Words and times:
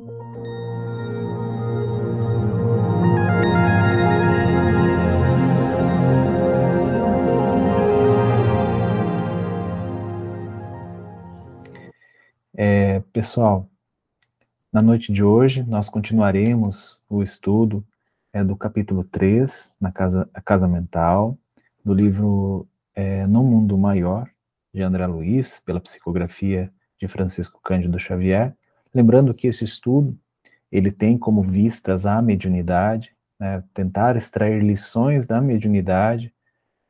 É, 0.00 0.04
pessoal, 13.12 13.68
na 14.72 14.80
noite 14.80 15.12
de 15.12 15.24
hoje 15.24 15.64
nós 15.64 15.88
continuaremos 15.88 16.96
o 17.10 17.20
estudo 17.20 17.84
é, 18.32 18.44
do 18.44 18.54
capítulo 18.54 19.02
3, 19.02 19.74
na 19.80 19.90
casa, 19.90 20.30
a 20.32 20.40
casa 20.40 20.68
mental, 20.68 21.36
do 21.84 21.92
livro 21.92 22.68
é, 22.94 23.26
No 23.26 23.42
Mundo 23.42 23.76
Maior, 23.76 24.30
de 24.72 24.80
André 24.80 25.08
Luiz, 25.08 25.58
pela 25.58 25.80
psicografia 25.80 26.72
de 27.00 27.08
Francisco 27.08 27.60
Cândido 27.60 27.98
Xavier. 27.98 28.56
Lembrando 28.98 29.32
que 29.32 29.46
esse 29.46 29.64
estudo, 29.64 30.18
ele 30.72 30.90
tem 30.90 31.16
como 31.16 31.40
vistas 31.40 32.04
a 32.04 32.20
mediunidade, 32.20 33.14
né, 33.38 33.62
tentar 33.72 34.16
extrair 34.16 34.60
lições 34.60 35.24
da 35.24 35.40
mediunidade, 35.40 36.34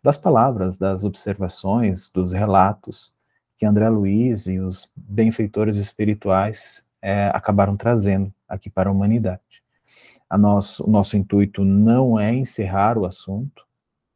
das 0.03 0.17
palavras, 0.17 0.79
das 0.79 1.05
observações, 1.05 2.11
dos 2.11 2.33
relatos, 2.33 3.13
que 3.59 3.67
André 3.67 3.91
Luiz 3.91 4.47
e 4.47 4.59
os 4.59 4.91
benfeitores 4.97 5.77
espirituais 5.77 6.89
é, 7.03 7.27
acabaram 7.35 7.77
trazendo 7.77 8.33
aqui 8.49 8.71
para 8.71 8.89
a 8.89 8.93
humanidade. 8.93 9.63
A 10.31 10.39
nosso, 10.39 10.87
o 10.87 10.91
nosso 10.91 11.15
intuito 11.15 11.63
não 11.63 12.19
é 12.19 12.35
encerrar 12.35 12.97
o 12.97 13.05
assunto, 13.05 13.67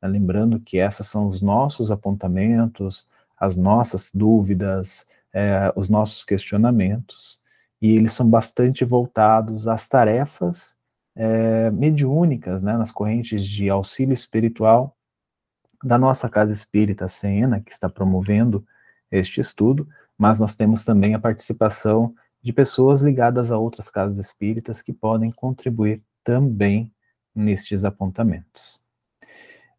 né, 0.01 0.09
lembrando 0.09 0.59
que 0.59 0.79
esses 0.79 1.07
são 1.07 1.27
os 1.27 1.43
nossos 1.43 1.91
apontamentos, 1.91 3.11
as 3.39 3.59
nossas 3.59 4.11
dúvidas, 4.15 5.11
é, 5.31 5.71
os 5.77 5.91
nossos 5.91 6.25
questionamentos, 6.25 7.42
e 7.83 7.97
eles 7.97 8.13
são 8.13 8.31
bastante 8.31 8.85
voltados 8.85 9.67
às 9.67 9.89
tarefas 9.89 10.77
é, 11.17 11.69
mediúnicas, 11.73 12.63
né, 12.63 12.77
nas 12.77 12.93
correntes 12.93 13.45
de 13.45 13.69
auxílio 13.69 14.15
espiritual 14.15 14.97
da 15.83 15.99
nossa 15.99 16.29
Casa 16.29 16.53
Espírita 16.53 17.09
Sena, 17.09 17.61
que 17.61 17.73
está 17.73 17.89
promovendo 17.89 18.65
este 19.11 19.41
estudo, 19.41 19.89
mas 20.17 20.39
nós 20.39 20.55
temos 20.55 20.85
também 20.85 21.15
a 21.15 21.19
participação 21.19 22.15
de 22.41 22.53
pessoas 22.53 23.03
ligadas 23.03 23.51
a 23.51 23.59
outras 23.59 23.91
casas 23.91 24.17
espíritas 24.17 24.81
que 24.81 24.93
podem 24.93 25.33
contribuir 25.33 26.01
também 26.23 26.93
nestes 27.35 27.85
apontamentos. 27.85 28.81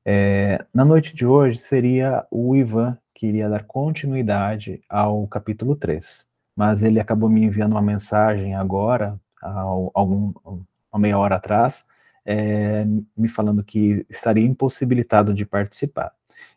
É, 0.03 0.65
na 0.73 0.83
noite 0.83 1.15
de 1.15 1.25
hoje 1.25 1.57
seria 1.57 2.27
o 2.29 2.53
Ivan 2.53 2.97
que 3.15 3.27
iria 3.27 3.47
dar 3.47 3.63
continuidade 3.63 4.81
ao 4.89 5.25
capítulo 5.27 5.77
3, 5.77 6.32
mas 6.55 6.83
ele 6.83 6.99
acabou 6.99 7.29
me 7.29 7.43
enviando 7.43 7.73
uma 7.73 7.81
mensagem 7.81 8.55
agora, 8.55 9.19
há 9.41 9.61
algum, 9.93 10.33
meia 10.97 11.17
hora 11.17 11.35
atrás, 11.35 11.85
é, 12.25 12.85
me 13.17 13.27
falando 13.27 13.63
que 13.63 14.05
estaria 14.09 14.45
impossibilitado 14.45 15.33
de 15.33 15.45
participar. 15.45 16.13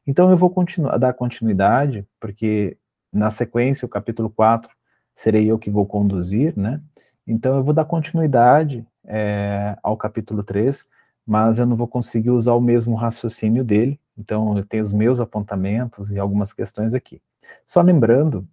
Então 0.06 0.30
eu 0.30 0.36
vou 0.36 0.50
continuar, 0.50 0.98
dar 0.98 1.12
continuidade, 1.12 2.06
porque 2.20 2.76
na 3.12 3.30
sequência, 3.30 3.86
o 3.86 3.88
capítulo 3.88 4.30
4, 4.30 4.70
serei 5.14 5.50
eu 5.50 5.58
que 5.58 5.70
vou 5.70 5.86
conduzir, 5.86 6.52
né? 6.56 6.80
Então 7.26 7.56
eu 7.56 7.64
vou 7.64 7.74
dar 7.74 7.84
continuidade 7.84 8.86
é, 9.04 9.76
ao 9.82 9.96
capítulo 9.96 10.42
3, 10.42 10.88
mas 11.26 11.58
eu 11.58 11.66
não 11.66 11.76
vou 11.76 11.88
conseguir 11.88 12.30
usar 12.30 12.54
o 12.54 12.60
mesmo 12.60 12.94
raciocínio 12.94 13.64
dele, 13.64 13.98
então 14.16 14.56
eu 14.56 14.64
tenho 14.64 14.84
os 14.84 14.92
meus 14.92 15.18
apontamentos 15.18 16.10
e 16.10 16.18
algumas 16.18 16.52
questões 16.52 16.94
aqui. 16.94 17.20
Só 17.64 17.80
lembrando, 17.82 18.46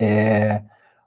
é, 0.00 0.62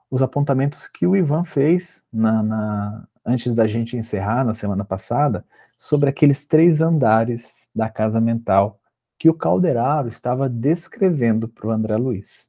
os 0.08 0.22
apontamentos 0.22 0.86
que 0.86 1.06
o 1.06 1.16
Ivan 1.16 1.44
fez 1.44 2.04
na, 2.12 2.42
na, 2.42 3.08
antes 3.26 3.52
da 3.52 3.66
gente 3.66 3.96
encerrar 3.96 4.44
na 4.44 4.54
semana 4.54 4.84
passada, 4.84 5.44
sobre 5.76 6.08
aqueles 6.08 6.46
três 6.46 6.80
andares 6.80 7.68
da 7.74 7.90
casa 7.90 8.20
mental 8.20 8.78
que 9.18 9.28
o 9.28 9.34
Calderaro 9.34 10.08
estava 10.08 10.48
descrevendo 10.48 11.48
para 11.48 11.66
o 11.66 11.70
André 11.70 11.96
Luiz. 11.96 12.48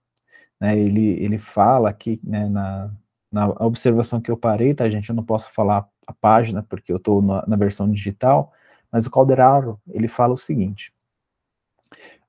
Né, 0.59 0.77
ele, 0.77 1.23
ele 1.23 1.37
fala 1.39 1.89
aqui, 1.89 2.19
né, 2.23 2.47
na, 2.47 2.91
na 3.31 3.49
observação 3.65 4.21
que 4.21 4.29
eu 4.29 4.37
parei, 4.37 4.73
tá, 4.73 4.87
gente? 4.89 5.09
Eu 5.09 5.15
não 5.15 5.23
posso 5.23 5.51
falar 5.51 5.87
a 6.05 6.13
página 6.13 6.63
porque 6.63 6.91
eu 6.91 6.97
estou 6.97 7.21
na, 7.21 7.43
na, 7.47 7.55
versão 7.55 7.91
digital, 7.91 8.53
mas 8.91 9.05
o 9.05 9.11
Calderaro, 9.11 9.79
ele 9.89 10.07
fala 10.07 10.33
o 10.33 10.37
seguinte, 10.37 10.93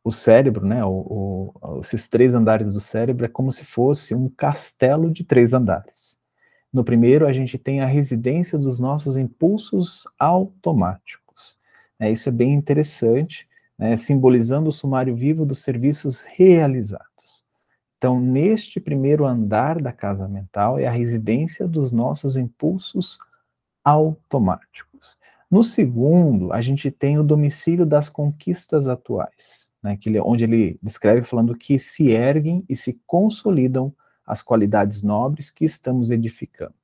o 0.07 0.13
cérebro, 0.13 0.65
né, 0.65 0.85
o, 0.85 1.53
o, 1.61 1.81
esses 1.81 2.09
três 2.09 2.33
andares 2.33 2.73
do 2.73 2.79
cérebro 2.79 3.25
é 3.25 3.29
como 3.29 3.51
se 3.51 3.65
fosse 3.65 4.15
um 4.15 4.29
castelo 4.29 5.11
de 5.11 5.25
três 5.25 5.53
andares. 5.53 6.21
No 6.73 6.85
primeiro, 6.85 7.27
a 7.27 7.33
gente 7.33 7.59
tem 7.59 7.81
a 7.81 7.87
residência 7.87 8.57
dos 8.57 8.79
nossos 8.79 9.17
impulsos 9.17 10.05
automáticos. 10.17 11.57
É, 11.99 12.09
isso 12.09 12.29
é 12.29 12.33
bem 12.33 12.55
interessante, 12.55 13.49
né, 13.77 13.97
simbolizando 13.97 14.69
o 14.69 14.73
sumário 14.73 15.17
vivo 15.17 15.45
dos 15.45 15.59
serviços 15.59 16.23
realizados. 16.23 17.45
Então, 17.99 18.21
neste 18.21 18.79
primeiro 18.79 19.27
andar 19.27 19.83
da 19.83 19.91
casa 19.91 20.29
mental 20.29 20.79
é 20.79 20.87
a 20.87 20.93
residência 20.93 21.67
dos 21.67 21.91
nossos 21.91 22.37
impulsos 22.37 23.19
automáticos. 23.85 25.19
No 25.51 25.65
segundo, 25.65 26.53
a 26.53 26.61
gente 26.61 26.93
tem 26.93 27.19
o 27.19 27.25
domicílio 27.25 27.85
das 27.85 28.09
conquistas 28.09 28.87
atuais, 28.87 29.66
né, 29.87 29.97
que 29.97 30.09
ele, 30.09 30.21
onde 30.21 30.43
ele 30.43 30.79
descreve 30.83 31.23
falando 31.25 31.57
que 31.57 31.79
se 31.79 32.11
erguem 32.11 32.65
e 32.69 32.75
se 32.75 33.01
consolidam 33.07 33.95
as 34.27 34.43
qualidades 34.43 35.01
nobres 35.01 35.49
que 35.49 35.65
estamos 35.65 36.11
edificando. 36.11 36.75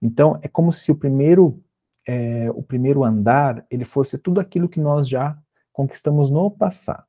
Então, 0.00 0.38
é 0.40 0.46
como 0.46 0.70
se 0.70 0.92
o 0.92 0.94
primeiro, 0.94 1.60
é, 2.06 2.48
o 2.52 2.62
primeiro 2.62 3.02
andar 3.02 3.66
ele 3.68 3.84
fosse 3.84 4.16
tudo 4.16 4.40
aquilo 4.40 4.68
que 4.68 4.78
nós 4.78 5.08
já 5.08 5.36
conquistamos 5.72 6.30
no 6.30 6.48
passado. 6.48 7.04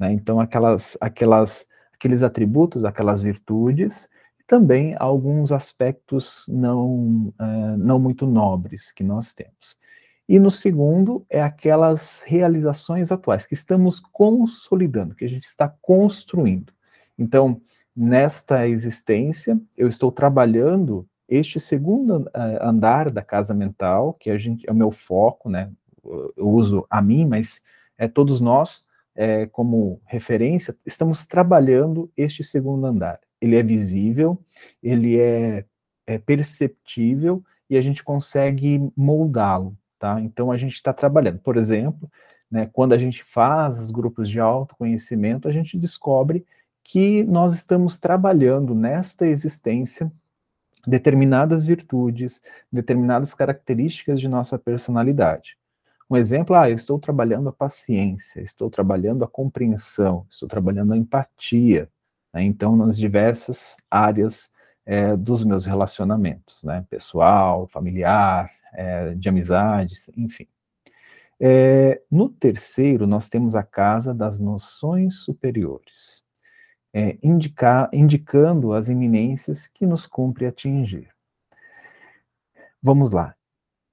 Né? 0.00 0.12
Então, 0.12 0.40
aquelas, 0.40 0.98
aquelas, 1.00 1.68
aqueles 1.94 2.24
atributos, 2.24 2.84
aquelas 2.84 3.22
virtudes, 3.22 4.08
e 4.40 4.44
também 4.48 4.96
alguns 4.98 5.52
aspectos 5.52 6.44
não, 6.48 7.32
uh, 7.40 7.76
não 7.78 8.00
muito 8.00 8.26
nobres 8.26 8.90
que 8.90 9.04
nós 9.04 9.32
temos. 9.32 9.76
E 10.28 10.38
no 10.38 10.50
segundo, 10.50 11.24
é 11.30 11.40
aquelas 11.40 12.22
realizações 12.22 13.12
atuais 13.12 13.46
que 13.46 13.54
estamos 13.54 14.00
consolidando, 14.00 15.14
que 15.14 15.24
a 15.24 15.28
gente 15.28 15.44
está 15.44 15.68
construindo. 15.80 16.72
Então, 17.16 17.60
nesta 17.94 18.66
existência, 18.66 19.60
eu 19.76 19.88
estou 19.88 20.10
trabalhando 20.10 21.08
este 21.28 21.58
segundo 21.58 22.28
andar 22.60 23.10
da 23.10 23.22
casa 23.22 23.54
mental, 23.54 24.14
que 24.14 24.30
a 24.30 24.38
gente, 24.38 24.68
é 24.68 24.72
o 24.72 24.76
meu 24.76 24.90
foco, 24.90 25.48
né? 25.48 25.70
Eu 26.36 26.48
uso 26.48 26.86
a 26.88 27.02
mim, 27.02 27.26
mas 27.26 27.62
é, 27.98 28.06
todos 28.06 28.40
nós, 28.40 28.88
é, 29.14 29.46
como 29.46 30.00
referência, 30.04 30.76
estamos 30.84 31.26
trabalhando 31.26 32.10
este 32.16 32.44
segundo 32.44 32.86
andar. 32.86 33.18
Ele 33.40 33.56
é 33.56 33.62
visível, 33.62 34.38
ele 34.82 35.18
é, 35.18 35.64
é 36.06 36.18
perceptível 36.18 37.42
e 37.68 37.76
a 37.76 37.80
gente 37.80 38.04
consegue 38.04 38.88
moldá-lo, 38.96 39.76
tá? 39.98 40.20
Então 40.20 40.50
a 40.50 40.56
gente 40.56 40.74
está 40.74 40.92
trabalhando. 40.92 41.38
Por 41.38 41.56
exemplo, 41.56 42.10
né, 42.50 42.68
quando 42.72 42.92
a 42.92 42.98
gente 42.98 43.24
faz 43.24 43.78
os 43.78 43.90
grupos 43.90 44.28
de 44.28 44.40
autoconhecimento, 44.40 45.48
a 45.48 45.52
gente 45.52 45.78
descobre 45.78 46.44
que 46.84 47.24
nós 47.24 47.52
estamos 47.52 47.98
trabalhando 47.98 48.74
nesta 48.74 49.26
existência 49.26 50.12
determinadas 50.86 51.66
virtudes, 51.66 52.40
determinadas 52.70 53.34
características 53.34 54.20
de 54.20 54.28
nossa 54.28 54.56
personalidade. 54.56 55.58
Um 56.08 56.16
exemplo, 56.16 56.54
ah, 56.54 56.70
eu 56.70 56.76
estou 56.76 57.00
trabalhando 57.00 57.48
a 57.48 57.52
paciência, 57.52 58.40
estou 58.40 58.70
trabalhando 58.70 59.24
a 59.24 59.28
compreensão, 59.28 60.24
estou 60.30 60.48
trabalhando 60.48 60.92
a 60.92 60.96
empatia, 60.96 61.90
né? 62.32 62.44
então 62.44 62.76
nas 62.76 62.96
diversas 62.96 63.76
áreas 63.90 64.52
é, 64.84 65.16
dos 65.16 65.42
meus 65.42 65.66
relacionamentos, 65.66 66.62
né? 66.62 66.86
pessoal, 66.88 67.66
familiar, 67.66 68.52
é, 68.76 69.14
de 69.14 69.28
amizades, 69.28 70.10
enfim. 70.16 70.46
É, 71.40 72.00
no 72.10 72.28
terceiro, 72.28 73.06
nós 73.06 73.28
temos 73.28 73.54
a 73.54 73.62
casa 73.62 74.14
das 74.14 74.38
noções 74.38 75.16
superiores, 75.16 76.24
é, 76.94 77.18
indicando 77.92 78.72
as 78.72 78.88
iminências 78.88 79.66
que 79.66 79.84
nos 79.84 80.06
cumpre 80.06 80.46
atingir. 80.46 81.10
Vamos 82.82 83.10
lá. 83.12 83.34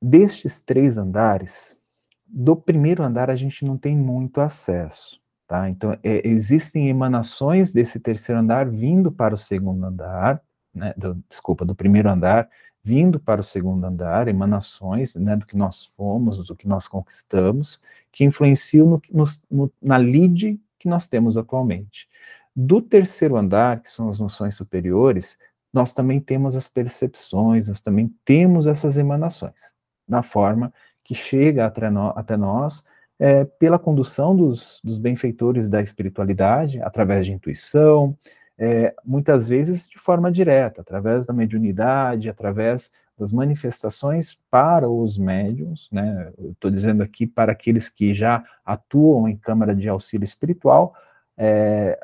Destes 0.01 0.61
três 0.61 0.97
andares, 0.97 1.79
do 2.27 2.55
primeiro 2.55 3.03
andar 3.03 3.29
a 3.29 3.35
gente 3.35 3.65
não 3.65 3.77
tem 3.77 3.95
muito 3.95 4.41
acesso, 4.41 5.19
tá? 5.47 5.69
Então, 5.69 5.97
é, 6.03 6.27
existem 6.27 6.89
emanações 6.89 7.71
desse 7.71 7.99
terceiro 7.99 8.41
andar 8.41 8.69
vindo 8.69 9.11
para 9.11 9.35
o 9.35 9.37
segundo 9.37 9.85
andar, 9.85 10.41
né? 10.73 10.93
Do, 10.97 11.15
desculpa, 11.29 11.65
do 11.65 11.75
primeiro 11.75 12.09
andar, 12.09 12.49
vindo 12.83 13.19
para 13.19 13.41
o 13.41 13.43
segundo 13.43 13.85
andar, 13.85 14.27
emanações, 14.27 15.15
né? 15.15 15.35
Do 15.35 15.45
que 15.45 15.55
nós 15.55 15.85
fomos, 15.85 16.45
do 16.45 16.55
que 16.55 16.67
nós 16.67 16.87
conquistamos, 16.87 17.81
que 18.11 18.23
influenciam 18.25 18.87
no, 18.87 19.01
no, 19.11 19.23
no, 19.49 19.73
na 19.81 19.97
lide 19.97 20.59
que 20.77 20.89
nós 20.89 21.07
temos 21.07 21.37
atualmente. 21.37 22.07
Do 22.55 22.81
terceiro 22.81 23.37
andar, 23.37 23.81
que 23.81 23.89
são 23.89 24.09
as 24.09 24.19
noções 24.19 24.55
superiores, 24.55 25.39
nós 25.71 25.93
também 25.93 26.19
temos 26.19 26.55
as 26.55 26.67
percepções, 26.67 27.67
nós 27.67 27.81
também 27.81 28.13
temos 28.23 28.67
essas 28.67 28.97
emanações, 28.97 29.73
na 30.07 30.21
forma 30.21 30.71
que 31.03 31.15
chega 31.15 31.65
até, 31.65 31.89
no, 31.89 32.09
até 32.09 32.37
nós 32.37 32.83
é, 33.17 33.45
pela 33.45 33.79
condução 33.79 34.35
dos, 34.35 34.79
dos 34.83 34.99
benfeitores 34.99 35.69
da 35.69 35.81
espiritualidade, 35.81 36.81
através 36.81 37.25
de 37.25 37.33
intuição, 37.33 38.17
é, 38.57 38.93
muitas 39.03 39.47
vezes 39.47 39.87
de 39.89 39.97
forma 39.97 40.31
direta, 40.31 40.81
através 40.81 41.25
da 41.25 41.33
mediunidade, 41.33 42.29
através 42.29 42.93
das 43.17 43.31
manifestações 43.31 44.41
para 44.49 44.89
os 44.89 45.17
médiums, 45.17 45.89
né? 45.91 46.31
Estou 46.51 46.71
dizendo 46.71 47.03
aqui 47.03 47.27
para 47.27 47.51
aqueles 47.51 47.87
que 47.89 48.13
já 48.13 48.43
atuam 48.65 49.27
em 49.27 49.37
câmara 49.37 49.75
de 49.75 49.87
auxílio 49.87 50.25
espiritual, 50.25 50.95
é, 51.37 51.99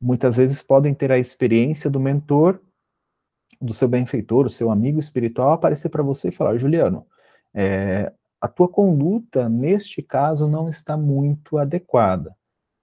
muitas 0.00 0.36
vezes 0.36 0.62
podem 0.62 0.94
ter 0.94 1.10
a 1.12 1.18
experiência 1.18 1.90
do 1.90 2.00
mentor, 2.00 2.60
do 3.60 3.74
seu 3.74 3.88
benfeitor, 3.88 4.46
o 4.46 4.50
seu 4.50 4.70
amigo 4.70 4.98
espiritual, 4.98 5.52
aparecer 5.52 5.88
para 5.90 6.02
você 6.02 6.28
e 6.28 6.32
falar: 6.32 6.56
Juliano, 6.58 7.06
é, 7.54 8.12
a 8.40 8.48
tua 8.48 8.68
conduta 8.68 9.48
neste 9.48 10.02
caso 10.02 10.48
não 10.48 10.68
está 10.68 10.96
muito 10.96 11.58
adequada. 11.58 12.34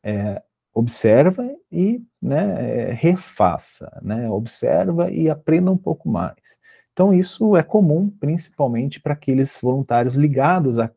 É, 0.03 0.41
observa 0.77 1.43
e 1.71 2.03
né, 2.21 2.89
é, 2.89 2.93
refaça, 2.93 3.99
né, 4.03 4.29
observa 4.29 5.09
e 5.09 5.27
aprenda 5.27 5.71
um 5.71 5.77
pouco 5.77 6.07
mais. 6.07 6.37
Então, 6.93 7.11
isso 7.11 7.57
é 7.57 7.63
comum, 7.63 8.09
principalmente 8.09 8.99
para 8.99 9.13
aqueles 9.13 9.59
voluntários 9.59 10.15
ligados 10.15 10.77
à, 10.77 10.91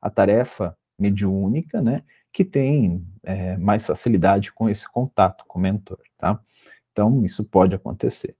à 0.00 0.08
tarefa 0.08 0.74
mediúnica, 0.98 1.82
né, 1.82 2.02
que 2.32 2.46
têm 2.46 3.06
é, 3.22 3.58
mais 3.58 3.84
facilidade 3.84 4.52
com 4.52 4.70
esse 4.70 4.90
contato 4.90 5.44
com 5.46 5.58
o 5.58 5.62
mentor, 5.62 5.98
tá? 6.16 6.40
Então, 6.92 7.22
isso 7.22 7.44
pode 7.44 7.74
acontecer. 7.74 8.34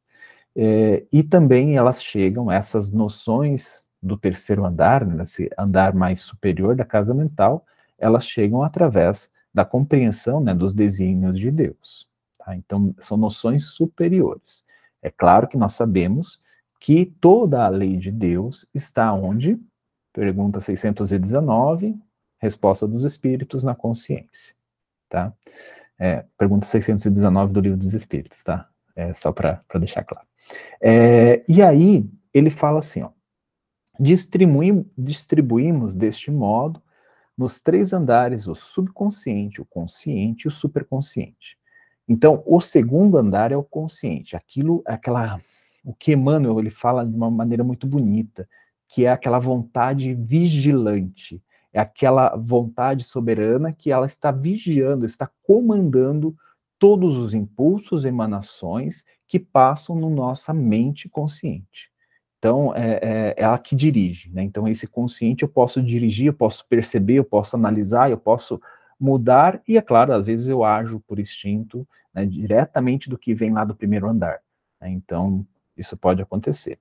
É, 0.54 1.04
e 1.12 1.22
também 1.22 1.76
elas 1.76 2.02
chegam, 2.02 2.50
essas 2.50 2.90
noções 2.90 3.84
do 4.02 4.16
terceiro 4.16 4.64
andar, 4.64 5.04
né, 5.04 5.25
andar 5.58 5.94
mais 5.94 6.20
superior 6.20 6.75
da 6.75 6.87
casa 6.87 7.12
mental, 7.12 7.66
elas 7.98 8.26
chegam 8.26 8.62
através 8.62 9.31
da 9.56 9.64
compreensão 9.64 10.38
né, 10.38 10.53
dos 10.53 10.75
desígnios 10.75 11.41
de 11.41 11.50
Deus. 11.50 12.11
Tá? 12.37 12.55
Então, 12.55 12.94
são 13.00 13.17
noções 13.17 13.64
superiores. 13.64 14.62
É 15.00 15.11
claro 15.11 15.49
que 15.49 15.56
nós 15.56 15.73
sabemos 15.73 16.44
que 16.79 17.06
toda 17.06 17.64
a 17.64 17.69
lei 17.70 17.97
de 17.97 18.12
Deus 18.12 18.69
está 18.75 19.11
onde? 19.14 19.58
Pergunta 20.12 20.61
619, 20.61 21.99
resposta 22.38 22.87
dos 22.87 23.06
espíritos 23.06 23.64
na 23.64 23.75
consciência, 23.75 24.55
tá? 25.08 25.32
É, 25.99 26.26
pergunta 26.37 26.67
619 26.67 27.50
do 27.55 27.61
livro 27.61 27.79
dos 27.79 27.94
espíritos, 27.94 28.43
tá? 28.43 28.69
É 28.94 29.14
só 29.14 29.32
para 29.32 29.62
deixar 29.81 30.05
claro. 30.05 30.26
É, 30.82 31.43
e 31.49 31.62
aí, 31.62 32.06
ele 32.32 32.50
fala 32.50 32.81
assim, 32.81 33.03
ó, 33.03 33.08
distribuim, 33.99 34.87
distribuímos 34.99 35.94
deste 35.94 36.31
modo 36.31 36.82
nos 37.36 37.60
três 37.60 37.92
andares 37.92 38.46
o 38.46 38.54
subconsciente, 38.54 39.60
o 39.60 39.64
consciente 39.64 40.46
e 40.46 40.48
o 40.48 40.50
superconsciente. 40.50 41.58
Então, 42.08 42.42
o 42.46 42.60
segundo 42.60 43.18
andar 43.18 43.52
é 43.52 43.56
o 43.56 43.64
consciente, 43.64 44.36
aquilo, 44.36 44.82
aquela 44.86 45.40
o 45.84 45.94
que 45.94 46.12
Emmanuel 46.12 46.58
ele 46.58 46.70
fala 46.70 47.06
de 47.06 47.14
uma 47.14 47.30
maneira 47.30 47.62
muito 47.62 47.86
bonita, 47.86 48.48
que 48.88 49.04
é 49.04 49.10
aquela 49.10 49.38
vontade 49.38 50.14
vigilante, 50.14 51.40
é 51.72 51.78
aquela 51.78 52.34
vontade 52.36 53.04
soberana 53.04 53.72
que 53.72 53.92
ela 53.92 54.06
está 54.06 54.32
vigiando, 54.32 55.06
está 55.06 55.30
comandando 55.44 56.34
todos 56.78 57.16
os 57.16 57.34
impulsos, 57.34 58.04
emanações 58.04 59.04
que 59.28 59.38
passam 59.38 59.94
na 59.94 60.02
no 60.02 60.10
nossa 60.10 60.52
mente 60.52 61.08
consciente. 61.08 61.90
Então, 62.38 62.74
é, 62.74 62.92
é, 62.92 62.98
é, 63.02 63.34
ela 63.36 63.58
que 63.58 63.74
dirige, 63.74 64.30
né? 64.30 64.42
Então, 64.42 64.68
esse 64.68 64.86
consciente 64.86 65.42
eu 65.42 65.48
posso 65.48 65.82
dirigir, 65.82 66.26
eu 66.26 66.34
posso 66.34 66.66
perceber, 66.68 67.14
eu 67.14 67.24
posso 67.24 67.56
analisar, 67.56 68.10
eu 68.10 68.18
posso 68.18 68.60
mudar, 68.98 69.60
e 69.66 69.76
é 69.76 69.82
claro, 69.82 70.12
às 70.12 70.26
vezes 70.26 70.48
eu 70.48 70.64
ajo 70.64 71.00
por 71.06 71.18
instinto, 71.18 71.86
né, 72.14 72.24
diretamente 72.24 73.10
do 73.10 73.18
que 73.18 73.34
vem 73.34 73.52
lá 73.52 73.64
do 73.64 73.74
primeiro 73.74 74.08
andar. 74.08 74.40
Né? 74.80 74.90
Então, 74.90 75.46
isso 75.76 75.96
pode 75.96 76.22
acontecer. 76.22 76.78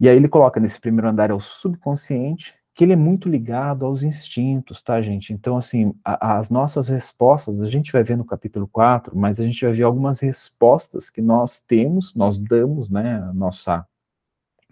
E 0.00 0.08
aí 0.08 0.16
ele 0.16 0.28
coloca 0.28 0.60
nesse 0.60 0.80
primeiro 0.80 1.08
andar 1.08 1.30
é 1.30 1.34
o 1.34 1.40
subconsciente, 1.40 2.54
que 2.72 2.84
ele 2.84 2.92
é 2.92 2.96
muito 2.96 3.28
ligado 3.28 3.84
aos 3.84 4.04
instintos, 4.04 4.80
tá, 4.80 5.02
gente? 5.02 5.32
Então, 5.32 5.56
assim, 5.56 5.92
a, 6.04 6.38
as 6.38 6.48
nossas 6.48 6.88
respostas, 6.88 7.60
a 7.60 7.66
gente 7.68 7.90
vai 7.90 8.04
ver 8.04 8.16
no 8.16 8.24
capítulo 8.24 8.68
4, 8.68 9.16
mas 9.18 9.40
a 9.40 9.44
gente 9.44 9.64
vai 9.64 9.74
ver 9.74 9.82
algumas 9.82 10.20
respostas 10.20 11.10
que 11.10 11.20
nós 11.20 11.58
temos, 11.58 12.14
nós 12.14 12.38
damos, 12.38 12.88
né, 12.88 13.18
nossa, 13.34 13.84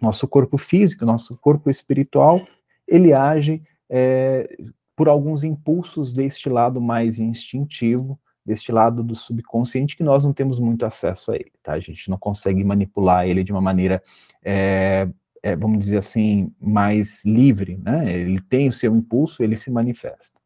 nosso 0.00 0.28
corpo 0.28 0.58
físico, 0.58 1.04
nosso 1.04 1.37
corpo 1.37 1.70
espiritual, 1.70 2.46
ele 2.87 3.12
age 3.12 3.62
é, 3.88 4.56
por 4.94 5.08
alguns 5.08 5.44
impulsos 5.44 6.12
deste 6.12 6.48
lado 6.48 6.81
mais 6.81 7.19
instintivo, 7.19 8.19
deste 8.44 8.70
lado 8.70 9.02
do 9.02 9.16
subconsciente 9.16 9.96
que 9.96 10.04
nós 10.04 10.25
não 10.25 10.32
temos 10.32 10.60
muito 10.60 10.87
acesso 10.87 11.32
a 11.32 11.34
ele, 11.34 11.52
tá? 11.62 11.72
A 11.72 11.81
gente 11.81 12.08
não 12.08 12.16
consegue 12.16 12.62
manipular 12.62 13.26
ele 13.26 13.43
de 13.43 13.50
uma 13.50 13.60
maneira, 13.60 14.00
é, 14.44 15.08
é, 15.43 15.56
vamos 15.56 15.81
dizer 15.81 15.98
assim, 15.98 16.52
mais 16.60 17.25
livre, 17.25 17.76
né? 17.76 18.12
Ele 18.12 18.40
tem 18.40 18.69
o 18.69 18.72
seu 18.72 18.94
impulso, 18.94 19.43
ele 19.43 19.56
se 19.56 19.70
manifesta. 19.70 20.40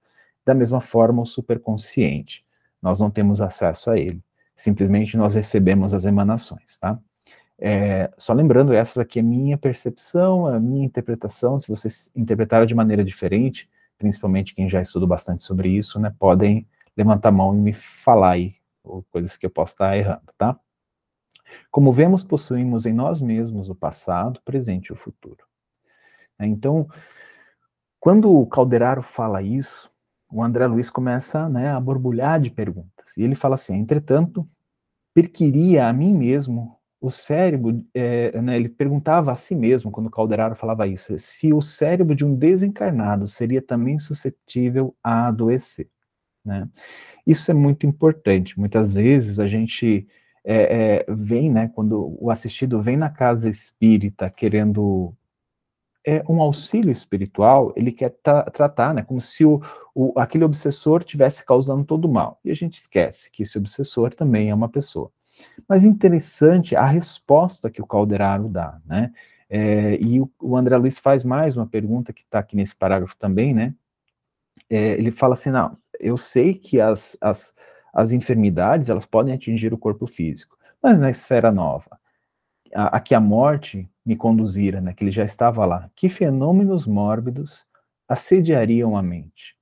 Da 0.44 0.54
mesma 0.54 0.80
forma, 0.80 1.20
o 1.20 1.26
superconsciente, 1.26 2.44
nós 2.80 2.98
não 2.98 3.10
temos 3.10 3.42
acesso 3.42 3.90
a 3.90 3.98
ele, 3.98 4.22
simplesmente 4.56 5.16
nós 5.16 5.34
recebemos 5.34 5.92
as 5.92 6.06
emanações, 6.06 6.78
tá? 6.78 6.98
É, 7.62 8.10
só 8.16 8.32
lembrando, 8.32 8.72
essas 8.72 8.96
aqui 8.96 9.18
é 9.18 9.22
minha 9.22 9.58
percepção, 9.58 10.46
a 10.46 10.58
minha 10.58 10.86
interpretação, 10.86 11.58
se 11.58 11.68
vocês 11.68 12.10
interpretaram 12.16 12.64
de 12.64 12.74
maneira 12.74 13.04
diferente, 13.04 13.68
principalmente 13.98 14.54
quem 14.54 14.66
já 14.68 14.80
estudou 14.80 15.06
bastante 15.06 15.42
sobre 15.42 15.68
isso, 15.68 16.00
né, 16.00 16.14
podem 16.18 16.66
levanta 16.96 17.28
a 17.28 17.32
mão 17.32 17.54
e 17.54 17.58
me 17.58 17.72
falar 17.72 18.32
aí, 18.32 18.54
coisas 19.10 19.36
que 19.36 19.44
eu 19.44 19.50
posso 19.50 19.74
estar 19.74 19.96
errando, 19.96 20.22
tá? 20.38 20.58
Como 21.70 21.92
vemos, 21.92 22.22
possuímos 22.22 22.86
em 22.86 22.92
nós 22.92 23.20
mesmos 23.20 23.68
o 23.68 23.74
passado, 23.74 24.38
o 24.38 24.42
presente 24.42 24.88
e 24.88 24.92
o 24.92 24.96
futuro. 24.96 25.44
Né, 26.38 26.46
então, 26.46 26.88
quando 27.98 28.32
o 28.32 28.46
Calderaro 28.46 29.02
fala 29.02 29.42
isso, 29.42 29.90
o 30.32 30.42
André 30.42 30.66
Luiz 30.66 30.88
começa 30.88 31.48
né, 31.48 31.70
a 31.70 31.80
borbulhar 31.80 32.40
de 32.40 32.50
perguntas. 32.50 33.16
E 33.18 33.22
ele 33.22 33.34
fala 33.34 33.56
assim: 33.56 33.76
entretanto, 33.76 34.48
perquiria 35.12 35.86
a 35.86 35.92
mim 35.92 36.16
mesmo 36.16 36.79
o 37.00 37.10
cérebro, 37.10 37.84
é, 37.94 38.40
né, 38.42 38.56
ele 38.56 38.68
perguntava 38.68 39.32
a 39.32 39.36
si 39.36 39.54
mesmo, 39.54 39.90
quando 39.90 40.10
Calderaro 40.10 40.54
falava 40.54 40.86
isso, 40.86 41.18
se 41.18 41.52
o 41.52 41.62
cérebro 41.62 42.14
de 42.14 42.24
um 42.24 42.34
desencarnado 42.34 43.26
seria 43.26 43.62
também 43.62 43.98
suscetível 43.98 44.94
a 45.02 45.28
adoecer. 45.28 45.88
Né? 46.44 46.68
Isso 47.26 47.50
é 47.50 47.54
muito 47.54 47.86
importante. 47.86 48.58
Muitas 48.58 48.92
vezes 48.92 49.38
a 49.38 49.46
gente 49.46 50.06
é, 50.44 51.04
é, 51.06 51.06
vem, 51.08 51.50
né, 51.50 51.70
quando 51.74 52.16
o 52.20 52.30
assistido 52.30 52.82
vem 52.82 52.96
na 52.96 53.10
casa 53.10 53.48
espírita 53.48 54.28
querendo 54.30 55.14
é, 56.06 56.22
um 56.28 56.40
auxílio 56.40 56.90
espiritual, 56.90 57.72
ele 57.76 57.92
quer 57.92 58.10
tra 58.22 58.44
tratar, 58.50 58.94
né, 58.94 59.02
como 59.02 59.20
se 59.20 59.44
o, 59.44 59.60
o, 59.94 60.18
aquele 60.18 60.44
obsessor 60.44 61.04
tivesse 61.04 61.44
causando 61.44 61.84
todo 61.84 62.06
o 62.06 62.12
mal. 62.12 62.38
E 62.44 62.50
a 62.50 62.54
gente 62.54 62.78
esquece 62.78 63.30
que 63.30 63.42
esse 63.42 63.58
obsessor 63.58 64.14
também 64.14 64.50
é 64.50 64.54
uma 64.54 64.68
pessoa. 64.68 65.10
Mas 65.68 65.84
interessante 65.84 66.74
a 66.74 66.86
resposta 66.86 67.70
que 67.70 67.80
o 67.80 67.86
Calderaro 67.86 68.48
dá, 68.48 68.80
né? 68.84 69.12
É, 69.48 69.96
e 70.00 70.20
o, 70.20 70.30
o 70.40 70.56
André 70.56 70.76
Luiz 70.76 70.98
faz 70.98 71.24
mais 71.24 71.56
uma 71.56 71.66
pergunta 71.66 72.12
que 72.12 72.22
está 72.22 72.38
aqui 72.38 72.54
nesse 72.56 72.74
parágrafo 72.76 73.16
também, 73.16 73.52
né? 73.52 73.74
É, 74.68 74.92
ele 74.92 75.10
fala 75.10 75.34
assim, 75.34 75.50
não, 75.50 75.76
eu 75.98 76.16
sei 76.16 76.54
que 76.54 76.80
as, 76.80 77.16
as, 77.20 77.54
as 77.92 78.12
enfermidades, 78.12 78.88
elas 78.88 79.06
podem 79.06 79.34
atingir 79.34 79.74
o 79.74 79.78
corpo 79.78 80.06
físico, 80.06 80.56
mas 80.82 80.98
na 80.98 81.10
esfera 81.10 81.50
nova, 81.50 81.98
a, 82.74 82.96
a 82.96 83.00
que 83.00 83.14
a 83.14 83.20
morte 83.20 83.90
me 84.06 84.16
conduzira, 84.16 84.80
né, 84.80 84.94
que 84.94 85.04
ele 85.04 85.10
já 85.10 85.24
estava 85.24 85.64
lá, 85.66 85.90
que 85.96 86.08
fenômenos 86.08 86.86
mórbidos 86.86 87.66
assediariam 88.08 88.96
a 88.96 89.02
mente? 89.02 89.56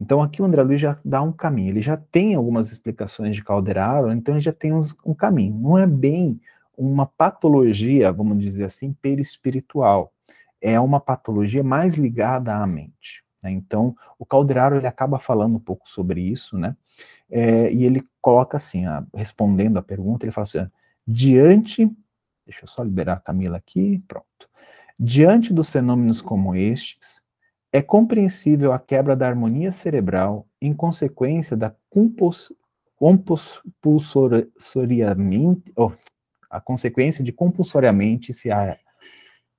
Então 0.00 0.22
aqui 0.22 0.40
o 0.40 0.44
André 0.44 0.62
Luiz 0.62 0.80
já 0.80 0.98
dá 1.04 1.20
um 1.20 1.30
caminho, 1.30 1.70
ele 1.70 1.82
já 1.82 1.96
tem 1.96 2.34
algumas 2.34 2.72
explicações 2.72 3.36
de 3.36 3.44
Calderaro, 3.44 4.10
então 4.10 4.34
ele 4.34 4.40
já 4.40 4.52
tem 4.52 4.72
uns, 4.72 4.96
um 5.04 5.12
caminho. 5.12 5.54
Não 5.54 5.76
é 5.76 5.86
bem 5.86 6.40
uma 6.76 7.04
patologia, 7.04 8.10
vamos 8.10 8.42
dizer 8.42 8.64
assim, 8.64 8.94
perispiritual. 8.94 10.12
É 10.60 10.80
uma 10.80 10.98
patologia 10.98 11.62
mais 11.62 11.94
ligada 11.94 12.54
à 12.54 12.66
mente. 12.66 13.22
Né? 13.42 13.50
Então, 13.50 13.94
o 14.18 14.24
Calderaro 14.24 14.76
ele 14.76 14.86
acaba 14.86 15.18
falando 15.18 15.56
um 15.56 15.60
pouco 15.60 15.88
sobre 15.88 16.22
isso, 16.22 16.56
né? 16.56 16.74
É, 17.30 17.72
e 17.72 17.84
ele 17.84 18.06
coloca 18.20 18.56
assim, 18.56 18.86
a, 18.86 19.04
respondendo 19.14 19.78
a 19.78 19.82
pergunta, 19.82 20.24
ele 20.24 20.32
fala 20.32 20.42
assim: 20.44 20.66
diante, 21.06 21.86
deixa 22.44 22.64
eu 22.64 22.68
só 22.68 22.82
liberar 22.82 23.14
a 23.14 23.20
Camila 23.20 23.56
aqui, 23.56 24.02
pronto. 24.08 24.26
Diante 24.98 25.52
dos 25.52 25.70
fenômenos 25.70 26.20
como 26.20 26.54
estes, 26.54 27.24
é 27.72 27.80
compreensível 27.80 28.72
a 28.72 28.78
quebra 28.78 29.14
da 29.14 29.28
harmonia 29.28 29.72
cerebral 29.72 30.46
em 30.60 30.74
consequência 30.74 31.56
da 31.56 31.74
compulsoriamente, 32.96 35.72
oh, 35.76 35.92
a 36.50 36.60
consequência 36.60 37.24
de 37.24 37.32
compulsoriamente 37.32 38.34
se 38.34 38.50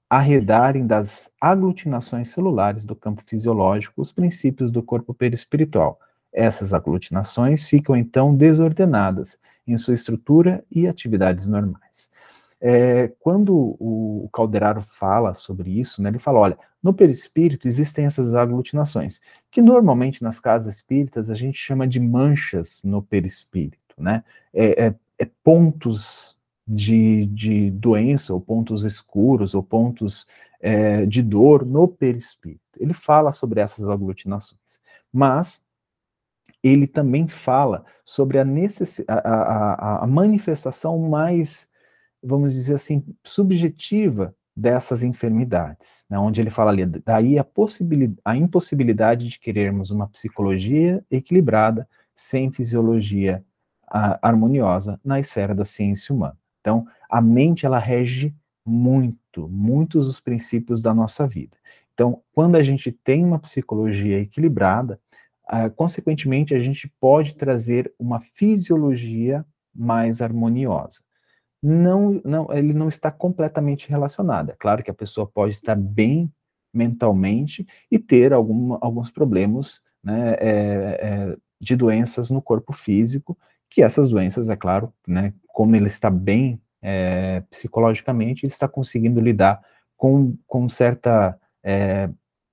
arredarem 0.09 0.85
das 0.85 1.31
aglutinações 1.39 2.29
celulares 2.29 2.83
do 2.83 2.95
campo 2.95 3.23
fisiológico 3.25 4.01
os 4.01 4.11
princípios 4.11 4.69
do 4.69 4.83
corpo 4.83 5.13
perispiritual. 5.13 5.97
Essas 6.33 6.73
aglutinações 6.73 7.67
ficam 7.67 7.95
então 7.95 8.35
desordenadas 8.35 9.39
em 9.65 9.77
sua 9.77 9.93
estrutura 9.93 10.63
e 10.69 10.87
atividades 10.87 11.47
normais. 11.47 12.10
É, 12.63 13.07
quando 13.19 13.75
o 13.79 14.29
Calderaro 14.31 14.81
fala 14.81 15.33
sobre 15.33 15.79
isso, 15.79 16.01
né, 16.01 16.09
ele 16.09 16.19
fala: 16.19 16.39
olha, 16.39 16.57
no 16.81 16.93
perispírito 16.93 17.67
existem 17.67 18.05
essas 18.05 18.33
aglutinações, 18.35 19.19
que 19.49 19.61
normalmente 19.61 20.21
nas 20.21 20.39
casas 20.39 20.75
espíritas 20.75 21.29
a 21.29 21.33
gente 21.33 21.57
chama 21.57 21.87
de 21.87 21.99
manchas 21.99 22.81
no 22.83 23.01
perispírito, 23.01 23.95
né? 23.97 24.23
É, 24.53 24.85
é, 24.85 24.95
é 25.19 25.27
pontos 25.43 26.37
de, 26.67 27.25
de 27.27 27.71
doença, 27.71 28.33
ou 28.33 28.39
pontos 28.39 28.83
escuros, 28.83 29.55
ou 29.55 29.63
pontos 29.63 30.27
é, 30.59 31.05
de 31.05 31.21
dor 31.23 31.65
no 31.65 31.87
perispírito. 31.87 32.61
Ele 32.79 32.93
fala 32.93 33.31
sobre 33.31 33.59
essas 33.59 33.87
aglutinações, 33.87 34.79
mas 35.11 35.63
ele 36.63 36.85
também 36.85 37.27
fala 37.27 37.83
sobre 38.05 38.37
a, 38.37 38.45
necess... 38.45 39.03
a, 39.07 39.13
a, 39.15 40.03
a 40.03 40.07
manifestação 40.07 40.97
mais, 40.99 41.70
vamos 42.23 42.53
dizer 42.53 42.75
assim, 42.75 43.03
subjetiva 43.23 44.35
dessas 44.55 45.01
enfermidades, 45.01 46.05
né, 46.09 46.19
onde 46.19 46.41
ele 46.41 46.49
fala 46.49 46.71
ali, 46.71 46.85
daí 46.85 47.39
a, 47.39 47.45
a 48.25 48.35
impossibilidade 48.35 49.29
de 49.29 49.39
querermos 49.39 49.91
uma 49.91 50.07
psicologia 50.07 51.03
equilibrada 51.09 51.87
sem 52.15 52.51
fisiologia 52.51 53.43
harmoniosa 54.21 54.99
na 55.03 55.19
esfera 55.19 55.53
da 55.53 55.65
ciência 55.65 56.13
humana. 56.15 56.37
Então, 56.61 56.87
a 57.09 57.19
mente, 57.19 57.65
ela 57.65 57.79
rege 57.79 58.33
muito, 58.65 59.49
muitos 59.49 60.07
dos 60.07 60.19
princípios 60.19 60.81
da 60.81 60.93
nossa 60.93 61.27
vida. 61.27 61.57
Então, 61.93 62.21
quando 62.33 62.55
a 62.55 62.63
gente 62.63 62.91
tem 62.91 63.25
uma 63.25 63.39
psicologia 63.39 64.19
equilibrada, 64.19 64.99
uh, 65.51 65.69
consequentemente, 65.75 66.55
a 66.55 66.59
gente 66.59 66.87
pode 66.99 67.35
trazer 67.35 67.93
uma 67.99 68.21
fisiologia 68.21 69.45
mais 69.73 70.21
harmoniosa. 70.21 70.99
Não, 71.61 72.21
não, 72.25 72.51
ele 72.51 72.73
não 72.73 72.89
está 72.89 73.11
completamente 73.11 73.89
relacionado. 73.89 74.49
É 74.49 74.55
claro 74.57 74.83
que 74.83 74.89
a 74.89 74.95
pessoa 74.95 75.27
pode 75.27 75.53
estar 75.53 75.75
bem 75.75 76.31
mentalmente 76.73 77.67
e 77.89 77.99
ter 77.99 78.33
algum, 78.33 78.77
alguns 78.81 79.11
problemas 79.11 79.81
né, 80.03 80.35
é, 80.39 80.99
é, 81.01 81.37
de 81.59 81.75
doenças 81.75 82.29
no 82.29 82.41
corpo 82.41 82.73
físico, 82.73 83.37
que 83.69 83.83
essas 83.83 84.09
doenças, 84.09 84.49
é 84.49 84.55
claro, 84.55 84.91
né, 85.07 85.33
como 85.47 85.75
ele 85.75 85.87
está 85.87 86.09
bem 86.09 86.59
é, 86.81 87.43
psicologicamente, 87.49 88.45
ele 88.45 88.53
está 88.53 88.67
conseguindo 88.67 89.19
lidar 89.21 89.61
com, 89.95 90.35
com 90.47 90.67
certa 90.67 91.37
é, 91.63 92.09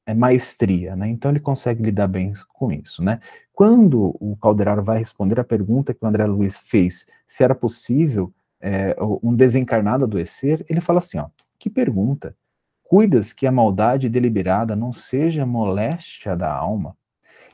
é, 0.07 0.15
maestria, 0.15 0.95
né? 0.95 1.09
Então 1.09 1.31
ele 1.31 1.41
consegue 1.41 1.83
lidar 1.83 2.07
bem 2.07 2.33
com 2.53 2.71
isso, 2.71 3.03
né? 3.03 3.21
Quando 3.55 4.17
o 4.21 4.37
Calderaro 4.41 4.83
vai 4.85 4.99
responder 4.99 5.41
a 5.41 5.45
pergunta 5.45 5.95
que 5.95 6.05
o 6.05 6.07
André 6.07 6.27
Luiz 6.27 6.59
fez, 6.59 7.07
se 7.27 7.43
era 7.43 7.55
possível 7.55 8.33
é, 8.61 8.97
um 9.23 9.35
desencarnado 9.35 10.05
adoecer, 10.05 10.65
ele 10.69 10.81
fala 10.81 10.99
assim, 10.99 11.19
ó, 11.19 11.29
que 11.59 11.71
pergunta? 11.71 12.37
Cuidas 12.83 13.33
que 13.33 13.47
a 13.47 13.53
maldade 13.53 14.09
deliberada 14.09 14.75
não 14.75 14.93
seja 14.93 15.45
moléstia 15.45 16.37
da 16.37 16.51
alma? 16.51 16.97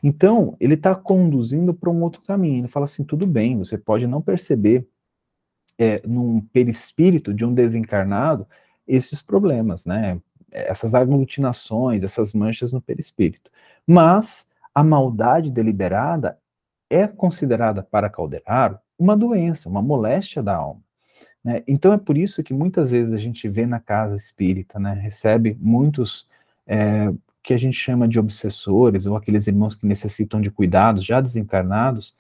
Então, 0.03 0.55
ele 0.61 0.75
está 0.75 0.95
conduzindo 0.95 1.73
para 1.73 1.89
um 1.89 2.03
outro 2.03 2.21
caminho. 2.21 2.61
Ele 2.61 2.69
fala 2.69 2.85
assim: 2.85 3.03
tudo 3.03 3.27
bem, 3.27 3.57
você 3.57 3.79
pode 3.79 4.07
não 4.07 4.21
perceber 4.21 4.87
é, 5.79 6.07
num 6.07 6.43
perispírito 6.43 7.33
de 7.33 7.43
um 7.43 7.55
desencarnado 7.55 8.47
esses 8.87 9.23
problemas, 9.23 9.87
né? 9.87 10.21
Essas 10.53 10.95
aglutinações, 10.95 12.05
essas 12.05 12.35
manchas 12.35 12.71
no 12.71 12.83
perispírito. 12.83 13.51
Mas 13.87 14.49
a 14.75 14.85
maldade 14.85 15.51
deliberada 15.51 16.39
é 16.91 17.07
considerada 17.09 17.83
para 17.83 18.11
Calderaro 18.11 18.79
uma 18.99 19.17
doença, 19.17 19.71
uma 19.71 19.81
moléstia 19.81 20.43
da 20.43 20.55
alma. 20.55 20.84
Né? 21.45 21.63
Então 21.69 21.93
é 21.93 21.99
por 21.99 22.17
isso 22.17 22.43
que 22.43 22.55
muitas 22.55 22.91
vezes 22.91 23.13
a 23.13 23.19
gente 23.19 23.49
vê 23.49 23.67
na 23.67 23.79
casa 23.79 24.17
espírita, 24.17 24.79
né, 24.79 24.95
recebe 24.95 25.57
muitos 25.61 26.29
é, 26.67 27.13
que 27.43 27.53
a 27.53 27.59
gente 27.59 27.77
chama 27.77 28.09
de 28.09 28.19
obsessores, 28.19 29.07
ou 29.07 29.17
aqueles 29.17 29.47
irmãos 29.47 29.75
que 29.75 29.87
necessitam 29.87 30.41
de 30.41 30.51
cuidados, 30.51 31.05
já 31.05 31.21
desencarnados, 31.21 32.17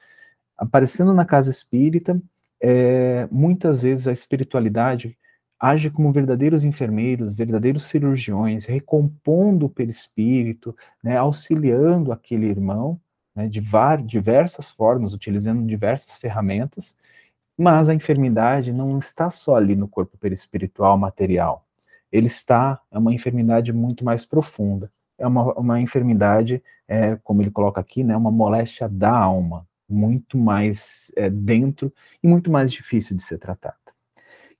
aparecendo 0.56 1.14
na 1.14 1.24
casa 1.24 1.50
espírita, 1.50 2.20
é, 2.60 3.26
muitas 3.30 3.82
vezes 3.82 4.06
a 4.06 4.12
espiritualidade 4.12 5.16
age 5.58 5.88
como 5.88 6.12
verdadeiros 6.12 6.62
enfermeiros, 6.62 7.34
verdadeiros 7.34 7.84
cirurgiões, 7.84 8.66
recompondo 8.66 9.66
o 9.66 9.70
perispírito, 9.70 10.76
né, 11.02 11.16
auxiliando 11.16 12.12
aquele 12.12 12.46
irmão 12.46 13.00
né, 13.34 13.48
de 13.48 13.62
diversas 14.04 14.70
formas, 14.70 15.14
utilizando 15.14 15.66
diversas 15.66 16.16
ferramentas, 16.18 16.98
mas 17.56 17.88
a 17.88 17.94
enfermidade 17.94 18.72
não 18.72 18.98
está 18.98 19.30
só 19.30 19.56
ali 19.56 19.76
no 19.76 19.88
corpo 19.88 20.18
perispiritual 20.18 20.98
material. 20.98 21.66
Ele 22.10 22.26
está, 22.26 22.80
é 22.90 22.98
uma 22.98 23.12
enfermidade 23.14 23.72
muito 23.72 24.04
mais 24.04 24.24
profunda 24.24 24.90
é 25.18 25.26
uma, 25.26 25.54
uma 25.54 25.80
enfermidade, 25.80 26.62
é, 26.86 27.16
como 27.16 27.42
ele 27.42 27.50
coloca 27.50 27.80
aqui, 27.80 28.02
né, 28.04 28.16
uma 28.16 28.30
moléstia 28.30 28.88
da 28.88 29.10
alma, 29.10 29.66
muito 29.88 30.36
mais 30.36 31.12
é, 31.16 31.28
dentro 31.30 31.92
e 32.22 32.28
muito 32.28 32.50
mais 32.50 32.72
difícil 32.72 33.16
de 33.16 33.22
ser 33.22 33.38
tratada. 33.38 33.76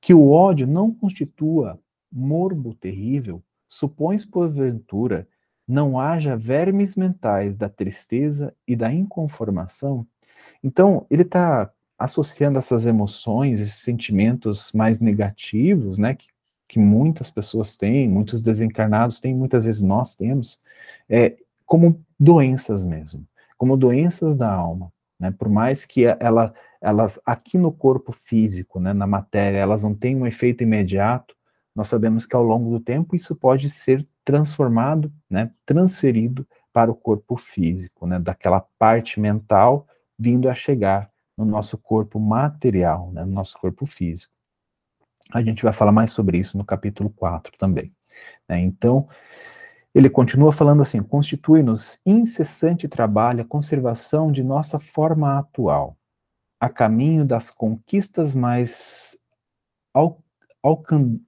Que 0.01 0.15
o 0.15 0.31
ódio 0.31 0.67
não 0.67 0.93
constitua 0.93 1.79
morbo 2.13 2.75
terrível, 2.75 3.43
supões 3.67 4.25
porventura 4.25 5.27
não 5.67 5.99
haja 5.99 6.37
vermes 6.37 6.95
mentais 6.95 7.57
da 7.57 7.71
tristeza 7.71 8.55
e 8.69 8.77
da 8.77 8.93
inconformação. 8.93 10.07
Então, 10.63 11.07
ele 11.11 11.23
está 11.23 11.73
associando 12.05 12.59
essas 12.59 12.87
emoções, 12.87 13.61
esses 13.61 13.83
sentimentos 13.83 14.73
mais 14.73 15.01
negativos, 15.01 15.99
né, 15.99 16.15
que 16.15 16.27
que 16.75 16.79
muitas 16.81 17.31
pessoas 17.31 17.77
têm, 17.77 18.09
muitos 18.09 18.43
desencarnados 18.43 19.21
têm, 19.21 19.33
muitas 19.33 19.65
vezes 19.65 19.81
nós 19.81 20.15
temos, 20.17 20.61
é, 21.09 21.37
como 21.65 22.05
doenças 22.19 22.83
mesmo, 22.83 23.25
como 23.57 23.77
doenças 23.77 24.37
da 24.37 24.53
alma. 24.53 24.93
Né? 25.19 25.31
Por 25.31 25.49
mais 25.49 25.87
que 25.87 26.05
ela, 26.05 26.53
elas, 26.81 27.21
aqui 27.25 27.57
no 27.57 27.71
corpo 27.71 28.11
físico, 28.11 28.81
né, 28.81 28.93
na 28.93 29.07
matéria, 29.07 29.59
elas 29.59 29.85
não 29.85 29.95
tenham 29.95 30.23
um 30.23 30.27
efeito 30.27 30.65
imediato, 30.65 31.37
nós 31.75 31.87
sabemos 31.87 32.27
que 32.27 32.35
ao 32.35 32.43
longo 32.43 32.71
do 32.71 32.81
tempo 32.81 33.15
isso 33.15 33.37
pode 33.37 33.69
ser 33.69 34.05
transformado, 34.25 35.13
né, 35.31 35.53
transferido 35.65 36.45
para 36.73 36.91
o 36.91 36.95
corpo 36.95 37.37
físico, 37.37 38.05
né, 38.05 38.19
daquela 38.19 38.61
parte 38.79 39.21
mental 39.21 39.87
vindo 40.19 40.49
a 40.49 40.55
chegar 40.57 41.09
no 41.37 41.45
nosso 41.45 41.77
corpo 41.77 42.19
material, 42.21 43.11
né, 43.13 43.25
no 43.25 43.33
nosso 43.33 43.59
corpo 43.59 43.87
físico. 43.87 44.33
A 45.33 45.43
gente 45.43 45.63
vai 45.63 45.73
falar 45.73 45.93
mais 45.93 46.13
sobre 46.13 46.39
isso 46.39 46.57
no 46.57 46.65
capítulo 46.65 47.11
4 47.11 47.57
também. 47.59 47.93
Né? 48.49 48.61
Então, 48.61 49.09
ele 49.95 50.11
continua 50.11 50.53
falando 50.53 50.83
assim: 50.83 51.03
constitui-nos 51.03 52.01
incessante 52.05 52.89
trabalho 52.89 53.43
a 53.43 53.47
conservação 53.47 54.31
de 54.31 54.43
nossa 54.43 54.79
forma 54.81 55.39
atual, 55.39 55.97
a 56.61 56.69
caminho 56.69 57.25
das 57.25 57.51
conquistas 57.51 58.35
mais 58.35 59.17
al 59.93 60.21
alcan 60.63 61.21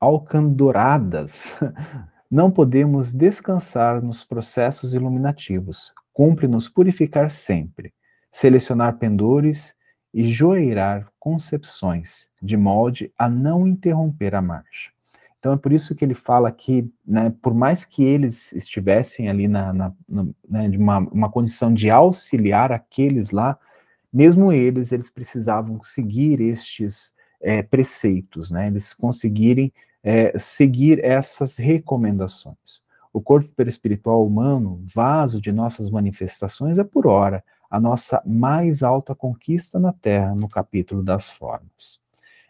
alcandoradas. 0.00 1.54
Não 2.30 2.50
podemos 2.50 3.12
descansar 3.12 4.02
nos 4.02 4.24
processos 4.24 4.94
iluminativos. 4.94 5.92
Cumpre-nos 6.12 6.68
purificar 6.68 7.30
sempre, 7.30 7.92
selecionar 8.32 8.96
pendores 8.96 9.76
e 10.12 10.24
joeirar 10.24 11.06
concepções, 11.18 12.28
de 12.40 12.56
molde 12.56 13.12
a 13.16 13.28
não 13.28 13.66
interromper 13.66 14.34
a 14.34 14.42
marcha. 14.42 14.90
Então 15.38 15.52
é 15.52 15.56
por 15.56 15.72
isso 15.72 15.94
que 15.94 16.04
ele 16.04 16.14
fala 16.14 16.50
que, 16.52 16.90
né, 17.06 17.34
por 17.42 17.52
mais 17.52 17.84
que 17.84 18.04
eles 18.04 18.52
estivessem 18.52 19.28
ali 19.28 19.48
na, 19.48 19.72
na, 19.72 19.92
na 20.08 20.26
né, 20.48 20.68
de 20.68 20.78
uma, 20.78 20.98
uma 20.98 21.30
condição 21.30 21.74
de 21.74 21.90
auxiliar 21.90 22.72
aqueles 22.72 23.30
lá, 23.30 23.58
mesmo 24.12 24.52
eles, 24.52 24.92
eles 24.92 25.10
precisavam 25.10 25.82
seguir 25.82 26.40
estes 26.40 27.14
é, 27.40 27.62
preceitos, 27.62 28.50
né, 28.50 28.68
eles 28.68 28.94
conseguirem 28.94 29.72
é, 30.02 30.38
seguir 30.38 31.04
essas 31.04 31.56
recomendações. 31.56 32.82
O 33.12 33.20
corpo 33.20 33.48
perispiritual 33.54 34.24
humano, 34.24 34.80
vaso 34.84 35.40
de 35.40 35.52
nossas 35.52 35.90
manifestações, 35.90 36.78
é 36.78 36.84
por 36.84 37.06
hora 37.06 37.42
a 37.72 37.80
nossa 37.80 38.22
mais 38.26 38.82
alta 38.82 39.14
conquista 39.14 39.80
na 39.80 39.94
Terra, 39.94 40.34
no 40.34 40.46
capítulo 40.46 41.02
das 41.02 41.30
formas. 41.30 42.02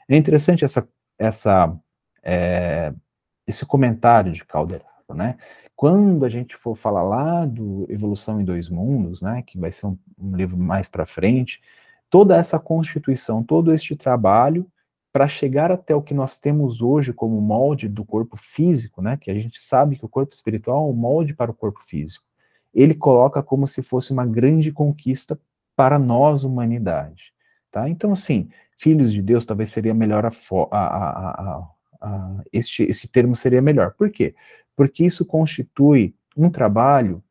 É 0.08 0.16
interessante 0.16 0.64
essa, 0.64 0.88
essa, 1.16 1.72
é, 2.24 2.92
esse 3.46 3.64
comentário 3.64 4.32
de 4.32 4.44
Calderaro, 4.44 5.14
né? 5.14 5.38
Quando 5.76 6.24
a 6.24 6.28
gente 6.28 6.56
for 6.56 6.74
falar 6.74 7.04
lá 7.04 7.46
do 7.46 7.86
Evolução 7.88 8.40
em 8.40 8.44
Dois 8.44 8.68
Mundos, 8.68 9.22
né, 9.22 9.42
que 9.42 9.56
vai 9.56 9.70
ser 9.70 9.86
um, 9.86 9.98
um 10.18 10.34
livro 10.34 10.56
mais 10.56 10.88
para 10.88 11.06
frente, 11.06 11.62
toda 12.10 12.36
essa 12.36 12.58
constituição, 12.58 13.44
todo 13.44 13.72
este 13.72 13.94
trabalho 13.94 14.66
para 15.12 15.28
chegar 15.28 15.70
até 15.70 15.94
o 15.94 16.02
que 16.02 16.14
nós 16.14 16.36
temos 16.36 16.82
hoje 16.82 17.12
como 17.12 17.40
molde 17.40 17.88
do 17.88 18.04
corpo 18.04 18.36
físico, 18.36 19.00
né, 19.00 19.16
que 19.16 19.30
a 19.30 19.34
gente 19.34 19.60
sabe 19.60 19.96
que 19.96 20.04
o 20.04 20.08
corpo 20.08 20.34
espiritual 20.34 20.88
é 20.88 20.90
um 20.90 20.96
molde 20.96 21.32
para 21.32 21.50
o 21.50 21.54
corpo 21.54 21.80
físico, 21.86 22.26
ele 22.74 22.94
coloca 22.94 23.42
como 23.42 23.66
se 23.66 23.82
fosse 23.82 24.12
uma 24.12 24.26
grande 24.26 24.72
conquista 24.72 25.38
para 25.76 25.98
nós, 25.98 26.44
humanidade. 26.44 27.32
Tá? 27.70 27.88
Então, 27.88 28.12
assim, 28.12 28.48
filhos 28.78 29.12
de 29.12 29.22
Deus 29.22 29.44
talvez 29.44 29.70
seria 29.70 29.94
melhor 29.94 30.24
a, 30.24 30.30
a, 30.76 31.68
a, 32.00 32.42
este, 32.52 32.82
esse 32.84 33.08
termo 33.08 33.34
seria 33.34 33.62
melhor. 33.62 33.92
Por 33.92 34.10
quê? 34.10 34.34
Porque 34.76 35.04
isso 35.04 35.24
constitui 35.24 36.14
um 36.36 36.50
trabalho 36.50 37.22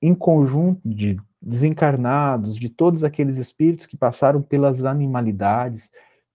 em 0.00 0.14
conjunto 0.14 0.80
de 0.84 1.20
desencarnados, 1.40 2.56
de 2.56 2.68
todos 2.68 3.04
aqueles 3.04 3.36
espíritos 3.36 3.86
que 3.86 3.96
passaram 3.96 4.42
pelas 4.42 4.84
animalidades, 4.84 5.90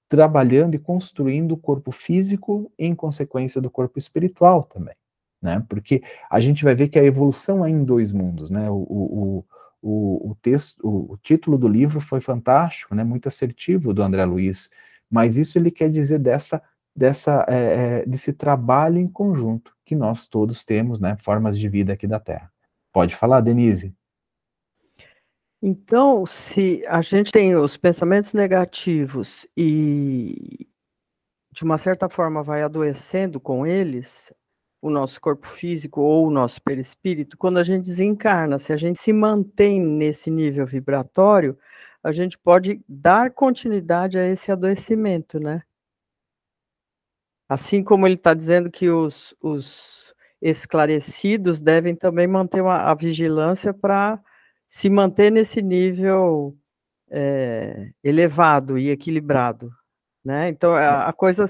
trabalhando 0.07 0.75
e 0.75 0.79
construindo 0.79 1.53
o 1.53 1.57
corpo 1.57 1.91
físico 1.91 2.71
em 2.77 2.95
consequência 2.95 3.59
do 3.61 3.69
corpo 3.69 3.99
espiritual 3.99 4.63
também, 4.63 4.95
né? 5.43 5.63
Porque 5.69 6.01
a 6.29 6.39
gente 6.39 6.63
vai 6.63 6.73
ver 6.73 6.87
que 6.87 6.97
a 6.97 7.03
evolução 7.03 7.65
é 7.65 7.69
em 7.69 7.83
dois 7.83 8.11
mundos, 8.11 8.49
né? 8.49 8.69
O, 8.69 8.75
o, 8.75 9.45
o, 9.81 10.31
o 10.31 10.35
texto, 10.41 10.79
o, 10.81 11.13
o, 11.13 11.17
título 11.17 11.57
do 11.57 11.67
livro 11.67 11.99
foi 12.01 12.21
fantástico, 12.21 12.95
né? 12.95 13.03
Muito 13.03 13.27
assertivo 13.27 13.93
do 13.93 14.01
André 14.01 14.25
Luiz, 14.25 14.71
mas 15.11 15.37
isso 15.37 15.57
ele 15.57 15.69
quer 15.69 15.91
dizer 15.91 16.19
dessa 16.19 16.61
dessa 16.95 17.45
é, 17.49 17.55
é, 18.01 18.05
desse 18.05 18.33
trabalho 18.33 18.99
em 18.99 19.07
conjunto 19.07 19.75
que 19.85 19.95
nós 19.95 20.27
todos 20.27 20.63
temos, 20.63 20.99
né? 20.99 21.17
Formas 21.19 21.57
de 21.59 21.67
vida 21.67 21.93
aqui 21.93 22.07
da 22.07 22.19
Terra. 22.19 22.51
Pode 22.91 23.15
falar, 23.15 23.41
Denise. 23.41 23.93
Então, 25.65 26.25
se 26.25 26.85
a 26.87 27.01
gente 27.01 27.31
tem 27.31 27.55
os 27.55 27.77
pensamentos 27.77 28.33
negativos 28.33 29.47
e, 29.55 30.67
de 31.51 31.63
uma 31.63 31.77
certa 31.77 32.09
forma, 32.09 32.43
vai 32.43 32.61
adoecendo 32.61 33.39
com 33.39 33.65
eles, 33.65 34.31
o 34.83 34.89
nosso 34.89 35.21
corpo 35.21 35.47
físico 35.47 36.01
ou 36.01 36.27
o 36.27 36.29
nosso 36.29 36.61
perispírito, 36.61 37.37
quando 37.37 37.57
a 37.57 37.63
gente 37.63 37.85
desencarna, 37.85 38.59
se 38.59 38.73
a 38.73 38.75
gente 38.75 38.99
se 38.99 39.13
mantém 39.13 39.79
nesse 39.81 40.29
nível 40.29 40.65
vibratório, 40.65 41.57
a 42.03 42.11
gente 42.11 42.37
pode 42.37 42.83
dar 42.85 43.31
continuidade 43.31 44.19
a 44.19 44.27
esse 44.27 44.51
adoecimento, 44.51 45.39
né? 45.39 45.63
Assim 47.47 47.81
como 47.81 48.05
ele 48.05 48.15
está 48.15 48.33
dizendo 48.33 48.69
que 48.69 48.89
os, 48.89 49.33
os 49.41 50.13
esclarecidos 50.41 51.61
devem 51.61 51.95
também 51.95 52.27
manter 52.27 52.59
uma, 52.61 52.91
a 52.91 52.93
vigilância 52.93 53.73
para 53.73 54.21
se 54.67 54.89
manter 54.89 55.31
nesse 55.31 55.61
nível 55.61 56.57
é, 57.09 57.89
elevado 58.03 58.77
e 58.77 58.89
equilibrado, 58.89 59.71
né? 60.25 60.49
Então 60.49 60.73
a, 60.73 61.07
a 61.07 61.13
coisa 61.13 61.45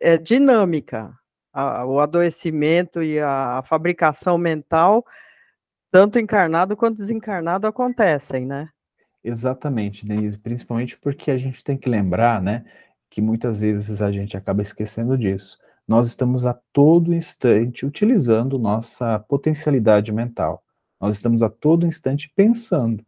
é 0.00 0.16
dinâmica, 0.16 1.14
a, 1.52 1.84
o 1.84 2.00
adoecimento 2.00 3.02
e 3.02 3.18
a, 3.18 3.62
fabricação 3.64 4.38
mental, 4.38 5.04
tanto 5.90 6.18
encarnado 6.18 6.76
quanto 6.76 6.96
desencarnado, 6.96 7.66
acontecem, 7.66 8.46
né? 8.46 8.68
Exatamente, 9.22 10.06
Denise, 10.06 10.38
principalmente 10.38 10.96
porque 10.98 11.30
a 11.30 11.36
gente 11.36 11.62
tem 11.62 11.76
que 11.76 11.88
lembrar, 11.88 12.40
né, 12.40 12.64
que 13.10 13.20
muitas 13.20 13.60
vezes 13.60 14.00
a 14.00 14.10
gente 14.10 14.36
acaba 14.36 14.62
esquecendo 14.62 15.18
disso. 15.18 15.58
Nós 15.86 16.06
estamos 16.06 16.46
a 16.46 16.54
todo 16.72 17.12
instante 17.12 17.84
utilizando 17.84 18.58
nossa 18.58 19.18
potencialidade 19.18 20.12
mental. 20.12 20.62
Nós 21.00 21.16
estamos 21.16 21.42
a 21.42 21.50
todo 21.50 21.86
instante 21.86 22.30
pensando, 22.34 23.04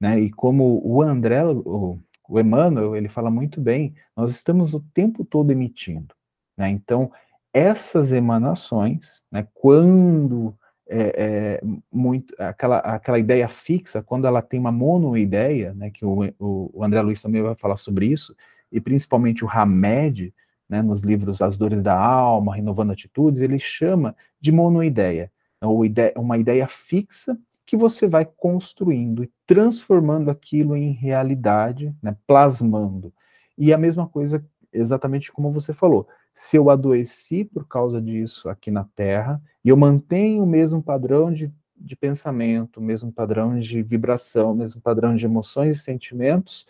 né? 0.00 0.20
E 0.20 0.30
como 0.30 0.80
o 0.84 1.02
André, 1.02 1.44
o, 1.44 1.98
o 2.28 2.40
Emmanuel, 2.40 2.94
ele 2.94 3.08
fala 3.08 3.30
muito 3.30 3.60
bem, 3.60 3.94
nós 4.16 4.30
estamos 4.30 4.74
o 4.74 4.80
tempo 4.94 5.24
todo 5.24 5.50
emitindo, 5.50 6.14
né? 6.56 6.68
Então, 6.68 7.10
essas 7.54 8.12
emanações, 8.12 9.22
né, 9.30 9.46
quando 9.54 10.52
é, 10.88 10.98
é, 11.16 11.60
muito, 11.90 12.34
aquela, 12.36 12.78
aquela 12.78 13.18
ideia 13.18 13.48
fixa, 13.48 14.02
quando 14.02 14.26
ela 14.26 14.42
tem 14.42 14.58
uma 14.58 14.72
monoideia, 14.72 15.72
né, 15.72 15.88
que 15.90 16.04
o, 16.04 16.24
o, 16.38 16.84
André 16.84 17.00
Luiz 17.00 17.22
também 17.22 17.40
vai 17.40 17.54
falar 17.54 17.76
sobre 17.76 18.06
isso, 18.06 18.34
e 18.72 18.80
principalmente 18.80 19.44
o 19.44 19.48
Hamed, 19.48 20.34
né, 20.68 20.82
nos 20.82 21.02
livros 21.02 21.40
As 21.40 21.56
Dores 21.56 21.84
da 21.84 21.96
Alma, 21.96 22.56
Renovando 22.56 22.90
Atitudes, 22.90 23.40
ele 23.40 23.60
chama 23.60 24.16
de 24.40 24.50
monoideia 24.50 25.30
ou 25.62 25.84
ideia, 25.84 26.12
uma 26.16 26.36
ideia 26.36 26.66
fixa 26.66 27.38
que 27.64 27.76
você 27.76 28.06
vai 28.06 28.26
construindo 28.26 29.24
e 29.24 29.30
transformando 29.46 30.30
aquilo 30.30 30.76
em 30.76 30.90
realidade, 30.90 31.94
né, 32.02 32.16
plasmando. 32.26 33.12
E 33.56 33.72
a 33.72 33.78
mesma 33.78 34.06
coisa, 34.06 34.44
exatamente 34.72 35.32
como 35.32 35.50
você 35.50 35.72
falou, 35.72 36.08
se 36.34 36.56
eu 36.56 36.68
adoeci 36.68 37.44
por 37.44 37.66
causa 37.68 38.02
disso 38.02 38.48
aqui 38.48 38.70
na 38.70 38.84
Terra, 38.96 39.40
e 39.64 39.68
eu 39.68 39.76
mantenho 39.76 40.42
o 40.42 40.46
mesmo 40.46 40.82
padrão 40.82 41.32
de, 41.32 41.50
de 41.76 41.94
pensamento, 41.94 42.78
o 42.78 42.82
mesmo 42.82 43.12
padrão 43.12 43.58
de 43.58 43.80
vibração, 43.82 44.50
o 44.50 44.56
mesmo 44.56 44.80
padrão 44.80 45.14
de 45.14 45.24
emoções 45.24 45.76
e 45.76 45.80
sentimentos, 45.80 46.66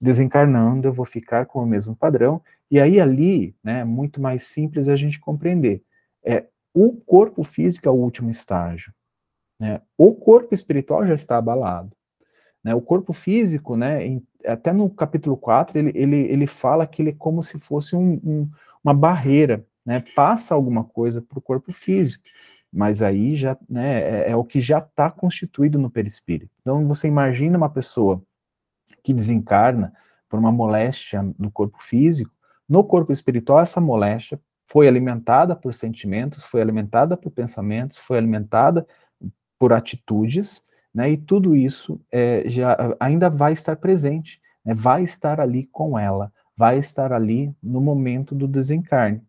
desencarnando, 0.00 0.88
eu 0.88 0.92
vou 0.92 1.06
ficar 1.06 1.46
com 1.46 1.62
o 1.62 1.66
mesmo 1.66 1.94
padrão, 1.94 2.42
e 2.68 2.80
aí 2.80 3.00
ali, 3.00 3.54
né, 3.62 3.80
é 3.80 3.84
muito 3.84 4.20
mais 4.20 4.44
simples 4.44 4.88
a 4.88 4.96
gente 4.96 5.20
compreender. 5.20 5.82
É, 6.24 6.46
o 6.74 6.92
corpo 6.92 7.44
físico 7.44 7.88
é 7.88 7.90
o 7.90 7.94
último 7.94 8.30
estágio. 8.30 8.92
Né? 9.58 9.80
O 9.96 10.12
corpo 10.14 10.54
espiritual 10.54 11.06
já 11.06 11.14
está 11.14 11.38
abalado. 11.38 11.96
Né? 12.62 12.74
O 12.74 12.80
corpo 12.80 13.12
físico, 13.12 13.76
né, 13.76 14.04
em, 14.06 14.26
até 14.44 14.72
no 14.72 14.90
capítulo 14.90 15.36
4, 15.36 15.78
ele, 15.78 15.92
ele, 15.94 16.16
ele 16.16 16.46
fala 16.46 16.86
que 16.86 17.00
ele 17.00 17.10
é 17.10 17.16
como 17.16 17.42
se 17.42 17.58
fosse 17.58 17.96
um, 17.96 18.20
um, 18.24 18.50
uma 18.88 18.94
barreira, 18.94 19.66
né? 19.84 20.02
passa 20.16 20.54
alguma 20.54 20.82
coisa 20.82 21.20
para 21.20 21.38
o 21.38 21.42
corpo 21.42 21.72
físico, 21.72 22.24
mas 22.72 23.02
aí 23.02 23.36
já 23.36 23.56
né, 23.68 24.00
é, 24.00 24.30
é 24.30 24.36
o 24.36 24.44
que 24.44 24.60
já 24.60 24.78
está 24.78 25.10
constituído 25.10 25.78
no 25.78 25.90
perispírito. 25.90 26.50
Então 26.60 26.86
você 26.86 27.06
imagina 27.06 27.58
uma 27.58 27.68
pessoa 27.68 28.22
que 29.02 29.12
desencarna 29.12 29.92
por 30.28 30.38
uma 30.38 30.50
moléstia 30.50 31.22
no 31.38 31.50
corpo 31.50 31.82
físico, 31.82 32.32
no 32.68 32.82
corpo 32.82 33.12
espiritual 33.12 33.60
essa 33.60 33.80
moléstia 33.80 34.40
foi 34.66 34.86
alimentada 34.86 35.56
por 35.56 35.72
sentimentos, 35.72 36.44
foi 36.44 36.60
alimentada 36.60 37.16
por 37.16 37.30
pensamentos, 37.30 37.98
foi 37.98 38.18
alimentada 38.18 38.86
por 39.58 39.72
atitudes, 39.72 40.62
né? 40.94 41.10
E 41.10 41.16
tudo 41.16 41.56
isso 41.56 42.00
é, 42.12 42.44
já 42.46 42.76
ainda 43.00 43.30
vai 43.30 43.52
estar 43.52 43.76
presente, 43.76 44.40
né, 44.64 44.74
vai 44.74 45.02
estar 45.02 45.40
ali 45.40 45.66
com 45.72 45.98
ela, 45.98 46.30
vai 46.58 46.76
estar 46.76 47.12
ali 47.12 47.54
no 47.62 47.80
momento 47.80 48.34
do 48.34 48.48
desencarne. 48.48 49.22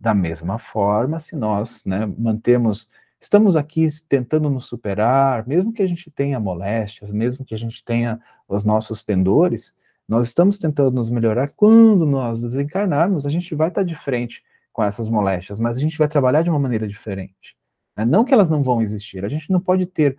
Da 0.00 0.14
mesma 0.14 0.60
forma, 0.60 1.18
se 1.18 1.34
nós 1.34 1.84
né, 1.84 2.06
mantemos, 2.16 2.88
estamos 3.20 3.56
aqui 3.56 3.88
tentando 4.08 4.48
nos 4.48 4.66
superar, 4.66 5.44
mesmo 5.44 5.72
que 5.72 5.82
a 5.82 5.86
gente 5.88 6.08
tenha 6.08 6.38
moléstias, 6.38 7.10
mesmo 7.10 7.44
que 7.44 7.52
a 7.52 7.58
gente 7.58 7.84
tenha 7.84 8.20
os 8.48 8.64
nossos 8.64 9.02
pendores, 9.02 9.76
nós 10.08 10.28
estamos 10.28 10.56
tentando 10.56 10.92
nos 10.92 11.10
melhorar. 11.10 11.48
Quando 11.48 12.06
nós 12.06 12.40
desencarnarmos, 12.40 13.26
a 13.26 13.30
gente 13.30 13.56
vai 13.56 13.70
estar 13.70 13.82
de 13.82 13.96
frente 13.96 14.44
com 14.72 14.84
essas 14.84 15.08
moléstias, 15.08 15.58
mas 15.58 15.76
a 15.76 15.80
gente 15.80 15.98
vai 15.98 16.06
trabalhar 16.06 16.42
de 16.42 16.50
uma 16.50 16.60
maneira 16.60 16.86
diferente. 16.86 17.56
Né? 17.96 18.04
Não 18.04 18.24
que 18.24 18.32
elas 18.32 18.48
não 18.48 18.62
vão 18.62 18.80
existir, 18.80 19.24
a 19.24 19.28
gente 19.28 19.50
não 19.50 19.60
pode 19.60 19.84
ter 19.84 20.16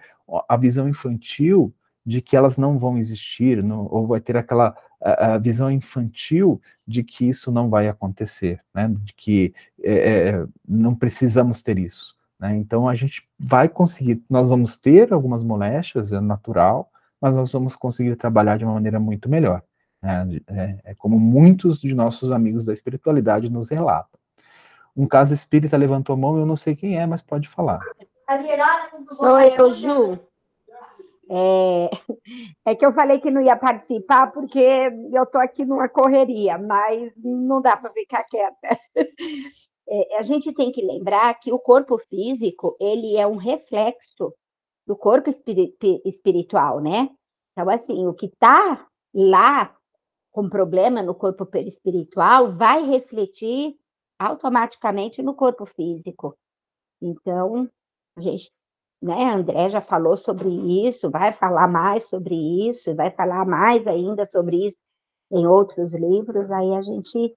a 0.49 0.57
visão 0.57 0.89
infantil 0.89 1.73
de 2.05 2.21
que 2.21 2.35
elas 2.35 2.57
não 2.57 2.77
vão 2.77 2.97
existir, 2.97 3.63
não, 3.63 3.87
ou 3.89 4.05
vai 4.05 4.19
ter 4.19 4.35
aquela 4.35 4.75
a, 5.01 5.33
a, 5.33 5.37
visão 5.37 5.71
infantil 5.71 6.61
de 6.85 7.03
que 7.03 7.27
isso 7.27 7.51
não 7.51 7.69
vai 7.69 7.87
acontecer, 7.87 8.61
né? 8.73 8.89
de 8.89 9.13
que 9.13 9.53
é, 9.81 10.29
é, 10.29 10.45
não 10.67 10.95
precisamos 10.95 11.61
ter 11.61 11.77
isso. 11.77 12.15
Né? 12.39 12.57
Então 12.57 12.87
a 12.87 12.95
gente 12.95 13.27
vai 13.37 13.69
conseguir, 13.69 14.21
nós 14.29 14.49
vamos 14.49 14.77
ter 14.77 15.13
algumas 15.13 15.43
moléstias, 15.43 16.11
é 16.11 16.19
natural, 16.19 16.89
mas 17.21 17.35
nós 17.35 17.51
vamos 17.51 17.75
conseguir 17.75 18.15
trabalhar 18.15 18.57
de 18.57 18.65
uma 18.65 18.73
maneira 18.73 18.99
muito 18.99 19.29
melhor. 19.29 19.61
Né? 20.01 20.41
É, 20.47 20.79
é 20.91 20.95
como 20.95 21.19
muitos 21.19 21.79
de 21.79 21.93
nossos 21.93 22.31
amigos 22.31 22.63
da 22.63 22.73
espiritualidade 22.73 23.49
nos 23.49 23.69
relatam. 23.69 24.19
Um 24.95 25.07
caso 25.07 25.33
espírita 25.33 25.77
levantou 25.77 26.13
a 26.13 26.17
mão, 26.17 26.37
eu 26.37 26.45
não 26.45 26.55
sei 26.55 26.75
quem 26.75 26.97
é, 26.97 27.05
mas 27.05 27.21
pode 27.21 27.47
falar. 27.47 27.79
Sou 29.15 29.39
eu, 29.39 29.71
Ju. 29.71 30.19
É, 31.29 31.89
é, 32.65 32.75
que 32.75 32.85
eu 32.85 32.93
falei 32.93 33.19
que 33.19 33.29
não 33.29 33.41
ia 33.41 33.55
participar 33.55 34.31
porque 34.31 34.59
eu 34.59 35.23
estou 35.23 35.39
aqui 35.39 35.63
numa 35.63 35.87
correria, 35.87 36.57
mas 36.57 37.13
não 37.17 37.61
dá 37.61 37.77
para 37.77 37.91
ficar 37.91 38.23
quieta. 38.25 38.79
É, 39.91 40.19
a 40.19 40.21
gente 40.21 40.53
tem 40.53 40.71
que 40.71 40.83
lembrar 40.85 41.33
que 41.39 41.51
o 41.51 41.57
corpo 41.57 41.97
físico 41.97 42.77
ele 42.79 43.17
é 43.17 43.25
um 43.25 43.37
reflexo 43.37 44.31
do 44.85 44.95
corpo 44.95 45.31
espiritual, 46.05 46.79
né? 46.79 47.09
Então, 47.51 47.67
assim, 47.71 48.05
o 48.05 48.13
que 48.13 48.27
está 48.27 48.87
lá 49.11 49.75
com 50.31 50.47
problema 50.47 51.01
no 51.01 51.15
corpo 51.15 51.47
espiritual 51.57 52.55
vai 52.55 52.83
refletir 52.83 53.75
automaticamente 54.19 55.23
no 55.23 55.33
corpo 55.33 55.65
físico. 55.65 56.37
Então, 57.01 57.67
a 58.15 58.21
gente, 58.21 58.51
né, 59.01 59.33
André 59.33 59.69
já 59.69 59.81
falou 59.81 60.17
sobre 60.17 60.49
isso, 60.87 61.09
vai 61.09 61.31
falar 61.33 61.67
mais 61.67 62.03
sobre 62.09 62.35
isso, 62.69 62.93
vai 62.95 63.11
falar 63.11 63.45
mais 63.45 63.87
ainda 63.87 64.25
sobre 64.25 64.67
isso 64.67 64.77
em 65.31 65.45
outros 65.47 65.93
livros, 65.93 66.49
aí 66.51 66.75
a 66.75 66.81
gente 66.81 67.35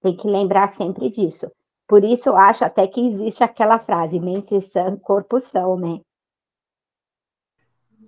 Tem 0.00 0.16
que 0.16 0.28
lembrar 0.28 0.68
sempre 0.68 1.10
disso. 1.10 1.50
Por 1.86 2.04
isso, 2.04 2.28
eu 2.28 2.36
acho 2.36 2.64
até 2.64 2.86
que 2.86 3.00
existe 3.00 3.42
aquela 3.42 3.78
frase, 3.78 4.20
mente 4.20 4.60
sã, 4.60 4.96
corpo 4.96 5.40
são, 5.40 5.76
né? 5.76 6.00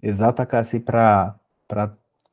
Exato, 0.03 0.47
Cassi, 0.47 0.81
para 0.81 1.37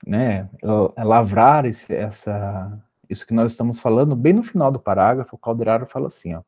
né, 0.05 0.49
lavrar 0.97 1.65
esse, 1.65 1.93
essa, 1.93 2.81
isso 3.09 3.25
que 3.25 3.33
nós 3.33 3.51
estamos 3.51 3.79
falando, 3.79 4.15
bem 4.15 4.33
no 4.33 4.43
final 4.43 4.71
do 4.71 4.79
parágrafo, 4.79 5.35
o 5.35 5.39
Calderaro 5.39 5.85
fala 5.85 6.07
assim, 6.07 6.35
ó, 6.35 6.43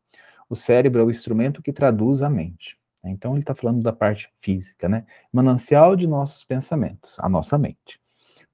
o 0.49 0.55
cérebro 0.55 1.01
é 1.01 1.03
o 1.03 1.11
instrumento 1.11 1.61
que 1.61 1.73
traduz 1.73 2.21
a 2.21 2.29
mente. 2.29 2.78
Então 3.03 3.33
ele 3.33 3.41
está 3.41 3.55
falando 3.55 3.81
da 3.81 3.93
parte 3.93 4.29
física, 4.39 4.89
né? 4.89 5.05
Manancial 5.31 5.95
de 5.95 6.05
nossos 6.05 6.43
pensamentos, 6.43 7.17
a 7.19 7.29
nossa 7.29 7.57
mente. 7.57 7.99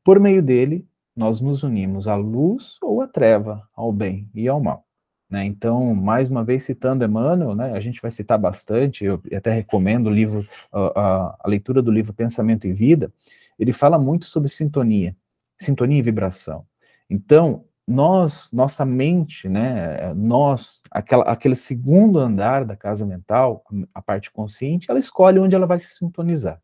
Por 0.03 0.19
meio 0.19 0.41
dele, 0.41 0.87
nós 1.15 1.41
nos 1.41 1.63
unimos 1.63 2.07
à 2.07 2.15
luz 2.15 2.77
ou 2.81 3.01
à 3.01 3.07
treva, 3.07 3.67
ao 3.73 3.91
bem 3.91 4.29
e 4.33 4.47
ao 4.47 4.61
mal. 4.61 4.85
Né? 5.29 5.45
Então, 5.45 5.95
mais 5.95 6.29
uma 6.29 6.43
vez 6.43 6.63
citando 6.63 7.03
Emmanuel, 7.03 7.55
né, 7.55 7.71
a 7.71 7.79
gente 7.79 8.01
vai 8.01 8.11
citar 8.11 8.37
bastante, 8.37 9.03
eu 9.03 9.21
até 9.33 9.51
recomendo 9.51 10.07
o 10.07 10.13
livro, 10.13 10.47
a, 10.71 11.35
a 11.39 11.47
leitura 11.47 11.81
do 11.81 11.91
livro 11.91 12.13
Pensamento 12.13 12.67
e 12.67 12.73
Vida, 12.73 13.11
ele 13.57 13.73
fala 13.73 13.97
muito 13.97 14.25
sobre 14.25 14.49
sintonia, 14.49 15.15
sintonia 15.57 15.97
e 15.97 16.01
vibração. 16.01 16.65
Então, 17.09 17.65
nós, 17.87 18.49
nossa 18.51 18.83
mente, 18.83 19.47
né, 19.47 20.13
nós, 20.15 20.81
aquela, 20.89 21.23
aquele 21.25 21.55
segundo 21.55 22.17
andar 22.17 22.65
da 22.65 22.75
casa 22.75 23.05
mental, 23.05 23.63
a 23.93 24.01
parte 24.01 24.31
consciente, 24.31 24.89
ela 24.89 24.99
escolhe 24.99 25.39
onde 25.39 25.55
ela 25.55 25.67
vai 25.67 25.77
se 25.79 25.95
sintonizar. 25.95 26.59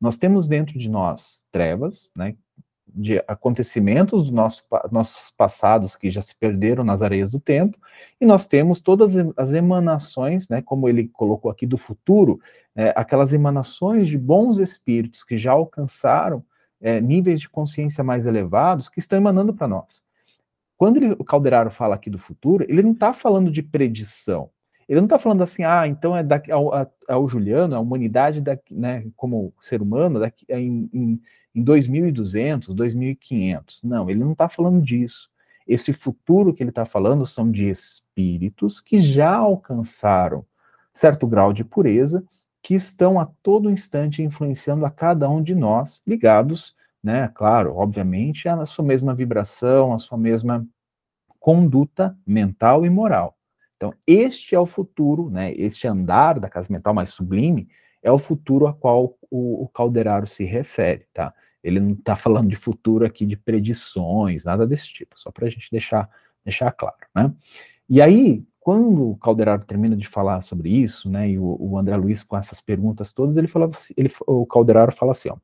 Nós 0.00 0.16
temos 0.16 0.48
dentro 0.48 0.78
de 0.78 0.88
nós 0.88 1.44
trevas, 1.52 2.10
né, 2.16 2.34
de 2.88 3.18
acontecimentos 3.28 4.22
dos 4.24 4.30
nosso, 4.32 4.64
nossos 4.90 5.30
passados 5.30 5.94
que 5.94 6.10
já 6.10 6.22
se 6.22 6.34
perderam 6.36 6.82
nas 6.82 7.02
areias 7.02 7.30
do 7.30 7.38
tempo, 7.38 7.78
e 8.20 8.26
nós 8.26 8.46
temos 8.46 8.80
todas 8.80 9.14
as 9.36 9.52
emanações, 9.52 10.48
né, 10.48 10.60
como 10.62 10.88
ele 10.88 11.08
colocou 11.08 11.50
aqui 11.50 11.66
do 11.66 11.76
futuro, 11.76 12.40
é, 12.74 12.92
aquelas 12.96 13.32
emanações 13.32 14.08
de 14.08 14.18
bons 14.18 14.58
espíritos 14.58 15.22
que 15.22 15.38
já 15.38 15.52
alcançaram 15.52 16.44
é, 16.80 17.00
níveis 17.00 17.40
de 17.40 17.48
consciência 17.48 18.02
mais 18.02 18.26
elevados 18.26 18.88
que 18.88 18.98
estão 18.98 19.18
emanando 19.18 19.52
para 19.52 19.68
nós. 19.68 20.07
Quando 20.78 20.98
ele, 20.98 21.16
o 21.18 21.24
Calderaro 21.24 21.72
fala 21.72 21.96
aqui 21.96 22.08
do 22.08 22.18
futuro, 22.18 22.64
ele 22.68 22.82
não 22.82 22.92
está 22.92 23.12
falando 23.12 23.50
de 23.50 23.62
predição. 23.62 24.48
Ele 24.88 25.00
não 25.00 25.06
está 25.06 25.18
falando 25.18 25.42
assim, 25.42 25.64
ah, 25.64 25.86
então 25.86 26.16
é, 26.16 26.22
daqui, 26.22 26.52
ao, 26.52 26.70
ao 27.06 27.28
Juliano, 27.28 27.74
a 27.74 27.80
humanidade 27.80 28.40
daqui, 28.40 28.72
né, 28.72 29.04
como 29.16 29.52
ser 29.60 29.82
humano 29.82 30.20
daqui, 30.20 30.46
é 30.48 30.58
em, 30.58 30.88
em, 30.94 31.20
em 31.52 31.62
2200, 31.62 32.72
2500. 32.72 33.82
Não, 33.82 34.08
ele 34.08 34.20
não 34.20 34.32
está 34.32 34.48
falando 34.48 34.80
disso. 34.80 35.28
Esse 35.66 35.92
futuro 35.92 36.54
que 36.54 36.62
ele 36.62 36.70
está 36.70 36.86
falando 36.86 37.26
são 37.26 37.50
de 37.50 37.68
espíritos 37.68 38.80
que 38.80 39.00
já 39.00 39.34
alcançaram 39.34 40.46
certo 40.94 41.26
grau 41.26 41.52
de 41.52 41.64
pureza, 41.64 42.24
que 42.62 42.74
estão 42.74 43.18
a 43.18 43.26
todo 43.42 43.70
instante 43.70 44.22
influenciando 44.22 44.86
a 44.86 44.90
cada 44.90 45.28
um 45.28 45.42
de 45.42 45.54
nós, 45.56 46.00
ligados 46.06 46.77
né? 47.02 47.30
Claro, 47.34 47.76
obviamente, 47.76 48.48
a 48.48 48.66
sua 48.66 48.84
mesma 48.84 49.14
vibração, 49.14 49.92
a 49.92 49.98
sua 49.98 50.18
mesma 50.18 50.66
conduta 51.38 52.16
mental 52.26 52.84
e 52.84 52.90
moral. 52.90 53.36
Então, 53.76 53.94
este 54.06 54.54
é 54.54 54.60
o 54.60 54.66
futuro, 54.66 55.30
né? 55.30 55.52
Este 55.54 55.86
andar 55.86 56.40
da 56.40 56.48
casa 56.48 56.72
mental 56.72 56.92
mais 56.92 57.10
sublime 57.10 57.68
é 58.02 58.10
o 58.10 58.18
futuro 58.18 58.66
a 58.66 58.74
qual 58.74 59.16
o, 59.30 59.62
o 59.62 59.68
Calderaro 59.68 60.26
se 60.26 60.44
refere, 60.44 61.06
tá? 61.14 61.32
Ele 61.62 61.80
não 61.80 61.92
está 61.92 62.16
falando 62.16 62.48
de 62.48 62.56
futuro 62.56 63.04
aqui 63.04 63.24
de 63.24 63.36
predições, 63.36 64.44
nada 64.44 64.66
desse 64.66 64.88
tipo, 64.88 65.18
só 65.18 65.30
para 65.30 65.46
a 65.46 65.50
gente 65.50 65.70
deixar, 65.70 66.08
deixar 66.44 66.72
claro, 66.72 66.96
né? 67.14 67.32
E 67.88 68.02
aí, 68.02 68.44
quando 68.60 69.12
o 69.12 69.16
Calderaro 69.16 69.64
termina 69.64 69.96
de 69.96 70.06
falar 70.06 70.40
sobre 70.40 70.68
isso, 70.68 71.08
né, 71.08 71.30
e 71.30 71.38
o, 71.38 71.56
o 71.58 71.78
André 71.78 71.96
Luiz 71.96 72.22
com 72.22 72.36
essas 72.36 72.60
perguntas 72.60 73.12
todas, 73.12 73.36
ele 73.36 73.46
falava, 73.46 73.72
ele, 73.96 74.12
o 74.26 74.44
Calderaro 74.44 74.92
fala 74.92 75.12
assim, 75.12 75.30
ó, 75.30 75.36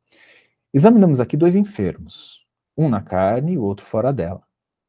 Examinamos 0.74 1.20
aqui 1.20 1.37
dois 1.37 1.54
enfermos, 1.54 2.44
um 2.76 2.88
na 2.88 3.00
carne 3.00 3.52
e 3.52 3.58
o 3.58 3.62
outro 3.62 3.87
fora 3.87 4.12
dela. 4.12 4.42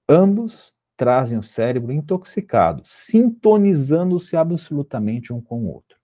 Ambos 0.09 0.73
trazem 0.97 1.37
o 1.37 1.43
cérebro 1.43 1.91
intoxicado, 1.91 2.81
sintonizando-se 2.83 4.35
absolutamente 4.35 5.31
um 5.31 5.39
com 5.39 5.61
o 5.61 5.71
outro. 5.71 5.95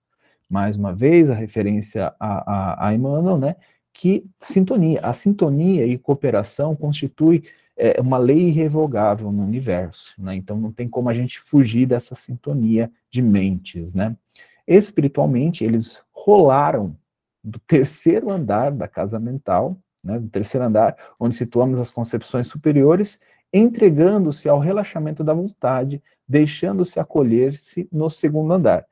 Mais 0.48 0.76
uma 0.76 0.94
vez, 0.94 1.30
a 1.30 1.34
referência 1.34 2.14
a, 2.20 2.76
a, 2.76 2.86
a 2.86 2.94
Emmanuel, 2.94 3.36
né, 3.36 3.56
que 3.92 4.24
sintonia, 4.40 5.00
a 5.00 5.12
sintonia 5.12 5.84
e 5.84 5.98
cooperação 5.98 6.76
constitui 6.76 7.42
é, 7.76 8.00
uma 8.00 8.18
lei 8.18 8.50
irrevogável 8.50 9.32
no 9.32 9.42
universo, 9.42 10.14
né, 10.16 10.36
então 10.36 10.56
não 10.56 10.70
tem 10.70 10.88
como 10.88 11.08
a 11.08 11.14
gente 11.14 11.40
fugir 11.40 11.86
dessa 11.86 12.14
sintonia 12.14 12.88
de 13.10 13.20
mentes, 13.20 13.92
né. 13.92 14.16
Espiritualmente, 14.64 15.64
eles 15.64 16.00
rolaram 16.12 16.96
do 17.42 17.58
terceiro 17.58 18.30
andar 18.30 18.70
da 18.70 18.86
casa 18.86 19.18
mental, 19.18 19.76
né, 20.02 20.18
do 20.18 20.28
terceiro 20.28 20.66
andar, 20.66 20.96
onde 21.18 21.34
situamos 21.34 21.78
as 21.78 21.90
concepções 21.90 22.46
superiores, 22.46 23.20
entregando-se 23.52 24.48
ao 24.48 24.58
relaxamento 24.58 25.22
da 25.22 25.34
vontade, 25.34 26.02
deixando-se 26.26 26.98
acolher-se 26.98 27.88
no 27.92 28.08
segundo 28.08 28.52
andar. 28.52 28.86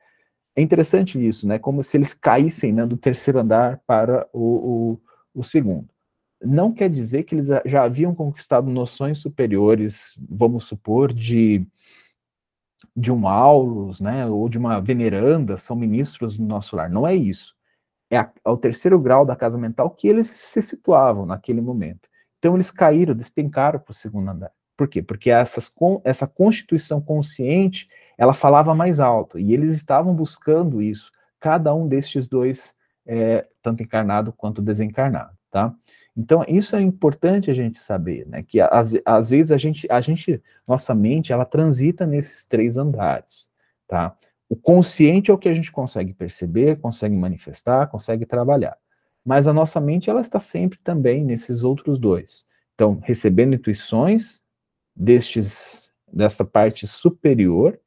É 0.55 0.61
interessante 0.61 1.25
isso, 1.25 1.47
né, 1.47 1.57
como 1.57 1.81
se 1.81 1.97
eles 1.97 2.13
caíssem 2.13 2.73
né, 2.73 2.85
do 2.85 2.97
terceiro 2.97 3.39
andar 3.39 3.81
para 3.87 4.27
o, 4.33 4.97
o, 5.33 5.39
o 5.39 5.43
segundo. 5.43 5.89
Não 6.43 6.73
quer 6.73 6.89
dizer 6.89 7.23
que 7.23 7.35
eles 7.35 7.47
já 7.65 7.83
haviam 7.83 8.15
conquistado 8.15 8.69
noções 8.69 9.19
superiores, 9.19 10.17
vamos 10.29 10.65
supor, 10.65 11.13
de 11.13 11.65
de 12.93 13.11
um 13.11 13.25
Aulus, 13.27 14.01
né, 14.01 14.25
ou 14.25 14.49
de 14.49 14.57
uma 14.57 14.81
veneranda, 14.81 15.57
são 15.57 15.77
ministros 15.77 16.35
do 16.35 16.43
nosso 16.43 16.75
lar. 16.75 16.89
Não 16.89 17.07
é 17.07 17.15
isso 17.15 17.55
é 18.11 18.29
ao 18.43 18.57
terceiro 18.57 18.99
grau 18.99 19.25
da 19.25 19.35
casa 19.35 19.57
mental 19.57 19.89
que 19.89 20.07
eles 20.07 20.27
se 20.27 20.61
situavam 20.61 21.25
naquele 21.25 21.61
momento. 21.61 22.09
Então 22.37 22.55
eles 22.55 22.69
caíram, 22.69 23.15
despencaram 23.15 23.79
para 23.79 23.91
o 23.91 23.95
segundo 23.95 24.29
andar. 24.29 24.51
Por 24.75 24.87
quê? 24.87 25.01
Porque 25.01 25.29
essas, 25.29 25.71
essa 26.03 26.27
constituição 26.27 26.99
consciente, 26.99 27.87
ela 28.17 28.33
falava 28.33 28.73
mais 28.73 28.99
alto, 28.99 29.37
e 29.37 29.53
eles 29.53 29.69
estavam 29.75 30.13
buscando 30.13 30.81
isso, 30.81 31.11
cada 31.39 31.73
um 31.73 31.87
destes 31.87 32.27
dois, 32.27 32.75
é, 33.05 33.47
tanto 33.61 33.83
encarnado 33.83 34.33
quanto 34.33 34.61
desencarnado, 34.61 35.37
tá? 35.51 35.73
Então, 36.15 36.43
isso 36.47 36.75
é 36.75 36.81
importante 36.81 37.49
a 37.49 37.53
gente 37.53 37.79
saber, 37.79 38.27
né? 38.27 38.43
Que 38.43 38.59
às, 38.59 38.93
às 39.05 39.29
vezes 39.29 39.51
a 39.51 39.57
gente, 39.57 39.87
a 39.89 40.01
gente, 40.01 40.41
nossa 40.67 40.93
mente, 40.93 41.31
ela 41.31 41.45
transita 41.45 42.05
nesses 42.05 42.45
três 42.45 42.75
andares, 42.75 43.49
tá? 43.87 44.15
O 44.51 44.55
consciente 44.57 45.31
é 45.31 45.33
o 45.33 45.37
que 45.37 45.47
a 45.47 45.53
gente 45.53 45.71
consegue 45.71 46.13
perceber, 46.13 46.77
consegue 46.81 47.15
manifestar, 47.15 47.87
consegue 47.87 48.25
trabalhar. 48.25 48.77
Mas 49.23 49.47
a 49.47 49.53
nossa 49.53 49.79
mente, 49.79 50.09
ela 50.09 50.19
está 50.19 50.41
sempre 50.41 50.77
também 50.83 51.23
nesses 51.23 51.63
outros 51.63 51.97
dois. 51.97 52.49
Então, 52.75 52.99
recebendo 53.01 53.55
intuições 53.55 54.43
destes, 54.93 55.89
dessa 56.11 56.43
parte 56.43 56.85
superior, 56.85 57.79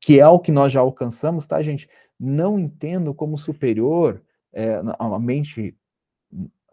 que 0.00 0.20
é 0.20 0.28
o 0.28 0.38
que 0.38 0.52
nós 0.52 0.72
já 0.72 0.78
alcançamos, 0.78 1.44
tá, 1.44 1.60
gente? 1.60 1.88
Não 2.20 2.56
entendo 2.56 3.12
como 3.12 3.36
superior 3.36 4.22
é, 4.52 4.80
a 4.96 5.18
mente 5.18 5.76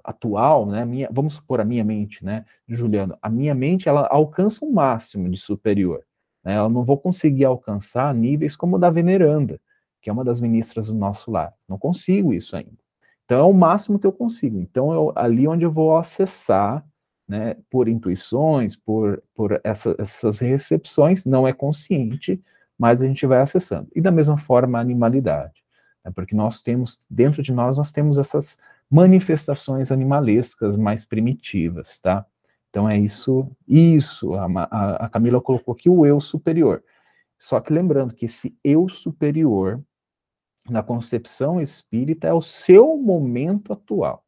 atual, 0.03 0.67
né? 0.67 0.85
Minha, 0.85 1.09
vamos 1.11 1.33
supor 1.33 1.59
a 1.59 1.65
minha 1.65 1.83
mente, 1.83 2.23
né, 2.23 2.45
Juliano? 2.67 3.17
A 3.19 3.31
minha 3.31 3.55
mente, 3.55 3.89
ela 3.89 4.07
alcança 4.11 4.63
um 4.63 4.71
máximo 4.71 5.27
de 5.27 5.39
superior. 5.39 6.05
Né? 6.43 6.58
Eu 6.58 6.69
não 6.69 6.84
vou 6.84 6.97
conseguir 6.97 7.45
alcançar 7.45 8.13
níveis 8.13 8.56
como 8.56 8.75
o 8.75 8.80
da 8.80 8.89
veneranda, 8.89 9.60
que 10.01 10.10
é 10.10 10.13
uma 10.13 10.23
das 10.23 10.41
ministras 10.41 10.88
do 10.88 10.95
nosso 10.95 11.32
lar. 11.32 11.54
Não 11.67 11.77
consigo 11.77 12.34
isso 12.34 12.56
ainda. 12.56 12.82
Então 13.25 13.39
é 13.39 13.43
o 13.43 13.54
máximo 13.54 13.99
que 13.99 14.06
eu 14.06 14.12
consigo. 14.12 14.60
Então 14.60 14.91
eu, 14.91 15.13
ali 15.15 15.47
onde 15.47 15.63
eu 15.63 15.71
vou 15.71 15.97
acessar, 15.97 16.86
né, 17.27 17.56
por 17.69 17.88
intuições, 17.88 18.75
por, 18.75 19.23
por 19.34 19.62
essa, 19.63 19.95
essas 19.97 20.39
recepções, 20.39 21.23
não 21.23 21.47
é 21.47 21.54
consciente, 21.54 22.41
mas 22.77 23.01
a 23.01 23.08
gente 23.08 23.25
vai 23.25 23.39
acessando. 23.39 23.88
E 23.95 24.01
da 24.01 24.12
mesma 24.12 24.38
forma 24.38 24.77
a 24.77 24.82
animalidade, 24.82 25.63
né, 26.04 26.12
porque 26.13 26.36
nós 26.36 26.62
temos, 26.62 27.06
dentro 27.10 27.41
de 27.41 27.54
nós, 27.54 27.77
nós 27.77 27.91
temos 27.91 28.17
essas 28.17 28.60
manifestações 28.89 29.93
animalescas 29.93 30.77
mais 30.77 31.06
primitivas, 31.06 32.01
tá? 32.01 32.25
Então 32.71 32.89
é 32.89 32.97
isso, 32.97 33.51
isso, 33.67 34.34
a, 34.34 34.45
a, 34.45 35.05
a 35.05 35.10
Camila 35.10 35.41
colocou 35.41 35.73
aqui 35.73 35.89
o 35.89 36.05
eu 36.05 36.21
superior. 36.21 36.81
Só 37.38 37.60
que 37.60 37.73
lembrando 37.73 38.15
que 38.15 38.25
esse 38.25 38.57
eu 38.63 38.88
superior, 38.88 39.84
na 40.69 40.81
concepção 40.81 41.62
espírita, 41.62 42.27
é 42.27 42.34
o 42.34 42.41
seu 42.41 42.97
momento 42.97 43.73
atual. 43.73 44.23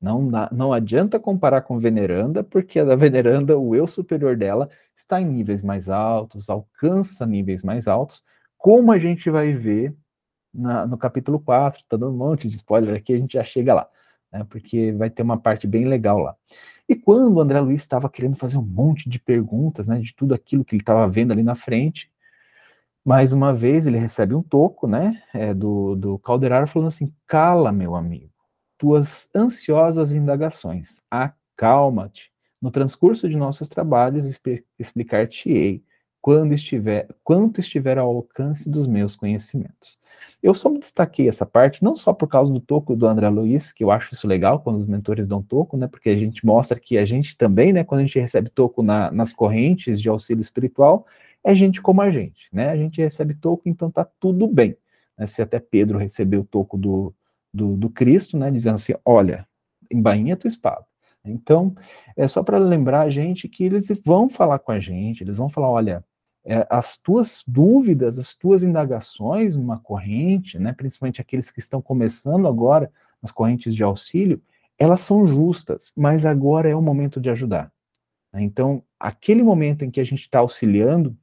Não, 0.00 0.28
não 0.52 0.72
adianta 0.72 1.20
comparar 1.20 1.62
com 1.62 1.78
veneranda, 1.78 2.42
porque 2.42 2.80
a 2.80 2.84
da 2.84 2.96
veneranda, 2.96 3.56
o 3.56 3.74
eu 3.74 3.86
superior 3.86 4.36
dela, 4.36 4.68
está 4.96 5.20
em 5.20 5.24
níveis 5.24 5.62
mais 5.62 5.88
altos, 5.88 6.50
alcança 6.50 7.24
níveis 7.24 7.62
mais 7.62 7.86
altos, 7.86 8.22
como 8.58 8.92
a 8.92 8.98
gente 8.98 9.30
vai 9.30 9.52
ver 9.52 9.96
na, 10.52 10.86
no 10.86 10.98
capítulo 10.98 11.38
4, 11.38 11.80
está 11.80 11.96
dando 11.96 12.12
um 12.12 12.16
monte 12.16 12.48
de 12.48 12.54
spoiler 12.56 12.96
aqui, 12.96 13.12
a 13.12 13.18
gente 13.18 13.34
já 13.34 13.44
chega 13.44 13.72
lá. 13.72 13.88
Né, 14.34 14.44
porque 14.50 14.90
vai 14.92 15.08
ter 15.08 15.22
uma 15.22 15.38
parte 15.38 15.66
bem 15.66 15.86
legal 15.86 16.18
lá. 16.18 16.34
E 16.88 16.96
quando 16.96 17.32
o 17.32 17.40
André 17.40 17.60
Luiz 17.60 17.82
estava 17.82 18.10
querendo 18.10 18.36
fazer 18.36 18.58
um 18.58 18.62
monte 18.62 19.08
de 19.08 19.20
perguntas, 19.20 19.86
né, 19.86 20.00
de 20.00 20.12
tudo 20.14 20.34
aquilo 20.34 20.64
que 20.64 20.74
ele 20.74 20.82
estava 20.82 21.08
vendo 21.08 21.32
ali 21.32 21.42
na 21.42 21.54
frente, 21.54 22.10
mais 23.04 23.32
uma 23.32 23.54
vez 23.54 23.86
ele 23.86 23.98
recebe 23.98 24.34
um 24.34 24.42
toco, 24.42 24.88
né, 24.88 25.22
é, 25.32 25.54
do, 25.54 25.94
do 25.94 26.18
Calderaro 26.18 26.66
falando 26.66 26.88
assim, 26.88 27.14
cala, 27.26 27.70
meu 27.70 27.94
amigo, 27.94 28.32
tuas 28.76 29.30
ansiosas 29.34 30.12
indagações, 30.12 31.00
acalma-te. 31.10 32.32
No 32.60 32.70
transcurso 32.70 33.28
de 33.28 33.36
nossos 33.36 33.68
trabalhos, 33.68 34.26
explicar-te-ei 34.78 35.84
quando 36.24 36.54
estiver, 36.54 37.06
quanto 37.22 37.60
estiver 37.60 37.98
ao 37.98 38.08
alcance 38.08 38.66
dos 38.66 38.86
meus 38.86 39.14
conhecimentos. 39.14 39.98
Eu 40.42 40.54
só 40.54 40.70
destaquei 40.70 41.28
essa 41.28 41.44
parte, 41.44 41.84
não 41.84 41.94
só 41.94 42.14
por 42.14 42.26
causa 42.28 42.50
do 42.50 42.60
toco 42.60 42.96
do 42.96 43.06
André 43.06 43.28
Luiz, 43.28 43.72
que 43.72 43.84
eu 43.84 43.90
acho 43.90 44.14
isso 44.14 44.26
legal 44.26 44.58
quando 44.60 44.78
os 44.78 44.86
mentores 44.86 45.28
dão 45.28 45.42
toco, 45.42 45.76
né, 45.76 45.86
porque 45.86 46.08
a 46.08 46.16
gente 46.16 46.46
mostra 46.46 46.80
que 46.80 46.96
a 46.96 47.04
gente 47.04 47.36
também, 47.36 47.74
né, 47.74 47.84
quando 47.84 48.00
a 48.00 48.04
gente 48.06 48.18
recebe 48.18 48.48
toco 48.48 48.82
na, 48.82 49.10
nas 49.10 49.34
correntes 49.34 50.00
de 50.00 50.08
auxílio 50.08 50.40
espiritual, 50.40 51.06
é 51.44 51.54
gente 51.54 51.82
como 51.82 52.00
a 52.00 52.10
gente, 52.10 52.48
né, 52.50 52.70
a 52.70 52.76
gente 52.78 53.02
recebe 53.02 53.34
toco, 53.34 53.68
então 53.68 53.90
tá 53.90 54.08
tudo 54.18 54.46
bem. 54.46 54.74
Né, 55.18 55.26
se 55.26 55.42
até 55.42 55.60
Pedro 55.60 55.98
recebeu 55.98 56.40
o 56.40 56.46
toco 56.46 56.78
do, 56.78 57.14
do, 57.52 57.76
do 57.76 57.90
Cristo, 57.90 58.38
né, 58.38 58.50
dizendo 58.50 58.76
assim, 58.76 58.94
olha, 59.04 59.46
embainha 59.92 60.38
tua 60.38 60.48
espada. 60.48 60.86
Então, 61.22 61.74
é 62.16 62.26
só 62.26 62.42
para 62.42 62.56
lembrar 62.56 63.02
a 63.02 63.10
gente 63.10 63.46
que 63.46 63.64
eles 63.64 63.88
vão 64.02 64.30
falar 64.30 64.58
com 64.58 64.72
a 64.72 64.80
gente, 64.80 65.22
eles 65.22 65.36
vão 65.36 65.50
falar, 65.50 65.68
olha, 65.68 66.02
é, 66.44 66.66
as 66.68 66.98
tuas 66.98 67.42
dúvidas, 67.46 68.18
as 68.18 68.34
tuas 68.34 68.62
indagações 68.62 69.56
numa 69.56 69.78
corrente, 69.78 70.58
né, 70.58 70.72
principalmente 70.72 71.20
aqueles 71.20 71.50
que 71.50 71.58
estão 71.58 71.80
começando 71.80 72.46
agora 72.46 72.90
nas 73.22 73.32
correntes 73.32 73.74
de 73.74 73.82
auxílio, 73.82 74.42
elas 74.78 75.00
são 75.00 75.26
justas, 75.26 75.90
mas 75.96 76.26
agora 76.26 76.68
é 76.68 76.74
o 76.74 76.82
momento 76.82 77.20
de 77.20 77.30
ajudar. 77.30 77.72
Né? 78.32 78.42
Então, 78.42 78.82
aquele 79.00 79.42
momento 79.42 79.84
em 79.84 79.90
que 79.90 80.00
a 80.00 80.04
gente 80.04 80.22
está 80.22 80.40
auxiliando, 80.40 81.16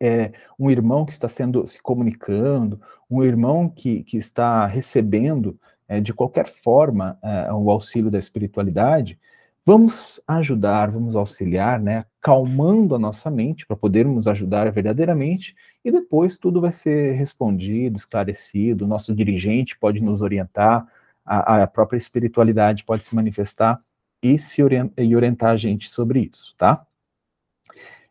é, 0.00 0.32
um 0.58 0.68
irmão 0.68 1.06
que 1.06 1.12
está 1.12 1.28
sendo 1.28 1.64
se 1.66 1.80
comunicando, 1.80 2.80
um 3.08 3.22
irmão 3.22 3.68
que, 3.68 4.02
que 4.02 4.16
está 4.16 4.66
recebendo 4.66 5.56
é, 5.86 6.00
de 6.00 6.12
qualquer 6.12 6.48
forma 6.48 7.16
é, 7.22 7.52
o 7.52 7.70
auxílio 7.70 8.10
da 8.10 8.18
espiritualidade, 8.18 9.20
Vamos 9.64 10.20
ajudar, 10.26 10.90
vamos 10.90 11.14
auxiliar, 11.14 11.78
né, 11.78 12.04
calmando 12.20 12.96
a 12.96 12.98
nossa 12.98 13.30
mente 13.30 13.64
para 13.64 13.76
podermos 13.76 14.26
ajudar 14.26 14.70
verdadeiramente 14.72 15.54
e 15.84 15.92
depois 15.92 16.36
tudo 16.36 16.60
vai 16.60 16.72
ser 16.72 17.12
respondido, 17.12 17.96
esclarecido, 17.96 18.84
o 18.84 18.88
nosso 18.88 19.14
dirigente 19.14 19.78
pode 19.78 20.00
nos 20.00 20.20
orientar, 20.20 20.84
a, 21.24 21.62
a 21.62 21.66
própria 21.68 21.96
espiritualidade 21.96 22.84
pode 22.84 23.04
se 23.04 23.14
manifestar 23.14 23.80
e 24.20 24.36
se 24.36 24.64
orientar, 24.64 25.04
e 25.04 25.14
orientar 25.14 25.50
a 25.50 25.56
gente 25.56 25.88
sobre 25.88 26.28
isso, 26.32 26.56
tá? 26.56 26.84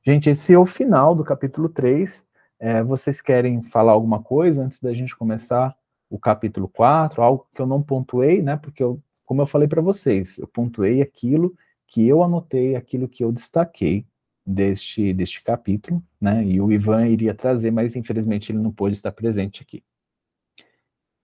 Gente, 0.03 0.29
esse 0.29 0.53
é 0.53 0.57
o 0.57 0.65
final 0.65 1.13
do 1.13 1.23
capítulo 1.23 1.69
3. 1.69 2.27
É, 2.59 2.81
vocês 2.81 3.21
querem 3.21 3.61
falar 3.61 3.91
alguma 3.91 4.21
coisa 4.23 4.63
antes 4.63 4.81
da 4.81 4.93
gente 4.93 5.15
começar 5.15 5.75
o 6.09 6.17
capítulo 6.17 6.67
4? 6.67 7.21
Algo 7.21 7.47
que 7.53 7.61
eu 7.61 7.67
não 7.67 7.83
pontuei, 7.83 8.41
né? 8.41 8.57
Porque 8.57 8.81
eu 8.81 9.01
como 9.31 9.43
eu 9.43 9.47
falei 9.47 9.65
para 9.65 9.81
vocês, 9.81 10.37
eu 10.37 10.45
pontuei 10.45 11.01
aquilo 11.01 11.55
que 11.87 12.05
eu 12.05 12.21
anotei, 12.21 12.75
aquilo 12.75 13.07
que 13.07 13.23
eu 13.23 13.31
destaquei 13.31 14.05
deste, 14.45 15.13
deste 15.13 15.41
capítulo, 15.41 16.03
né? 16.19 16.43
E 16.43 16.59
o 16.59 16.69
Ivan 16.69 17.07
iria 17.07 17.33
trazer, 17.33 17.71
mas 17.71 17.95
infelizmente 17.95 18.51
ele 18.51 18.59
não 18.59 18.73
pôde 18.73 18.93
estar 18.93 19.13
presente 19.13 19.63
aqui. 19.63 19.81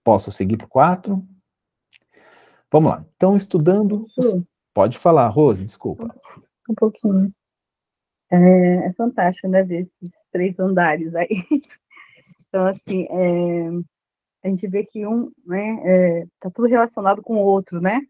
Posso 0.02 0.32
seguir 0.32 0.56
para 0.56 0.64
o 0.64 0.70
4? 0.70 1.22
Vamos 2.72 2.92
lá. 2.92 3.04
Então, 3.14 3.36
estudando. 3.36 4.06
Pode 4.72 4.96
falar, 4.96 5.28
Rose, 5.28 5.62
desculpa. 5.62 6.18
Um 6.66 6.74
pouquinho. 6.74 7.30
É, 8.30 8.86
é 8.86 8.92
fantástico, 8.94 9.48
né? 9.48 9.62
Ver 9.62 9.82
esses 9.82 10.16
três 10.32 10.58
andares 10.58 11.14
aí. 11.14 11.28
Então, 12.50 12.64
assim, 12.64 13.06
é, 13.10 13.68
a 14.48 14.50
gente 14.50 14.66
vê 14.66 14.84
que 14.84 15.06
um, 15.06 15.30
né, 15.46 15.78
é, 15.84 16.26
tá 16.40 16.50
tudo 16.50 16.68
relacionado 16.68 17.22
com 17.22 17.36
o 17.36 17.44
outro, 17.44 17.80
né? 17.80 18.00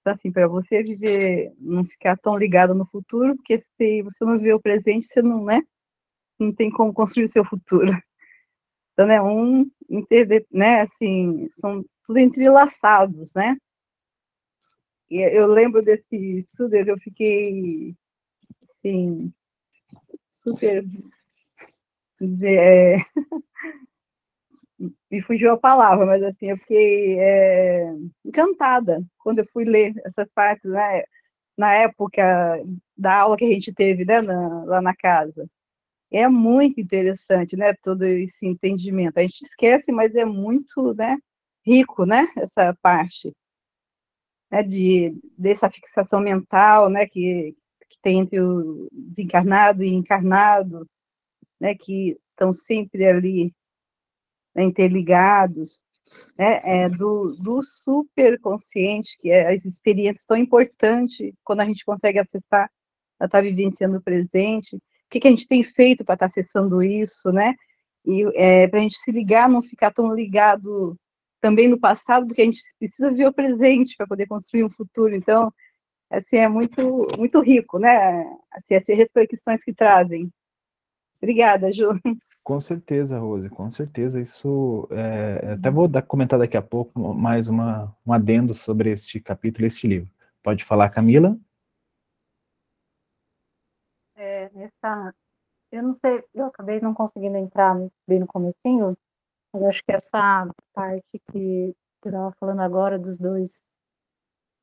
Então, 0.00 0.14
assim, 0.14 0.32
para 0.32 0.48
você 0.48 0.82
viver, 0.82 1.52
não 1.58 1.84
ficar 1.84 2.16
tão 2.18 2.36
ligado 2.36 2.74
no 2.74 2.86
futuro, 2.86 3.36
porque 3.36 3.58
se 3.58 4.02
você 4.02 4.24
não 4.24 4.36
viver 4.36 4.54
o 4.54 4.60
presente, 4.60 5.06
você 5.06 5.22
não, 5.22 5.44
né? 5.44 5.62
Não 6.38 6.52
tem 6.52 6.70
como 6.70 6.92
construir 6.92 7.26
o 7.26 7.32
seu 7.32 7.44
futuro. 7.44 7.90
Então, 8.92 9.06
né, 9.06 9.22
um, 9.22 9.70
né, 10.50 10.82
assim, 10.82 11.48
são 11.60 11.84
tudo 12.04 12.18
entrelaçados, 12.18 13.32
né? 13.34 13.56
E 15.10 15.20
eu 15.20 15.46
lembro 15.46 15.82
desse 15.82 16.16
estudo, 16.40 16.74
eu 16.74 16.98
fiquei, 16.98 17.94
assim, 18.70 19.32
super, 20.42 20.84
dizer, 22.20 22.58
é, 22.58 22.96
me 25.10 25.22
fugiu 25.22 25.52
a 25.52 25.58
palavra, 25.58 26.06
mas 26.06 26.22
assim, 26.22 26.50
eu 26.50 26.58
fiquei 26.58 27.18
é, 27.20 27.92
encantada 28.24 29.02
quando 29.18 29.40
eu 29.40 29.46
fui 29.52 29.64
ler 29.64 29.92
essas 30.04 30.28
partes, 30.34 30.70
né? 30.70 31.02
Na 31.56 31.74
época 31.74 32.22
da 32.96 33.20
aula 33.20 33.36
que 33.36 33.44
a 33.44 33.50
gente 33.50 33.72
teve 33.72 34.04
né, 34.04 34.20
na, 34.22 34.64
lá 34.64 34.82
na 34.82 34.94
casa. 34.96 35.48
É 36.10 36.28
muito 36.28 36.80
interessante, 36.80 37.56
né? 37.56 37.74
Todo 37.82 38.04
esse 38.04 38.46
entendimento. 38.46 39.18
A 39.18 39.22
gente 39.22 39.42
esquece, 39.44 39.92
mas 39.92 40.14
é 40.14 40.24
muito 40.24 40.94
né, 40.94 41.16
rico, 41.64 42.06
né? 42.06 42.28
Essa 42.36 42.76
parte 42.82 43.34
né, 44.50 44.62
de, 44.62 45.14
dessa 45.38 45.70
fixação 45.70 46.20
mental, 46.20 46.88
né? 46.90 47.06
Que, 47.06 47.54
que 47.88 47.98
tem 48.02 48.20
entre 48.20 48.40
o 48.40 48.88
desencarnado 48.92 49.82
e 49.84 49.94
encarnado, 49.94 50.86
né? 51.60 51.74
Que 51.74 52.18
estão 52.32 52.52
sempre 52.52 53.06
ali 53.06 53.54
né, 54.54 54.62
interligados, 54.64 55.80
né, 56.38 56.60
é, 56.64 56.88
do, 56.88 57.34
do 57.38 57.62
superconsciente, 57.62 59.16
que 59.20 59.30
é 59.30 59.54
as 59.54 59.64
experiências 59.64 60.24
tão 60.24 60.36
importantes 60.36 61.32
quando 61.44 61.60
a 61.60 61.64
gente 61.64 61.84
consegue 61.84 62.18
acessar, 62.18 62.70
estar 63.14 63.28
tá 63.28 63.40
vivenciando 63.40 63.96
o 63.96 64.02
presente, 64.02 64.76
o 64.76 64.80
que, 65.10 65.20
que 65.20 65.28
a 65.28 65.30
gente 65.30 65.48
tem 65.48 65.62
feito 65.62 66.04
para 66.04 66.14
estar 66.14 66.28
tá 66.28 66.30
acessando 66.30 66.82
isso, 66.82 67.30
né? 67.32 67.54
E 68.04 68.24
é, 68.34 68.66
para 68.68 68.80
a 68.80 68.82
gente 68.82 68.98
se 68.98 69.12
ligar, 69.12 69.48
não 69.48 69.62
ficar 69.62 69.92
tão 69.92 70.14
ligado 70.14 70.96
também 71.40 71.68
no 71.68 71.78
passado, 71.78 72.26
porque 72.26 72.42
a 72.42 72.44
gente 72.44 72.62
precisa 72.78 73.10
ver 73.10 73.26
o 73.26 73.32
presente 73.32 73.96
para 73.96 74.06
poder 74.06 74.26
construir 74.26 74.64
um 74.64 74.70
futuro. 74.70 75.14
Então, 75.14 75.52
assim, 76.10 76.36
é 76.36 76.48
muito, 76.48 77.08
muito 77.18 77.40
rico, 77.40 77.78
né? 77.78 78.24
Assim, 78.52 78.74
essas 78.74 78.96
reflexões 78.96 79.62
que 79.62 79.74
trazem. 79.74 80.30
Obrigada, 81.20 81.72
Ju. 81.72 81.90
Com 82.44 82.58
certeza, 82.58 83.18
Rose, 83.20 83.48
com 83.48 83.70
certeza. 83.70 84.20
Isso 84.20 84.88
é, 84.90 85.52
até 85.52 85.70
vou 85.70 85.86
dar, 85.86 86.02
comentar 86.02 86.38
daqui 86.38 86.56
a 86.56 86.62
pouco 86.62 87.14
mais 87.14 87.46
uma, 87.48 87.96
um 88.04 88.12
adendo 88.12 88.52
sobre 88.52 88.90
este 88.90 89.20
capítulo, 89.20 89.66
este 89.66 89.86
livro. 89.86 90.10
Pode 90.42 90.64
falar, 90.64 90.90
Camila? 90.90 91.38
É, 94.16 94.50
essa, 94.56 95.14
eu 95.70 95.84
não 95.84 95.94
sei, 95.94 96.24
eu 96.34 96.46
acabei 96.46 96.80
não 96.80 96.92
conseguindo 96.92 97.36
entrar 97.36 97.76
bem 98.08 98.18
no 98.18 98.26
comecinho, 98.26 98.96
mas 99.52 99.62
acho 99.64 99.84
que 99.84 99.92
essa 99.92 100.48
parte 100.74 101.06
que 101.30 101.74
você 102.02 102.08
estava 102.08 102.32
falando 102.40 102.60
agora 102.60 102.98
dos 102.98 103.18
dois, 103.18 103.62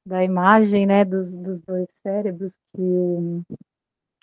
da 0.06 0.22
imagem, 0.22 0.86
né, 0.86 1.06
dos, 1.06 1.34
dos 1.34 1.62
dois 1.62 1.89
cérebros 2.02 2.58
que 2.76 2.82
o 2.82 3.42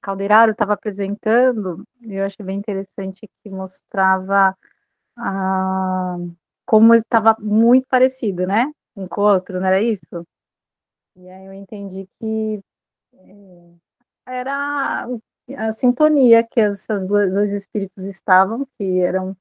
Calderaro 0.07 0.53
estava 0.53 0.75
apresentando, 0.75 1.85
eu 2.01 2.25
achei 2.25 2.47
bem 2.47 2.57
interessante 2.57 3.29
que 3.43 3.51
mostrava 3.51 4.57
ah, 5.19 6.17
como 6.65 6.95
estava 6.95 7.37
muito 7.41 7.89
parecido, 7.89 8.47
né? 8.47 8.73
Um 8.95 9.09
com 9.09 9.23
o 9.23 9.25
outro, 9.25 9.59
não 9.59 9.67
era 9.67 9.83
isso? 9.83 10.25
E 11.17 11.29
aí 11.29 11.47
eu 11.47 11.53
entendi 11.53 12.09
que 12.21 12.61
é, 13.15 13.75
era 14.29 15.09
a 15.59 15.73
sintonia 15.73 16.45
que 16.45 16.61
duas, 17.09 17.35
dois 17.35 17.51
espíritos 17.51 18.05
estavam, 18.05 18.65
que 18.79 19.01
eram 19.01 19.37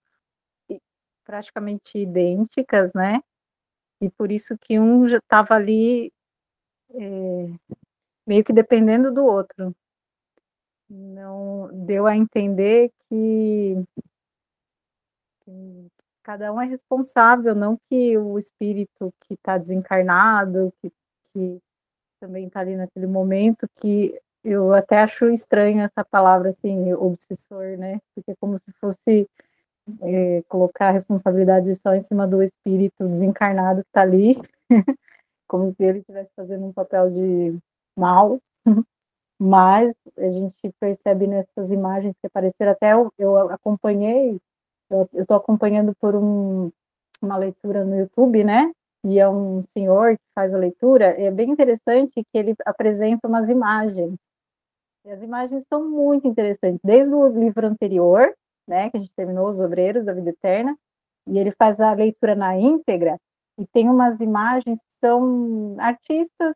praticamente 1.24 2.00
idênticas, 2.00 2.92
né? 2.92 3.20
E 4.02 4.10
por 4.10 4.32
isso 4.32 4.58
que 4.58 4.80
um 4.80 5.08
já 5.08 5.18
estava 5.18 5.54
ali 5.54 6.12
é, 6.90 7.50
meio 8.26 8.44
que 8.44 8.52
dependendo 8.52 9.14
do 9.14 9.24
outro 9.24 9.76
não 10.90 11.70
deu 11.86 12.06
a 12.08 12.16
entender 12.16 12.92
que, 13.10 13.84
que 15.44 15.88
cada 16.24 16.52
um 16.54 16.62
é 16.62 16.66
responsável, 16.66 17.56
não 17.56 17.78
que 17.90 18.18
o 18.18 18.38
espírito 18.38 19.14
que 19.22 19.34
está 19.34 19.58
desencarnado, 19.58 20.74
que, 20.82 20.92
que 21.34 21.60
também 22.20 22.48
está 22.48 22.60
ali 22.62 22.76
naquele 22.76 23.08
momento, 23.08 23.68
que 23.76 24.20
eu 24.44 24.74
até 24.74 25.00
acho 25.00 25.30
estranho 25.30 25.82
essa 25.82 26.06
palavra 26.06 26.50
assim, 26.50 26.94
obsessor, 26.94 27.78
né? 27.78 28.00
Porque 28.14 28.32
é 28.32 28.36
como 28.40 28.60
se 28.60 28.72
fosse 28.80 29.28
é, 30.02 30.44
colocar 30.48 30.90
a 30.90 30.92
responsabilidade 30.92 31.74
só 31.76 31.96
em 31.96 32.02
cima 32.02 32.28
do 32.28 32.44
espírito 32.44 33.08
desencarnado 33.08 33.82
que 33.82 33.90
está 33.90 34.02
ali. 34.02 34.36
como 35.48 35.72
se 35.72 35.84
ele 35.84 36.00
estivesse 36.00 36.32
fazendo 36.36 36.66
um 36.66 36.74
papel 36.74 37.10
de 37.10 37.58
mal, 37.98 38.40
mas 39.40 39.94
a 40.18 40.30
gente 40.32 40.74
percebe 40.80 41.28
nessas 41.28 41.72
imagens 41.72 42.16
que 42.22 42.28
apareceram, 42.28 42.72
até 42.72 42.94
eu, 42.94 43.12
eu 43.18 43.38
acompanhei, 43.52 44.40
eu 44.90 45.10
estou 45.14 45.38
acompanhando 45.38 45.94
por 46.00 46.16
um, 46.16 46.72
uma 47.22 47.38
leitura 47.38 47.84
no 47.84 47.98
YouTube, 47.98 48.44
né? 48.44 48.72
E 49.04 49.20
é 49.20 49.30
um 49.30 49.64
senhor 49.78 50.18
que 50.18 50.24
faz 50.34 50.54
a 50.54 50.58
leitura, 50.58 51.06
é 51.22 51.30
bem 51.30 51.52
interessante 51.52 52.24
que 52.24 52.38
ele 52.38 52.56
apresenta 52.66 53.28
umas 53.28 53.50
imagens. 53.50 54.16
E 55.06 55.12
as 55.12 55.22
imagens 55.22 55.64
são 55.72 55.88
muito 55.88 56.28
interessantes, 56.28 56.80
desde 56.84 57.14
o 57.14 57.28
livro 57.28 57.68
anterior, 57.68 58.34
né, 58.68 58.90
que 58.90 58.98
a 58.98 59.00
gente 59.00 59.14
terminou, 59.16 59.48
Os 59.48 59.60
Obreiros 59.60 60.06
da 60.06 60.14
Vida 60.14 60.32
Eterna, 60.32 60.76
e 61.28 61.38
ele 61.38 61.52
faz 61.52 61.80
a 61.80 61.94
leitura 61.94 62.34
na 62.34 62.58
íntegra, 62.58 63.20
e 63.60 63.68
tem 63.68 63.88
umas 63.88 64.20
imagens 64.20 64.80
que 64.80 65.08
são 65.08 65.76
artistas, 65.80 66.56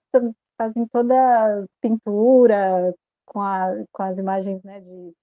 fazem 0.59 0.85
toda 0.87 1.15
a 1.15 1.65
pintura 1.81 2.93
com, 3.25 3.41
a, 3.41 3.67
com 3.93 4.03
as 4.03 4.17
imagens 4.17 4.61
né, 4.61 4.81
de 4.81 5.13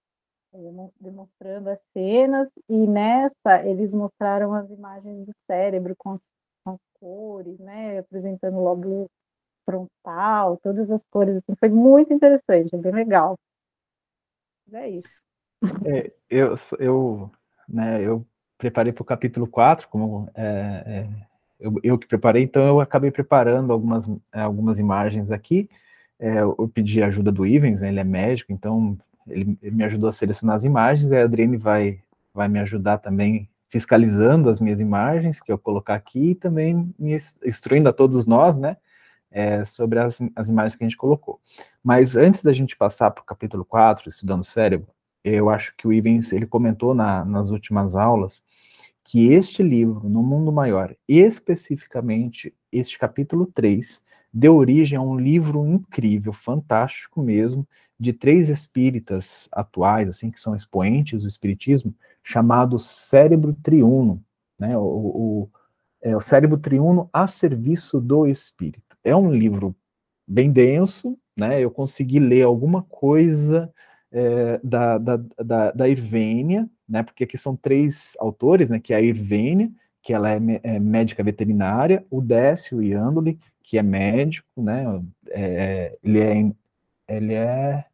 eh, 0.55 0.91
demonstrando 0.99 1.69
as 1.69 1.81
cenas, 1.93 2.49
e 2.69 2.87
nessa 2.87 3.67
eles 3.67 3.93
mostraram 3.93 4.55
as 4.55 4.71
imagens 4.71 5.27
do 5.27 5.33
cérebro 5.47 5.95
com 5.99 6.13
as, 6.13 6.21
com 6.65 6.71
as 6.73 6.81
cores, 6.99 7.59
né, 7.59 7.99
apresentando 7.99 8.57
o 8.59 9.11
frontal, 9.67 10.57
todas 10.63 10.91
as 10.91 11.05
cores, 11.11 11.37
assim, 11.37 11.55
foi 11.59 11.69
muito 11.69 12.13
interessante, 12.15 12.75
é 12.75 12.79
bem 12.79 12.93
legal. 12.93 13.37
É 14.73 14.89
isso. 14.89 15.21
É, 15.85 16.13
eu, 16.31 16.55
eu, 16.79 17.31
né, 17.69 18.01
eu 18.03 18.27
preparei 18.57 18.93
para 18.93 19.03
o 19.03 19.07
capítulo 19.07 19.47
4, 19.47 19.89
como 19.89 20.31
é, 20.35 20.45
é, 20.87 21.27
eu, 21.59 21.75
eu, 21.83 21.99
que 21.99 22.07
preparei, 22.07 22.43
então 22.43 22.65
eu 22.67 22.81
acabei 22.81 23.11
preparando 23.11 23.73
algumas, 23.73 24.09
é, 24.33 24.41
algumas 24.41 24.79
imagens 24.79 25.31
aqui. 25.31 25.69
É, 26.19 26.41
eu 26.41 26.71
pedi 26.73 27.03
a 27.03 27.07
ajuda 27.07 27.31
do 27.31 27.45
Ivens, 27.45 27.81
né, 27.81 27.89
ele 27.89 28.01
é 28.01 28.05
médico, 28.05 28.53
então 28.53 28.97
ele, 29.27 29.59
ele, 29.63 29.77
me 29.77 29.85
ajudou 29.85 30.09
a 30.09 30.13
selecionar 30.13 30.57
as 30.57 30.65
imagens, 30.65 31.13
a 31.13 31.23
Adriane 31.23 31.57
vai, 31.57 32.01
vai 32.33 32.49
me 32.49 32.59
ajudar 32.61 32.99
também 32.99 33.49
fiscalizando 33.69 34.49
as 34.49 34.61
minhas 34.61 34.81
imagens 34.81 35.41
que 35.41 35.53
eu 35.53 35.59
colocar 35.59 35.95
aqui 35.95 36.31
e 36.31 36.35
também 36.35 36.95
me 36.99 37.17
instruindo 37.45 37.89
a 37.89 37.93
todos 37.93 38.27
nós, 38.27 38.57
né, 38.57 38.77
é, 39.31 39.65
sobre 39.65 39.99
as, 39.99 40.21
as 40.35 40.49
imagens 40.49 40.77
que 40.77 40.85
a 40.85 40.89
gente 40.89 40.97
colocou. 40.97 41.41
Mas 41.85 42.17
antes 42.17 42.43
da 42.43 42.53
gente 42.53 42.77
passar 42.77 43.11
para 43.11 43.23
o 43.23 43.27
capítulo 43.27 43.65
4, 43.65 44.09
estudando 44.09 44.41
o 44.41 44.45
cérebro, 44.45 44.89
eu 45.23 45.51
acho 45.51 45.75
que 45.77 45.87
o 45.87 45.93
Ivens, 45.93 46.33
ele 46.33 46.47
comentou 46.47 46.95
na, 46.95 47.25
nas 47.25 47.51
últimas 47.51 47.97
aulas, 47.97 48.43
que 49.07 49.33
este 49.33 49.63
livro, 49.63 50.09
No 50.09 50.21
Mundo 50.21 50.51
Maior, 50.51 50.95
especificamente 51.07 52.53
este 52.73 52.99
capítulo 52.99 53.47
3, 53.47 54.05
deu 54.33 54.57
origem 54.57 54.99
a 54.99 55.01
um 55.01 55.17
livro 55.17 55.65
incrível, 55.65 56.33
fantástico 56.33 57.23
mesmo, 57.23 57.67
de 57.99 58.13
três 58.13 58.49
espíritas 58.49 59.49
atuais, 59.53 60.09
assim, 60.09 60.29
que 60.29 60.41
são 60.41 60.57
expoentes 60.57 61.23
do 61.23 61.29
espiritismo, 61.29 61.95
chamado 62.23 62.81
Cérebro 62.81 63.55
Triuno, 63.63 64.21
né, 64.59 64.77
o, 64.77 64.83
o, 64.83 65.51
é, 66.03 66.17
o 66.17 66.21
Cérebro 66.21 66.59
Triuno 66.59 67.09
a 67.13 67.29
serviço 67.29 68.01
do 68.01 68.27
espírito. 68.27 68.97
É 69.05 69.15
um 69.15 69.33
livro 69.33 69.75
bem 70.27 70.51
denso, 70.51 71.17
né, 71.37 71.61
eu 71.61 71.71
consegui 71.71 72.19
ler 72.19 72.43
alguma 72.43 72.83
coisa 72.83 73.73
é, 74.17 74.59
da, 74.65 74.97
da, 74.97 75.17
da, 75.45 75.71
da 75.73 75.89
Irvênia, 75.89 76.67
né, 76.89 77.03
porque 77.03 77.25
aqui 77.25 77.37
são 77.37 77.55
três 77.55 78.17
autores, 78.19 78.71
né, 78.71 78.81
que 78.81 78.95
é 78.95 78.97
a 78.97 79.03
Irvênia, 79.03 79.71
que 80.03 80.15
ela 80.15 80.33
é, 80.33 80.39
é 80.63 80.79
médica 80.79 81.23
veterinária, 81.23 82.03
o 82.11 82.23
Décio 82.23 82.83
Iandoli, 82.83 83.39
que 83.63 83.77
é 83.77 83.83
médico, 83.83 84.49
né, 84.57 85.03
é, 85.29 85.99
ele, 86.03 86.21
é, 86.21 86.53
ele 87.15 87.35
é 87.35 87.85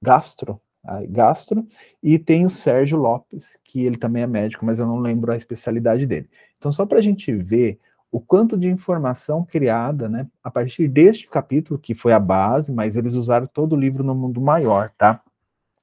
gastro, 0.00 0.60
gastro, 1.08 1.66
e 2.00 2.16
tem 2.18 2.44
o 2.44 2.50
Sérgio 2.50 2.98
Lopes, 2.98 3.58
que 3.64 3.84
ele 3.84 3.96
também 3.96 4.22
é 4.22 4.26
médico, 4.26 4.64
mas 4.64 4.78
eu 4.78 4.86
não 4.86 5.00
lembro 5.00 5.32
a 5.32 5.36
especialidade 5.36 6.06
dele. 6.06 6.28
Então, 6.58 6.70
só 6.70 6.86
para 6.86 6.98
a 6.98 7.02
gente 7.02 7.32
ver 7.32 7.80
o 8.14 8.20
quanto 8.20 8.56
de 8.56 8.68
informação 8.68 9.44
criada, 9.44 10.08
né, 10.08 10.28
a 10.40 10.48
partir 10.48 10.86
deste 10.86 11.28
capítulo, 11.28 11.80
que 11.80 11.96
foi 11.96 12.12
a 12.12 12.20
base, 12.20 12.72
mas 12.72 12.94
eles 12.94 13.14
usaram 13.14 13.44
todo 13.44 13.72
o 13.72 13.76
livro 13.76 14.04
no 14.04 14.14
mundo 14.14 14.40
maior, 14.40 14.92
tá? 14.96 15.20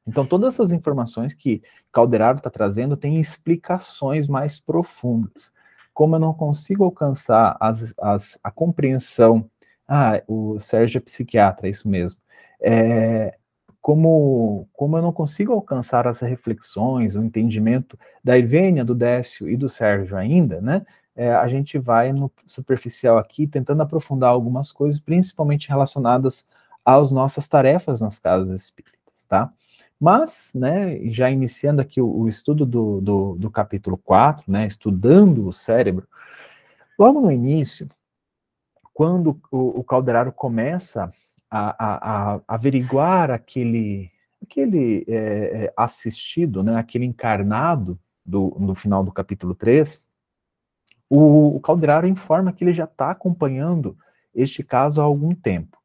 Então, 0.08 0.26
todas 0.26 0.54
essas 0.54 0.72
informações 0.72 1.34
que 1.34 1.62
Calderaro 1.92 2.38
está 2.38 2.50
trazendo 2.50 2.96
têm 2.96 3.20
explicações 3.20 4.30
mais 4.30 4.58
profundas. 4.58 5.52
Como 5.94 6.16
eu 6.16 6.22
não 6.22 6.34
consigo 6.34 6.86
alcançar 6.86 7.58
as, 7.60 7.94
as, 8.00 8.40
a 8.42 8.50
compreensão, 8.50 9.52
ah, 9.86 10.24
o 10.26 10.58
Sérgio 10.58 11.00
é 11.00 11.02
psiquiatra, 11.02 11.68
é 11.68 11.72
isso 11.72 11.90
mesmo, 11.90 12.18
é, 12.62 13.36
como, 13.82 14.70
como 14.72 14.98
eu 14.98 15.02
não 15.02 15.12
consigo 15.12 15.52
alcançar 15.52 16.08
as 16.08 16.22
reflexões, 16.22 17.18
o 17.18 17.24
entendimento 17.24 18.00
da 18.24 18.38
Ivênia, 18.38 18.86
do 18.86 18.96
Décio 18.96 19.50
e 19.50 19.58
do 19.58 19.68
Sérgio 19.68 20.16
ainda, 20.16 20.62
né, 20.62 20.86
é, 21.16 21.34
a 21.34 21.48
gente 21.48 21.78
vai 21.78 22.14
no 22.14 22.32
superficial 22.48 23.18
aqui, 23.18 23.46
tentando 23.48 23.84
aprofundar 23.84 24.30
algumas 24.30 24.72
coisas, 24.72 25.00
principalmente 25.00 25.70
relacionadas 25.70 26.48
às 26.86 27.12
nossas 27.12 27.48
tarefas 27.48 28.02
nas 28.02 28.18
casas 28.18 28.54
espíritas, 28.62 29.24
tá? 29.28 29.52
Mas, 30.00 30.52
né, 30.56 31.00
já 31.10 31.30
iniciando 31.30 31.82
aqui 31.82 32.02
o, 32.02 32.08
o 32.08 32.28
estudo 32.28 32.66
do, 32.66 33.00
do, 33.02 33.36
do, 33.36 33.52
capítulo 33.52 33.98
4, 33.98 34.52
né, 34.52 34.66
estudando 34.66 35.48
o 35.48 35.54
cérebro, 35.54 36.08
logo 36.98 37.22
no 37.22 37.32
início, 37.32 37.88
quando 38.94 39.40
o, 39.52 39.80
o 39.80 39.84
Calderaro 39.84 40.32
começa 40.32 41.14
a, 41.50 41.86
a, 41.86 42.34
a, 42.36 42.42
averiguar 42.48 43.30
aquele, 43.30 44.10
aquele 44.42 45.06
é, 45.08 45.66
é 45.66 45.74
assistido, 45.78 46.64
né, 46.64 46.78
aquele 46.78 47.06
encarnado 47.06 48.00
do, 48.26 48.56
no 48.60 48.74
final 48.74 49.04
do 49.04 49.12
capítulo 49.12 49.54
3, 49.54 50.04
o, 51.14 51.58
o 51.58 52.08
informa 52.08 52.54
que 52.54 52.64
ele 52.64 52.72
já 52.72 52.86
está 52.86 53.12
acompanhando 53.12 53.98
este 54.34 54.64
caso 54.64 55.02
há 55.02 55.04
algum 55.04 55.36
tempo. 55.36 55.78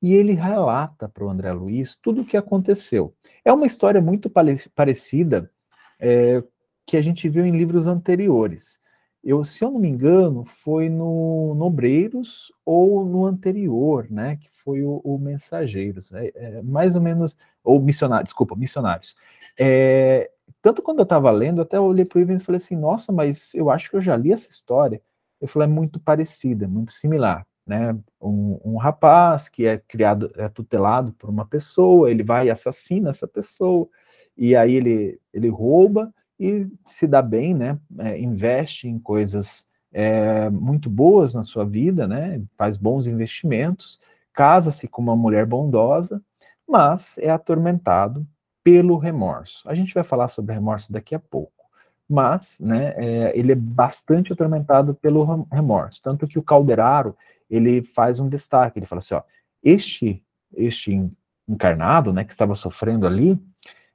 E 0.00 0.14
ele 0.14 0.32
relata 0.32 1.08
para 1.08 1.24
o 1.24 1.28
André 1.28 1.52
Luiz 1.52 1.98
tudo 2.00 2.20
o 2.20 2.24
que 2.24 2.36
aconteceu. 2.36 3.12
É 3.44 3.52
uma 3.52 3.66
história 3.66 4.00
muito 4.00 4.30
parecida 4.74 5.50
é, 5.98 6.42
que 6.86 6.96
a 6.96 7.02
gente 7.02 7.28
viu 7.28 7.44
em 7.44 7.56
livros 7.56 7.88
anteriores. 7.88 8.80
Eu, 9.24 9.42
se 9.42 9.64
eu 9.64 9.72
não 9.72 9.80
me 9.80 9.88
engano, 9.88 10.44
foi 10.44 10.88
no, 10.88 11.54
no 11.54 11.64
Obreiros 11.64 12.52
ou 12.64 13.04
no 13.04 13.26
anterior, 13.26 14.06
né? 14.08 14.36
Que 14.36 14.48
foi 14.64 14.82
o, 14.82 15.00
o 15.04 15.18
Mensageiros. 15.18 16.12
É, 16.14 16.32
é, 16.34 16.62
mais 16.62 16.94
ou 16.94 17.02
menos. 17.02 17.36
Ou 17.62 17.82
Missionários, 17.82 18.28
desculpa, 18.28 18.54
Missionários. 18.56 19.16
É, 19.58 20.30
tanto 20.62 20.82
quando 20.82 20.98
eu 20.98 21.04
estava 21.04 21.30
lendo, 21.30 21.62
até 21.62 21.78
olhei 21.80 22.04
para 22.04 22.18
o 22.18 22.20
Ivens 22.20 22.42
e 22.42 22.44
falei 22.44 22.56
assim, 22.58 22.76
nossa, 22.76 23.12
mas 23.12 23.54
eu 23.54 23.70
acho 23.70 23.90
que 23.90 23.96
eu 23.96 24.00
já 24.00 24.16
li 24.16 24.32
essa 24.32 24.50
história. 24.50 25.00
Eu 25.40 25.48
falei, 25.48 25.68
é 25.68 25.70
muito 25.70 25.98
parecida, 25.98 26.68
muito 26.68 26.92
similar. 26.92 27.46
Né? 27.66 27.96
Um, 28.20 28.60
um, 28.64 28.76
rapaz 28.76 29.48
que 29.48 29.66
é 29.66 29.78
criado, 29.78 30.30
é 30.36 30.48
tutelado 30.48 31.12
por 31.12 31.30
uma 31.30 31.46
pessoa, 31.46 32.10
ele 32.10 32.22
vai 32.22 32.48
e 32.48 32.50
assassina 32.50 33.10
essa 33.10 33.28
pessoa, 33.28 33.88
e 34.36 34.56
aí 34.56 34.74
ele, 34.74 35.20
ele 35.32 35.48
rouba 35.48 36.12
e 36.38 36.66
se 36.84 37.06
dá 37.06 37.22
bem, 37.22 37.54
né? 37.54 37.78
É, 37.98 38.18
investe 38.18 38.88
em 38.88 38.98
coisas 38.98 39.68
é, 39.92 40.48
muito 40.50 40.88
boas 40.88 41.34
na 41.34 41.42
sua 41.42 41.64
vida, 41.64 42.08
né? 42.08 42.42
Faz 42.56 42.76
bons 42.76 43.06
investimentos, 43.06 44.00
casa-se 44.32 44.88
com 44.88 45.02
uma 45.02 45.14
mulher 45.14 45.46
bondosa, 45.46 46.22
mas 46.66 47.18
é 47.18 47.30
atormentado 47.30 48.26
pelo 48.70 48.96
remorso. 48.96 49.68
A 49.68 49.74
gente 49.74 49.92
vai 49.92 50.04
falar 50.04 50.28
sobre 50.28 50.54
remorso 50.54 50.92
daqui 50.92 51.12
a 51.12 51.18
pouco, 51.18 51.64
mas 52.08 52.58
né, 52.60 52.94
é, 52.96 53.36
ele 53.36 53.50
é 53.50 53.56
bastante 53.56 54.32
atormentado 54.32 54.94
pelo 54.94 55.24
remorso, 55.50 56.00
tanto 56.00 56.28
que 56.28 56.38
o 56.38 56.42
Calderaro 56.42 57.16
ele 57.50 57.82
faz 57.82 58.20
um 58.20 58.28
destaque, 58.28 58.78
ele 58.78 58.86
fala 58.86 59.00
assim, 59.00 59.14
ó, 59.14 59.22
este 59.62 60.22
este 60.56 61.10
encarnado, 61.48 62.12
né, 62.12 62.24
que 62.24 62.32
estava 62.32 62.54
sofrendo 62.54 63.06
ali, 63.06 63.40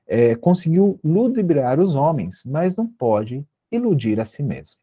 é, 0.08 0.36
conseguiu 0.36 1.00
ludibriar 1.04 1.80
os 1.80 1.96
homens, 1.96 2.44
mas 2.46 2.76
não 2.76 2.88
pode 2.88 3.46
iludir 3.72 4.20
a 4.20 4.26
si 4.26 4.44
mesmo. 4.44 4.80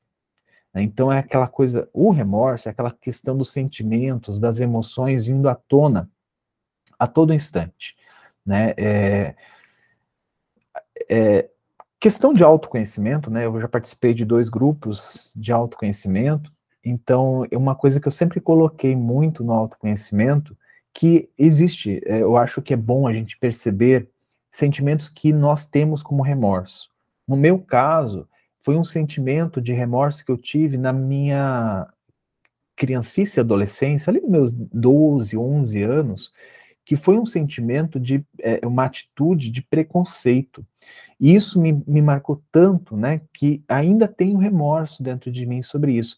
Então 0.75 1.13
é 1.13 1.19
aquela 1.19 1.47
coisa, 1.47 1.89
o 1.93 2.11
remorso 2.11 2.69
é 2.69 2.73
aquela 2.73 2.91
questão 2.91 3.37
dos 3.37 3.51
sentimentos, 3.51 4.41
das 4.41 4.59
emoções 4.59 5.29
indo 5.29 5.51
à 5.51 5.55
tona 5.55 6.11
a 6.99 7.07
todo 7.07 7.35
instante, 7.35 7.95
né? 8.45 8.73
É, 8.79 9.35
é, 11.09 11.49
questão 12.01 12.33
de 12.35 12.43
autoconhecimento, 12.43 13.31
né? 13.31 13.47
Eu 13.47 13.61
já 13.61 13.69
participei 13.69 14.13
de 14.13 14.25
dois 14.25 14.49
grupos 14.49 15.31
de 15.37 15.53
autoconhecimento, 15.53 16.53
então 16.85 17.47
é 17.51 17.57
uma 17.57 17.75
coisa 17.75 18.01
que 18.01 18.09
eu 18.09 18.13
sempre 18.13 18.41
coloquei 18.41 18.97
muito 18.97 19.45
no 19.45 19.53
autoconhecimento, 19.53 20.57
que 20.93 21.31
existe, 21.39 22.03
é, 22.05 22.23
eu 22.23 22.37
acho 22.37 22.61
que 22.61 22.75
é 22.75 22.77
bom 22.77 23.07
a 23.07 23.13
gente 23.13 23.39
perceber 23.39 24.09
sentimentos 24.53 25.09
que 25.09 25.33
nós 25.33 25.67
temos 25.67 26.03
como 26.03 26.23
remorso. 26.23 26.91
No 27.27 27.37
meu 27.37 27.59
caso, 27.59 28.29
foi 28.59 28.77
um 28.77 28.85
sentimento 28.85 29.61
de 29.61 29.73
remorso 29.73 30.25
que 30.25 30.31
eu 30.31 30.37
tive 30.37 30.77
na 30.77 30.93
minha 30.93 31.89
criancice 32.77 33.39
e 33.39 33.41
adolescência, 33.41 34.11
ali 34.11 34.21
meus 34.21 34.53
12, 34.53 35.37
11 35.37 35.83
anos, 35.83 36.33
que 36.85 36.97
foi 36.97 37.19
um 37.19 37.27
sentimento 37.27 37.99
de 38.01 38.25
é, 38.41 38.67
uma 38.67 38.85
atitude 38.85 39.51
de 39.51 39.63
preconceito. 39.63 40.67
E 41.19 41.35
isso 41.35 41.61
me, 41.61 41.83
me 41.87 42.03
marcou 42.03 42.43
tanto, 42.51 42.97
né, 42.97 43.21
que 43.33 43.63
ainda 43.69 44.09
tenho 44.09 44.39
remorso 44.39 45.03
dentro 45.03 45.31
de 45.31 45.47
mim 45.47 45.63
sobre 45.63 45.93
isso. 45.93 46.17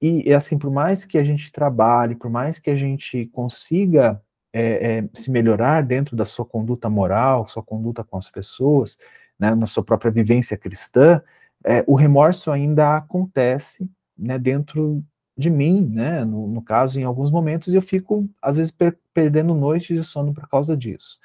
E 0.00 0.32
assim, 0.34 0.58
por 0.58 0.70
mais 0.70 1.04
que 1.04 1.16
a 1.16 1.24
gente 1.24 1.50
trabalhe, 1.50 2.14
por 2.14 2.30
mais 2.30 2.58
que 2.58 2.68
a 2.68 2.74
gente 2.74 3.26
consiga 3.26 4.20
é, 4.52 4.98
é, 4.98 5.08
se 5.14 5.30
melhorar 5.30 5.82
dentro 5.82 6.14
da 6.14 6.26
sua 6.26 6.44
conduta 6.44 6.88
moral, 6.90 7.48
sua 7.48 7.62
conduta 7.62 8.04
com 8.04 8.18
as 8.18 8.30
pessoas, 8.30 8.98
né, 9.38 9.54
na 9.54 9.66
sua 9.66 9.84
própria 9.84 10.10
vivência 10.10 10.56
cristã, 10.56 11.22
é, 11.64 11.82
o 11.86 11.94
remorso 11.94 12.50
ainda 12.50 12.96
acontece 12.96 13.90
né, 14.16 14.38
dentro 14.38 15.02
de 15.36 15.50
mim, 15.50 15.86
né, 15.92 16.24
no, 16.24 16.46
no, 16.48 16.62
caso, 16.62 16.98
em 16.98 17.04
alguns 17.04 17.30
momentos, 17.30 17.72
e 17.72 17.76
eu 17.76 17.82
fico, 17.82 18.28
às 18.40 18.56
vezes, 18.56 18.72
per 18.72 18.96
perdendo 19.12 19.54
noites 19.54 19.96
de 19.96 20.04
sono 20.04 20.34
por 20.34 20.46
causa 20.46 20.76
disso. 20.76 21.18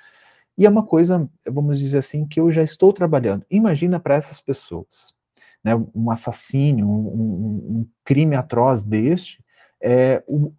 E 0.57 0.65
é 0.65 0.69
uma 0.69 0.83
coisa, 0.83 1.29
vamos 1.45 1.77
dizer 1.77 1.97
assim, 1.97 2.25
que 2.25 2.39
eu 2.39 2.49
já 2.49 2.63
estou 2.63 2.93
trabalhando. 2.93 3.45
Imagina 3.49 3.99
para 3.99 4.15
essas 4.15 4.39
pessoas, 4.39 5.13
né, 5.61 5.75
um 5.93 6.09
assassínio, 6.09 6.87
um, 6.87 7.07
um, 7.07 7.79
um 7.79 7.87
crime 8.05 8.35
atroz 8.35 8.83
deste, 8.83 9.43
é, 9.81 10.23
o, 10.27 10.53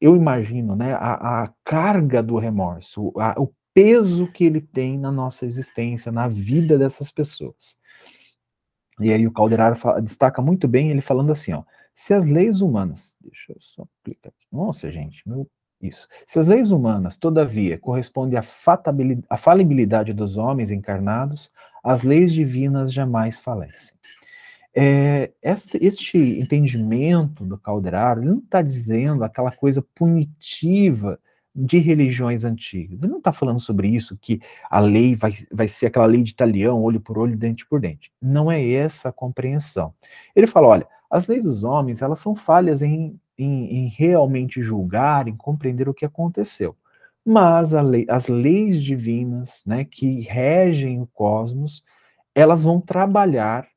eu 0.00 0.16
imagino 0.16 0.74
né, 0.74 0.94
a, 0.94 1.44
a 1.44 1.52
carga 1.64 2.20
do 2.20 2.36
remorso, 2.36 3.12
a, 3.16 3.40
o 3.40 3.52
peso 3.72 4.26
que 4.32 4.44
ele 4.44 4.60
tem 4.60 4.98
na 4.98 5.12
nossa 5.12 5.46
existência, 5.46 6.10
na 6.10 6.26
vida 6.26 6.76
dessas 6.76 7.10
pessoas. 7.10 7.78
E 8.98 9.12
aí 9.12 9.26
o 9.26 9.32
Calderaro 9.32 9.76
destaca 10.02 10.42
muito 10.42 10.66
bem 10.66 10.90
ele 10.90 11.00
falando 11.00 11.30
assim, 11.30 11.52
ó, 11.52 11.62
se 11.94 12.14
as 12.14 12.26
leis 12.26 12.60
humanas, 12.60 13.16
deixa 13.20 13.52
eu 13.52 13.60
só 13.60 13.86
clicar 14.02 14.32
aqui, 14.36 14.46
nossa 14.50 14.90
gente, 14.90 15.22
meu, 15.26 15.48
isso, 15.80 16.06
se 16.26 16.38
as 16.38 16.46
leis 16.46 16.70
humanas, 16.70 17.16
todavia, 17.16 17.76
correspondem 17.76 18.38
à, 18.38 18.44
à 19.28 19.36
falibilidade 19.36 20.12
dos 20.12 20.36
homens 20.36 20.70
encarnados, 20.70 21.50
as 21.82 22.02
leis 22.04 22.32
divinas 22.32 22.92
jamais 22.92 23.40
falecem. 23.40 23.96
É, 24.74 25.30
este, 25.42 25.78
este, 25.82 26.16
entendimento 26.16 27.44
do 27.44 27.58
Calderaro, 27.58 28.20
ele 28.20 28.30
não 28.30 28.38
está 28.38 28.62
dizendo 28.62 29.22
aquela 29.22 29.50
coisa 29.50 29.84
punitiva 29.94 31.18
de 31.54 31.78
religiões 31.78 32.44
antigas. 32.44 33.02
Ele 33.02 33.10
não 33.10 33.18
está 33.18 33.32
falando 33.32 33.60
sobre 33.60 33.88
isso, 33.88 34.16
que 34.16 34.40
a 34.70 34.80
lei 34.80 35.14
vai, 35.14 35.36
vai 35.50 35.68
ser 35.68 35.86
aquela 35.86 36.06
lei 36.06 36.22
de 36.22 36.30
italião, 36.30 36.82
olho 36.82 37.00
por 37.00 37.18
olho, 37.18 37.36
dente 37.36 37.66
por 37.66 37.80
dente. 37.80 38.10
Não 38.20 38.50
é 38.50 38.66
essa 38.66 39.10
a 39.10 39.12
compreensão. 39.12 39.92
Ele 40.34 40.46
fala, 40.46 40.68
olha, 40.68 40.88
as 41.12 41.26
leis 41.26 41.44
dos 41.44 41.62
homens, 41.62 42.00
elas 42.00 42.20
são 42.20 42.34
falhas 42.34 42.80
em, 42.80 43.20
em, 43.36 43.66
em 43.66 43.88
realmente 43.88 44.62
julgar, 44.62 45.28
em 45.28 45.36
compreender 45.36 45.86
o 45.86 45.92
que 45.92 46.06
aconteceu. 46.06 46.74
Mas 47.22 47.72
lei, 47.72 48.06
as 48.08 48.28
leis 48.28 48.82
divinas, 48.82 49.62
né, 49.66 49.84
que 49.84 50.22
regem 50.22 51.02
o 51.02 51.06
cosmos, 51.06 51.84
elas 52.34 52.64
vão 52.64 52.80
trabalhar 52.80 53.68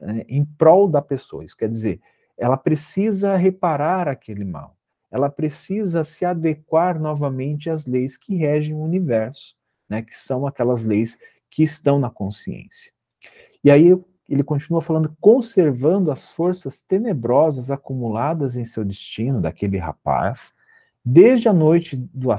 né, 0.00 0.24
em 0.28 0.44
prol 0.44 0.88
da 0.88 1.00
pessoa. 1.00 1.44
Isso 1.44 1.56
quer 1.56 1.68
dizer, 1.68 2.00
ela 2.36 2.56
precisa 2.56 3.36
reparar 3.36 4.08
aquele 4.08 4.44
mal. 4.44 4.76
Ela 5.12 5.30
precisa 5.30 6.02
se 6.02 6.24
adequar 6.24 6.98
novamente 6.98 7.70
às 7.70 7.86
leis 7.86 8.16
que 8.16 8.34
regem 8.34 8.74
o 8.74 8.82
universo, 8.82 9.54
né, 9.88 10.02
que 10.02 10.16
são 10.16 10.44
aquelas 10.44 10.84
leis 10.84 11.16
que 11.48 11.62
estão 11.62 12.00
na 12.00 12.10
consciência. 12.10 12.92
E 13.62 13.70
aí 13.70 13.96
ele 14.28 14.42
continua 14.42 14.80
falando, 14.80 15.14
conservando 15.20 16.10
as 16.10 16.32
forças 16.32 16.80
tenebrosas 16.80 17.70
acumuladas 17.70 18.56
em 18.56 18.64
seu 18.64 18.84
destino, 18.84 19.40
daquele 19.40 19.76
rapaz, 19.76 20.52
desde 21.04 21.48
a 21.48 21.52
noite 21.52 21.96
do 21.96 22.30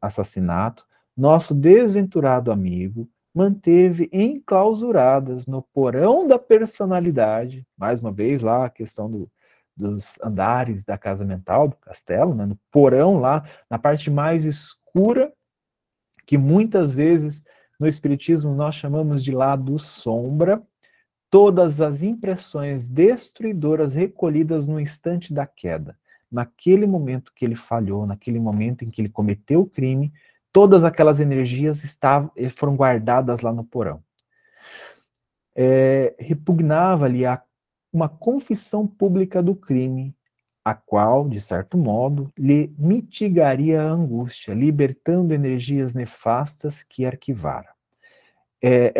assassinato, 0.00 0.86
nosso 1.16 1.54
desventurado 1.54 2.52
amigo 2.52 3.08
manteve 3.34 4.08
enclausuradas 4.12 5.46
no 5.46 5.62
porão 5.62 6.28
da 6.28 6.38
personalidade, 6.38 7.66
mais 7.76 8.00
uma 8.00 8.12
vez 8.12 8.42
lá 8.42 8.66
a 8.66 8.70
questão 8.70 9.10
do, 9.10 9.30
dos 9.76 10.18
andares 10.22 10.84
da 10.84 10.98
casa 10.98 11.24
mental, 11.24 11.68
do 11.68 11.76
castelo, 11.76 12.34
né, 12.34 12.46
no 12.46 12.58
porão 12.70 13.18
lá, 13.18 13.44
na 13.68 13.78
parte 13.78 14.10
mais 14.10 14.44
escura, 14.44 15.32
que 16.26 16.38
muitas 16.38 16.94
vezes 16.94 17.44
no 17.80 17.88
Espiritismo 17.88 18.54
nós 18.54 18.74
chamamos 18.74 19.24
de 19.24 19.32
lado 19.32 19.78
sombra, 19.78 20.62
todas 21.32 21.80
as 21.80 22.02
impressões 22.02 22.86
destruidoras 22.86 23.94
recolhidas 23.94 24.66
no 24.66 24.78
instante 24.78 25.32
da 25.32 25.46
queda. 25.46 25.98
Naquele 26.30 26.84
momento 26.86 27.32
que 27.34 27.42
ele 27.42 27.56
falhou, 27.56 28.06
naquele 28.06 28.38
momento 28.38 28.84
em 28.84 28.90
que 28.90 29.00
ele 29.00 29.08
cometeu 29.08 29.62
o 29.62 29.66
crime, 29.66 30.12
todas 30.52 30.84
aquelas 30.84 31.20
energias 31.20 31.84
estavam, 31.84 32.30
eh, 32.36 32.50
foram 32.50 32.76
guardadas 32.76 33.40
lá 33.40 33.50
no 33.50 33.64
porão. 33.64 34.04
É, 35.56 36.14
repugnava 36.18 37.06
ali 37.06 37.24
a, 37.24 37.42
uma 37.90 38.10
confissão 38.10 38.86
pública 38.86 39.42
do 39.42 39.56
crime, 39.56 40.14
a 40.62 40.74
qual, 40.74 41.26
de 41.26 41.40
certo 41.40 41.78
modo, 41.78 42.30
lhe 42.36 42.74
mitigaria 42.78 43.80
a 43.80 43.90
angústia, 43.90 44.52
libertando 44.52 45.32
energias 45.32 45.94
nefastas 45.94 46.82
que 46.82 47.06
arquivara. 47.06 47.71
É, 48.64 48.92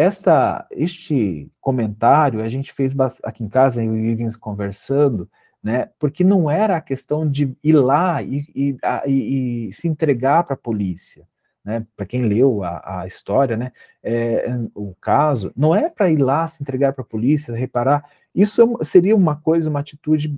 este 0.73 1.49
comentário 1.61 2.43
a 2.43 2.49
gente 2.49 2.73
fez 2.73 2.93
aqui 3.23 3.45
em 3.45 3.49
casa, 3.49 3.85
eu 3.85 3.97
e 3.97 4.01
o 4.01 4.05
conversando, 4.37 5.31
né, 5.63 5.89
porque 6.01 6.25
não 6.25 6.51
era 6.51 6.77
a 6.77 6.81
questão 6.81 7.29
de 7.31 7.57
ir 7.63 7.73
lá 7.73 8.21
e, 8.21 8.45
e, 8.55 8.77
e, 9.07 9.69
e 9.69 9.73
se 9.73 9.87
entregar 9.87 10.43
para 10.43 10.55
a 10.55 10.57
polícia, 10.57 11.29
né, 11.65 11.87
para 11.97 12.05
quem 12.05 12.25
leu 12.27 12.65
a, 12.65 13.03
a 13.03 13.07
história, 13.07 13.57
né, 13.57 13.71
é, 14.03 14.49
o 14.75 14.93
caso, 15.01 15.53
não 15.57 15.77
é 15.77 15.89
para 15.89 16.11
ir 16.11 16.17
lá 16.17 16.45
se 16.49 16.61
entregar 16.61 16.93
para 16.93 17.03
a 17.03 17.07
polícia, 17.07 17.55
reparar, 17.55 18.05
isso 18.35 18.79
é 18.81 18.85
seria 18.85 19.15
uma 19.15 19.37
coisa, 19.37 19.71
uma 19.71 19.79
atitude 19.79 20.37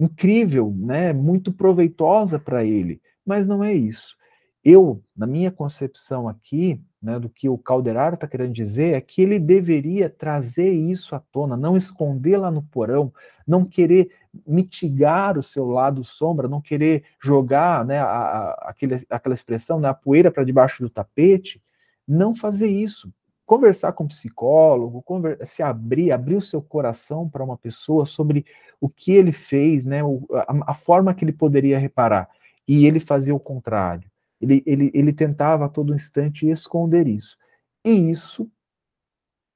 incrível, 0.00 0.74
né, 0.76 1.12
muito 1.12 1.52
proveitosa 1.52 2.36
para 2.36 2.64
ele, 2.64 3.00
mas 3.24 3.46
não 3.46 3.62
é 3.62 3.72
isso. 3.72 4.16
Eu, 4.64 5.02
na 5.14 5.26
minha 5.26 5.50
concepção 5.50 6.26
aqui, 6.26 6.80
né, 7.02 7.18
do 7.18 7.28
que 7.28 7.50
o 7.50 7.58
Calderaro 7.58 8.14
está 8.14 8.26
querendo 8.26 8.54
dizer, 8.54 8.94
é 8.94 9.00
que 9.00 9.20
ele 9.20 9.38
deveria 9.38 10.08
trazer 10.08 10.70
isso 10.70 11.14
à 11.14 11.20
tona, 11.20 11.54
não 11.54 11.76
esconder 11.76 12.38
lá 12.38 12.50
no 12.50 12.62
porão, 12.62 13.12
não 13.46 13.66
querer 13.66 14.10
mitigar 14.46 15.38
o 15.38 15.42
seu 15.42 15.66
lado 15.68 16.02
sombra, 16.02 16.48
não 16.48 16.62
querer 16.62 17.04
jogar 17.22 17.84
né, 17.84 17.98
a, 17.98 18.06
a, 18.06 18.52
aquele, 18.70 19.04
aquela 19.10 19.34
expressão, 19.34 19.78
né, 19.78 19.88
a 19.90 19.92
poeira 19.92 20.30
para 20.30 20.44
debaixo 20.44 20.82
do 20.82 20.88
tapete, 20.88 21.62
não 22.08 22.34
fazer 22.34 22.68
isso. 22.68 23.12
Conversar 23.44 23.92
com 23.92 24.04
um 24.04 24.08
psicólogo, 24.08 25.02
conver 25.02 25.46
se 25.46 25.62
abrir, 25.62 26.10
abrir 26.10 26.36
o 26.36 26.40
seu 26.40 26.62
coração 26.62 27.28
para 27.28 27.44
uma 27.44 27.58
pessoa 27.58 28.06
sobre 28.06 28.46
o 28.80 28.88
que 28.88 29.12
ele 29.12 29.32
fez, 29.32 29.84
né, 29.84 30.00
a, 30.32 30.70
a 30.70 30.74
forma 30.74 31.12
que 31.12 31.22
ele 31.22 31.34
poderia 31.34 31.78
reparar. 31.78 32.30
E 32.66 32.86
ele 32.86 32.98
fazia 32.98 33.34
o 33.34 33.38
contrário 33.40 34.08
ele, 34.44 34.62
ele, 34.66 34.90
ele 34.94 35.12
tentava 35.12 35.64
a 35.64 35.68
todo 35.68 35.94
instante 35.94 36.48
esconder 36.48 37.06
isso. 37.06 37.38
E 37.84 38.10
isso, 38.10 38.50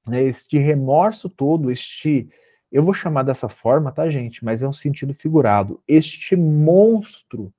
né, 0.07 0.23
este 0.23 0.57
remorso 0.57 1.29
todo, 1.29 1.71
este, 1.71 2.27
eu 2.71 2.83
vou 2.83 2.93
chamar 2.93 3.23
dessa 3.23 3.47
forma, 3.47 3.91
tá, 3.91 4.09
gente? 4.09 4.43
Mas 4.43 4.63
é 4.63 4.67
um 4.67 4.73
sentido 4.73 5.13
figurado. 5.13 5.81
Este 5.87 6.35
monstro 6.35 7.53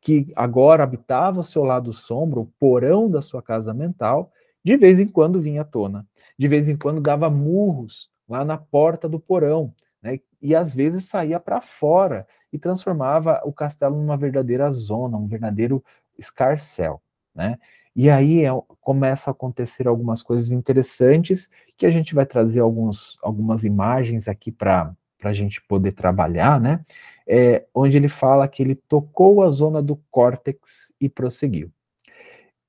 que 0.00 0.32
agora 0.36 0.84
habitava 0.84 1.40
o 1.40 1.44
seu 1.44 1.64
lado 1.64 1.92
sombra, 1.92 2.38
o 2.38 2.46
porão 2.58 3.10
da 3.10 3.20
sua 3.20 3.42
casa 3.42 3.74
mental, 3.74 4.30
de 4.64 4.76
vez 4.76 5.00
em 5.00 5.06
quando 5.06 5.40
vinha 5.40 5.62
à 5.62 5.64
tona. 5.64 6.06
De 6.38 6.46
vez 6.46 6.68
em 6.68 6.76
quando 6.76 7.00
dava 7.00 7.28
murros 7.28 8.08
lá 8.28 8.44
na 8.44 8.56
porta 8.56 9.08
do 9.08 9.18
porão, 9.18 9.74
né? 10.02 10.20
E 10.40 10.54
às 10.54 10.74
vezes 10.74 11.04
saía 11.04 11.40
para 11.40 11.60
fora 11.60 12.26
e 12.52 12.58
transformava 12.58 13.40
o 13.44 13.52
castelo 13.52 13.96
numa 13.96 14.16
verdadeira 14.16 14.70
zona, 14.70 15.16
um 15.16 15.26
verdadeiro 15.26 15.82
escarcel, 16.18 17.00
né? 17.34 17.58
E 17.94 18.10
aí 18.10 18.44
é, 18.44 18.50
começa 18.80 19.30
a 19.30 19.32
acontecer 19.32 19.88
algumas 19.88 20.22
coisas 20.22 20.50
interessantes 20.50 21.50
que 21.78 21.86
a 21.86 21.90
gente 21.90 22.14
vai 22.14 22.26
trazer 22.26 22.60
alguns, 22.60 23.18
algumas 23.22 23.64
imagens 23.64 24.28
aqui 24.28 24.52
para 24.52 24.94
a 25.22 25.32
gente 25.32 25.62
poder 25.62 25.92
trabalhar, 25.92 26.60
né? 26.60 26.84
É, 27.26 27.64
onde 27.74 27.96
ele 27.96 28.08
fala 28.08 28.46
que 28.46 28.62
ele 28.62 28.74
tocou 28.74 29.42
a 29.42 29.50
zona 29.50 29.82
do 29.82 29.96
córtex 30.10 30.94
e 31.00 31.08
prosseguiu. 31.08 31.70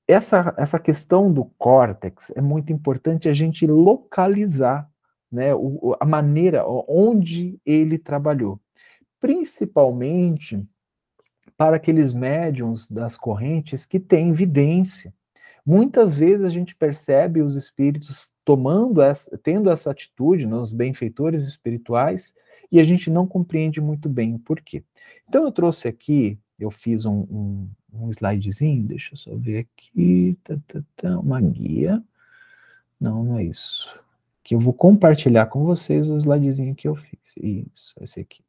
Essa, 0.06 0.54
essa 0.56 0.78
questão 0.78 1.30
do 1.30 1.44
córtex 1.58 2.32
é 2.34 2.40
muito 2.40 2.72
importante 2.72 3.28
a 3.28 3.34
gente 3.34 3.66
localizar 3.66 4.90
né, 5.30 5.54
o, 5.54 5.94
a 6.00 6.06
maneira 6.06 6.64
onde 6.66 7.60
ele 7.64 7.98
trabalhou. 7.98 8.58
Principalmente 9.20 10.66
para 11.58 11.76
aqueles 11.76 12.14
médiums 12.14 12.88
das 12.88 13.16
correntes 13.16 13.84
que 13.84 13.98
têm 13.98 14.32
vidência. 14.32 15.12
Muitas 15.66 16.16
vezes 16.16 16.46
a 16.46 16.48
gente 16.48 16.72
percebe 16.72 17.42
os 17.42 17.56
espíritos 17.56 18.28
tomando 18.44 19.02
essa, 19.02 19.36
tendo 19.36 19.68
essa 19.68 19.90
atitude 19.90 20.46
nos 20.46 20.72
benfeitores 20.72 21.42
espirituais 21.42 22.32
e 22.70 22.78
a 22.78 22.84
gente 22.84 23.10
não 23.10 23.26
compreende 23.26 23.80
muito 23.80 24.08
bem 24.08 24.36
o 24.36 24.38
porquê. 24.38 24.84
Então 25.28 25.44
eu 25.44 25.50
trouxe 25.50 25.88
aqui, 25.88 26.38
eu 26.60 26.70
fiz 26.70 27.04
um, 27.04 27.26
um, 27.28 27.68
um 27.92 28.10
slidezinho, 28.10 28.84
deixa 28.84 29.14
eu 29.14 29.18
só 29.18 29.34
ver 29.34 29.66
aqui, 29.66 30.38
tá, 30.44 30.56
tá, 30.68 30.80
tá, 30.96 31.18
uma 31.18 31.40
guia. 31.40 32.02
Não, 33.00 33.24
não 33.24 33.38
é 33.38 33.44
isso. 33.44 33.92
Que 34.44 34.54
eu 34.54 34.60
vou 34.60 34.72
compartilhar 34.72 35.46
com 35.46 35.64
vocês 35.64 36.08
o 36.08 36.16
slidezinho 36.16 36.74
que 36.74 36.86
eu 36.86 36.94
fiz. 36.94 37.36
Isso, 37.36 37.94
esse 38.00 38.20
aqui. 38.20 38.47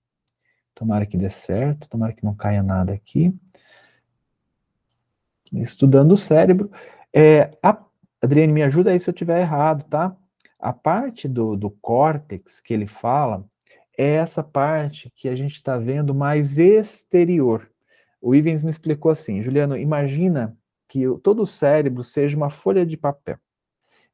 Tomara 0.79 1.05
que 1.05 1.17
dê 1.17 1.29
certo, 1.29 1.89
tomara 1.89 2.13
que 2.13 2.23
não 2.23 2.33
caia 2.33 2.63
nada 2.63 2.93
aqui. 2.93 3.35
Estudando 5.51 6.13
o 6.13 6.17
cérebro. 6.17 6.71
É, 7.13 7.51
a, 7.61 7.77
Adriane, 8.21 8.53
me 8.53 8.63
ajuda 8.63 8.91
aí 8.91 8.97
se 8.97 9.09
eu 9.09 9.11
estiver 9.11 9.41
errado, 9.41 9.83
tá? 9.89 10.15
A 10.57 10.71
parte 10.71 11.27
do, 11.27 11.57
do 11.57 11.69
córtex 11.69 12.61
que 12.61 12.73
ele 12.73 12.87
fala 12.87 13.43
é 13.97 14.13
essa 14.13 14.41
parte 14.41 15.11
que 15.13 15.27
a 15.27 15.35
gente 15.35 15.55
está 15.55 15.77
vendo 15.77 16.15
mais 16.15 16.57
exterior. 16.57 17.69
O 18.21 18.33
Ivens 18.33 18.63
me 18.63 18.69
explicou 18.69 19.11
assim, 19.11 19.43
Juliano, 19.43 19.75
imagina 19.75 20.57
que 20.87 21.03
todo 21.21 21.41
o 21.41 21.45
cérebro 21.45 22.05
seja 22.05 22.37
uma 22.37 22.49
folha 22.49 22.85
de 22.85 22.95
papel. 22.95 23.37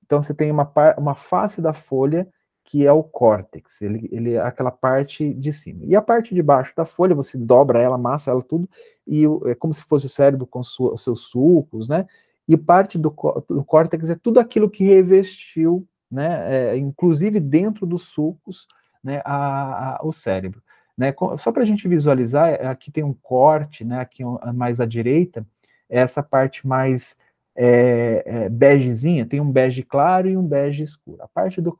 Então 0.03 0.19
você 0.19 0.33
tem 0.33 0.49
uma, 0.49 0.67
uma 0.97 1.13
face 1.13 1.61
da 1.61 1.73
folha 1.73 2.27
que 2.65 2.85
é 2.85 2.91
o 2.91 3.03
córtex, 3.03 3.81
ele, 3.83 4.09
ele 4.11 4.33
é 4.33 4.41
aquela 4.41 4.71
parte 4.71 5.31
de 5.35 5.53
cima. 5.53 5.85
E 5.85 5.95
a 5.95 6.01
parte 6.01 6.33
de 6.33 6.41
baixo 6.41 6.73
da 6.75 6.83
folha, 6.83 7.13
você 7.13 7.37
dobra 7.37 7.79
ela, 7.79 7.95
amassa 7.95 8.31
ela 8.31 8.41
tudo, 8.41 8.67
e 9.07 9.23
é 9.45 9.53
como 9.53 9.71
se 9.71 9.83
fosse 9.83 10.07
o 10.07 10.09
cérebro 10.09 10.47
com 10.47 10.59
os 10.59 10.75
seus 10.97 11.21
sulcos, 11.21 11.87
né? 11.87 12.07
E 12.47 12.57
parte 12.57 12.97
do, 12.97 13.09
do 13.47 13.63
córtex 13.63 14.09
é 14.09 14.15
tudo 14.15 14.39
aquilo 14.39 14.69
que 14.69 14.83
revestiu, 14.83 15.87
né? 16.09 16.71
É, 16.73 16.77
inclusive 16.77 17.39
dentro 17.39 17.85
dos 17.85 18.03
sulcos, 18.07 18.67
né, 19.03 19.21
a, 19.23 19.97
a, 19.97 19.99
o 20.03 20.11
cérebro. 20.11 20.61
Né? 20.97 21.13
Só 21.37 21.51
para 21.51 21.61
a 21.61 21.65
gente 21.65 21.87
visualizar, 21.87 22.49
é, 22.49 22.65
aqui 22.65 22.91
tem 22.91 23.03
um 23.03 23.13
corte, 23.13 23.85
né, 23.85 23.99
aqui 23.99 24.23
mais 24.55 24.81
à 24.81 24.85
direita, 24.85 25.45
é 25.87 25.99
essa 25.99 26.23
parte 26.23 26.65
mais 26.65 27.19
é, 27.55 28.23
é, 28.25 28.49
begezinha, 28.49 29.25
tem 29.25 29.39
um 29.39 29.49
bege 29.49 29.81
claro 29.81 30.27
e 30.27 30.35
um 30.35 30.45
bege 30.45 30.83
escuro. 30.83 31.21
A 31.21 31.27
parte 31.27 31.61
do 31.61 31.75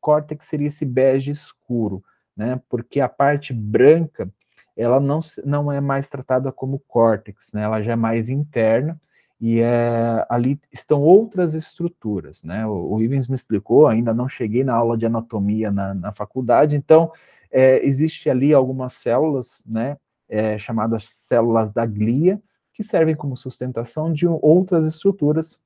córtex 0.00 0.46
seria 0.46 0.68
esse 0.68 0.84
bege 0.84 1.32
escuro, 1.32 2.02
né, 2.36 2.60
porque 2.68 3.00
a 3.00 3.08
parte 3.08 3.52
branca, 3.52 4.30
ela 4.76 5.00
não, 5.00 5.18
não 5.44 5.72
é 5.72 5.80
mais 5.80 6.08
tratada 6.08 6.52
como 6.52 6.78
córtex, 6.86 7.52
né, 7.52 7.62
ela 7.62 7.82
já 7.82 7.92
é 7.92 7.96
mais 7.96 8.28
interna, 8.28 8.98
e 9.40 9.60
é, 9.60 10.24
ali 10.28 10.60
estão 10.72 11.00
outras 11.02 11.54
estruturas, 11.54 12.44
né? 12.44 12.64
O, 12.64 12.92
o 12.92 13.02
Ivens 13.02 13.26
me 13.26 13.34
explicou, 13.34 13.88
ainda 13.88 14.14
não 14.14 14.28
cheguei 14.28 14.62
na 14.62 14.72
aula 14.72 14.96
de 14.96 15.04
anatomia 15.04 15.68
na, 15.68 15.92
na 15.92 16.12
faculdade, 16.12 16.76
então 16.76 17.10
é, 17.50 17.84
existe 17.84 18.30
ali 18.30 18.54
algumas 18.54 18.92
células, 18.92 19.60
né, 19.66 19.96
é, 20.28 20.56
chamadas 20.58 21.04
células 21.04 21.72
da 21.72 21.84
glia, 21.84 22.40
que 22.72 22.82
servem 22.82 23.14
como 23.14 23.36
sustentação 23.36 24.12
de 24.12 24.26
outras 24.26 24.86
estruturas, 24.86 25.58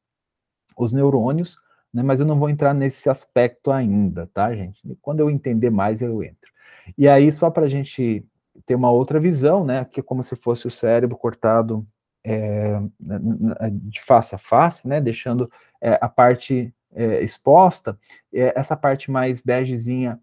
os 0.76 0.92
neurônios, 0.92 1.58
né, 1.92 2.02
mas 2.02 2.20
eu 2.20 2.26
não 2.26 2.38
vou 2.38 2.50
entrar 2.50 2.74
nesse 2.74 3.08
aspecto 3.08 3.70
ainda, 3.70 4.28
tá, 4.34 4.54
gente? 4.54 4.80
Quando 5.00 5.20
eu 5.20 5.30
entender 5.30 5.70
mais, 5.70 6.02
eu 6.02 6.22
entro. 6.22 6.50
E 6.96 7.08
aí, 7.08 7.32
só 7.32 7.50
para 7.50 7.64
a 7.64 7.68
gente 7.68 8.26
ter 8.64 8.74
uma 8.74 8.90
outra 8.90 9.18
visão, 9.18 9.64
né, 9.64 9.84
que 9.84 10.00
é 10.00 10.02
como 10.02 10.22
se 10.22 10.36
fosse 10.36 10.66
o 10.66 10.70
cérebro 10.70 11.16
cortado 11.16 11.86
é, 12.24 12.80
de 13.72 14.00
face 14.00 14.34
a 14.34 14.38
face, 14.38 14.86
né, 14.86 15.00
deixando 15.00 15.50
é, 15.80 15.98
a 16.00 16.08
parte 16.08 16.74
é, 16.92 17.22
exposta, 17.22 17.98
essa 18.32 18.76
parte 18.76 19.10
mais 19.10 19.40
begezinha 19.40 20.20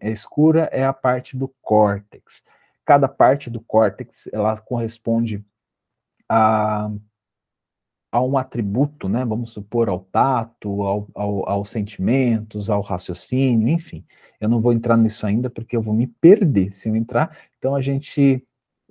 escura 0.00 0.68
é 0.72 0.84
a 0.84 0.92
parte 0.92 1.36
do 1.36 1.52
córtex. 1.60 2.44
Cada 2.84 3.08
parte 3.08 3.50
do 3.50 3.60
córtex, 3.60 4.28
ela 4.32 4.56
corresponde 4.58 5.44
a, 6.28 6.90
a 8.12 8.22
um 8.22 8.38
atributo, 8.38 9.08
né, 9.08 9.24
vamos 9.24 9.50
supor, 9.50 9.88
ao 9.88 10.00
tato, 10.00 10.82
ao, 10.82 11.08
ao, 11.14 11.48
aos 11.48 11.70
sentimentos, 11.70 12.70
ao 12.70 12.80
raciocínio, 12.80 13.68
enfim. 13.68 14.04
Eu 14.40 14.48
não 14.48 14.60
vou 14.60 14.72
entrar 14.72 14.96
nisso 14.96 15.26
ainda 15.26 15.50
porque 15.50 15.76
eu 15.76 15.82
vou 15.82 15.94
me 15.94 16.06
perder 16.06 16.72
se 16.74 16.88
eu 16.88 16.96
entrar, 16.96 17.36
então 17.58 17.74
a 17.74 17.80
gente 17.80 18.46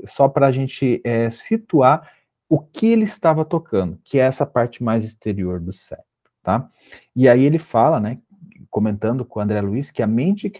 só 0.05 0.27
para 0.27 0.47
a 0.47 0.51
gente 0.51 1.01
é, 1.03 1.29
situar 1.29 2.11
o 2.49 2.59
que 2.59 2.87
ele 2.87 3.03
estava 3.03 3.45
tocando, 3.45 3.99
que 4.03 4.19
é 4.19 4.23
essa 4.23 4.45
parte 4.45 4.83
mais 4.83 5.05
exterior 5.05 5.59
do 5.59 5.71
cérebro, 5.71 6.07
tá? 6.41 6.69
E 7.15 7.29
aí 7.29 7.43
ele 7.43 7.57
fala, 7.57 7.99
né, 7.99 8.19
comentando 8.69 9.23
com 9.23 9.39
o 9.39 9.41
André 9.41 9.61
Luiz, 9.61 9.91
que 9.91 10.01
a 10.01 10.07
mente 10.07 10.51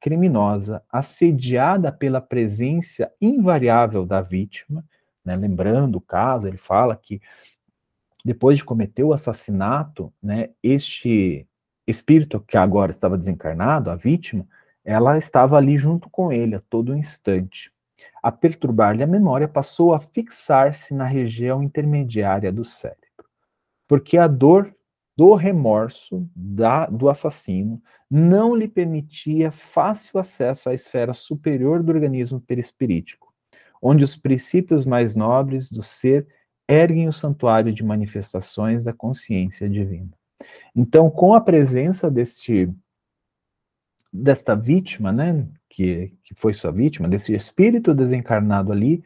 criminosa, 0.00 0.82
assediada 0.90 1.92
pela 1.92 2.20
presença 2.20 3.10
invariável 3.20 4.04
da 4.04 4.20
vítima, 4.20 4.84
né, 5.24 5.36
lembrando 5.36 5.96
o 5.96 6.00
caso, 6.00 6.48
ele 6.48 6.58
fala 6.58 6.96
que 6.96 7.20
depois 8.24 8.56
de 8.56 8.64
cometer 8.64 9.04
o 9.04 9.12
assassinato, 9.12 10.12
né, 10.22 10.50
este 10.62 11.46
espírito 11.86 12.40
que 12.40 12.56
agora 12.56 12.92
estava 12.92 13.18
desencarnado, 13.18 13.90
a 13.90 13.96
vítima, 13.96 14.46
ela 14.84 15.18
estava 15.18 15.56
ali 15.56 15.76
junto 15.76 16.08
com 16.08 16.32
ele 16.32 16.54
a 16.54 16.60
todo 16.60 16.96
instante 16.96 17.72
a 18.22 18.30
perturbar-lhe 18.30 19.02
a 19.02 19.06
memória, 19.06 19.48
passou 19.48 19.92
a 19.92 19.98
fixar-se 19.98 20.94
na 20.94 21.04
região 21.04 21.62
intermediária 21.62 22.52
do 22.52 22.64
cérebro. 22.64 23.00
Porque 23.88 24.16
a 24.16 24.28
dor 24.28 24.72
do 25.16 25.34
remorso 25.34 26.26
da, 26.34 26.86
do 26.86 27.10
assassino 27.10 27.82
não 28.08 28.54
lhe 28.54 28.68
permitia 28.68 29.50
fácil 29.50 30.20
acesso 30.20 30.70
à 30.70 30.74
esfera 30.74 31.12
superior 31.12 31.82
do 31.82 31.90
organismo 31.90 32.40
perispirítico, 32.40 33.31
onde 33.82 34.04
os 34.04 34.14
princípios 34.14 34.86
mais 34.86 35.16
nobres 35.16 35.68
do 35.68 35.82
ser 35.82 36.26
erguem 36.68 37.08
o 37.08 37.12
santuário 37.12 37.72
de 37.72 37.84
manifestações 37.84 38.84
da 38.84 38.92
consciência 38.92 39.68
divina. 39.68 40.10
Então, 40.74 41.10
com 41.10 41.34
a 41.34 41.40
presença 41.40 42.10
deste 42.10 42.72
desta 44.14 44.54
vítima, 44.54 45.10
né, 45.10 45.48
que, 45.70 46.12
que 46.22 46.34
foi 46.34 46.52
sua 46.52 46.70
vítima, 46.70 47.08
desse 47.08 47.34
espírito 47.34 47.94
desencarnado 47.94 48.70
ali, 48.70 49.02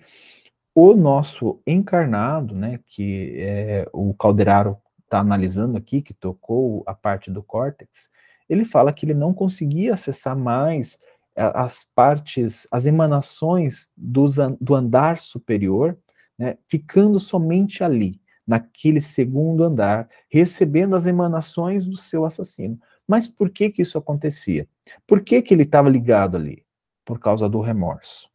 o 0.74 0.94
nosso 0.94 1.60
encarnado, 1.64 2.56
né, 2.56 2.80
que 2.88 3.34
é, 3.38 3.88
o 3.92 4.12
Calderaro 4.12 4.76
está 5.04 5.20
analisando 5.20 5.78
aqui, 5.78 6.02
que 6.02 6.12
tocou 6.12 6.82
a 6.84 6.92
parte 6.92 7.30
do 7.30 7.40
córtex, 7.40 8.10
ele 8.48 8.64
fala 8.64 8.92
que 8.92 9.06
ele 9.06 9.14
não 9.14 9.32
conseguia 9.32 9.94
acessar 9.94 10.36
mais 10.36 10.98
as 11.36 11.84
partes, 11.94 12.66
as 12.72 12.86
emanações 12.86 13.92
dos, 13.96 14.36
do 14.60 14.74
andar 14.74 15.20
superior, 15.20 15.96
né, 16.38 16.56
ficando 16.66 17.20
somente 17.20 17.84
ali, 17.84 18.20
naquele 18.46 19.00
segundo 19.00 19.64
andar, 19.64 20.08
recebendo 20.30 20.96
as 20.96 21.04
emanações 21.04 21.84
do 21.84 21.96
seu 21.96 22.24
assassino. 22.24 22.80
Mas 23.06 23.28
por 23.28 23.50
que 23.50 23.70
que 23.70 23.82
isso 23.82 23.98
acontecia? 23.98 24.68
Por 25.06 25.20
que 25.20 25.42
que 25.42 25.52
ele 25.52 25.64
estava 25.64 25.88
ligado 25.88 26.36
ali? 26.36 26.64
Por 27.04 27.18
causa 27.18 27.48
do 27.48 27.60
remorso. 27.60 28.30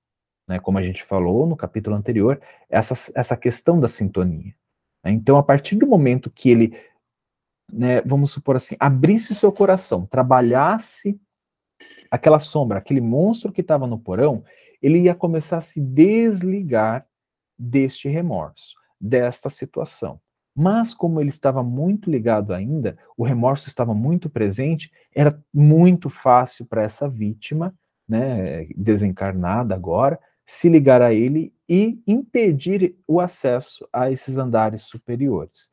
Né? 0.48 0.60
Como 0.60 0.78
a 0.78 0.84
gente 0.84 1.04
falou 1.04 1.48
no 1.48 1.56
capítulo 1.56 1.96
anterior, 1.96 2.42
essa, 2.70 3.12
essa 3.16 3.38
questão 3.38 3.80
da 3.80 3.88
sintonia. 3.88 4.54
Né? 5.04 5.12
Então, 5.12 5.38
a 5.38 5.44
partir 5.44 5.76
do 5.76 5.88
momento 5.88 6.30
que 6.30 6.50
ele, 6.50 6.78
né, 7.72 8.02
vamos 8.02 8.32
supor 8.32 8.58
assim, 8.58 8.76
abrisse 8.80 9.34
seu 9.34 9.52
coração, 9.52 10.06
trabalhasse 10.06 11.20
aquela 12.10 12.40
sombra, 12.40 12.78
aquele 12.78 13.02
monstro 13.02 13.52
que 13.52 13.62
estava 13.62 13.88
no 13.88 14.00
porão, 14.00 14.44
ele 14.82 15.00
ia 15.00 15.16
começar 15.16 15.58
a 15.58 15.62
se 15.62 15.80
desligar 15.80 17.06
deste 17.58 18.10
remorso, 18.10 18.76
desta 19.00 19.50
situação. 19.50 20.20
Mas 20.56 20.94
como 20.94 21.22
ele 21.22 21.30
estava 21.30 21.64
muito 21.64 22.10
ligado 22.10 22.54
ainda, 22.54 22.98
o 23.16 23.24
remorso 23.24 23.68
estava 23.68 23.94
muito 23.94 24.30
presente, 24.30 24.92
era 25.16 25.42
muito 25.54 26.10
fácil 26.10 26.66
para 26.66 26.84
essa 26.84 27.08
vítima, 27.08 27.74
né, 28.08 28.66
desencarnada 28.76 29.74
agora, 29.74 30.20
se 30.46 30.68
ligar 30.68 31.02
a 31.02 31.14
ele 31.14 31.54
e 31.70 32.02
impedir 32.06 32.98
o 33.08 33.22
acesso 33.22 33.88
a 33.94 34.12
esses 34.12 34.36
andares 34.36 34.82
superiores. 34.82 35.72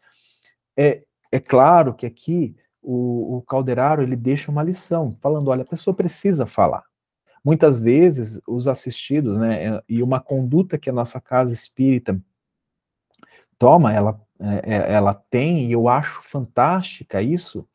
É, 0.76 1.02
é 1.32 1.40
claro 1.40 1.94
que 1.94 2.06
aqui 2.06 2.54
o, 2.82 3.38
o 3.38 3.42
Calderaro 3.42 4.02
ele 4.02 4.16
deixa 4.16 4.50
uma 4.50 4.62
lição, 4.62 5.16
falando, 5.20 5.48
olha, 5.48 5.62
a 5.62 5.66
pessoa 5.66 5.94
precisa 5.94 6.46
falar. 6.46 6.84
Muitas 7.44 7.80
vezes 7.80 8.40
os 8.46 8.66
assistidos, 8.66 9.36
né, 9.36 9.80
e 9.88 10.02
uma 10.02 10.20
conduta 10.20 10.78
que 10.78 10.90
a 10.90 10.92
nossa 10.92 11.20
casa 11.20 11.52
espírita 11.52 12.20
toma, 13.58 13.92
ela 13.92 14.20
é, 14.40 14.76
é, 14.76 14.92
ela 14.92 15.14
tem, 15.14 15.66
e 15.66 15.72
eu 15.72 15.88
acho 15.88 16.22
fantástica 16.22 17.20
isso, 17.20 17.66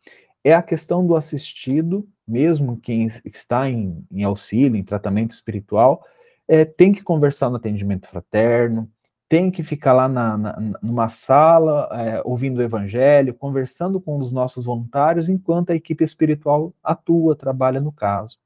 é 0.43 0.53
a 0.53 0.61
questão 0.61 1.05
do 1.05 1.15
assistido, 1.15 2.07
mesmo 2.25 2.77
quem 2.77 3.07
está 3.25 3.69
em, 3.69 4.05
em 4.09 4.23
auxílio, 4.23 4.77
em 4.77 4.83
tratamento 4.83 5.31
espiritual, 5.31 6.05
é, 6.47 6.63
tem 6.63 6.93
que 6.93 7.03
conversar 7.03 7.49
no 7.49 7.57
atendimento 7.57 8.07
fraterno, 8.07 8.89
tem 9.33 9.49
que 9.49 9.63
ficar 9.63 9.93
lá 9.93 10.07
na, 10.07 10.37
na, 10.37 10.77
numa 10.79 11.09
sala, 11.09 11.89
é, 11.91 12.21
ouvindo 12.23 12.59
o 12.59 12.61
evangelho, 12.61 13.33
conversando 13.33 13.99
com 13.99 14.19
os 14.19 14.31
nossos 14.31 14.65
voluntários, 14.65 15.27
enquanto 15.27 15.71
a 15.71 15.75
equipe 15.75 16.03
espiritual 16.03 16.71
atua, 16.83 17.35
trabalha 17.35 17.81
no 17.81 17.91
caso. 17.91 18.37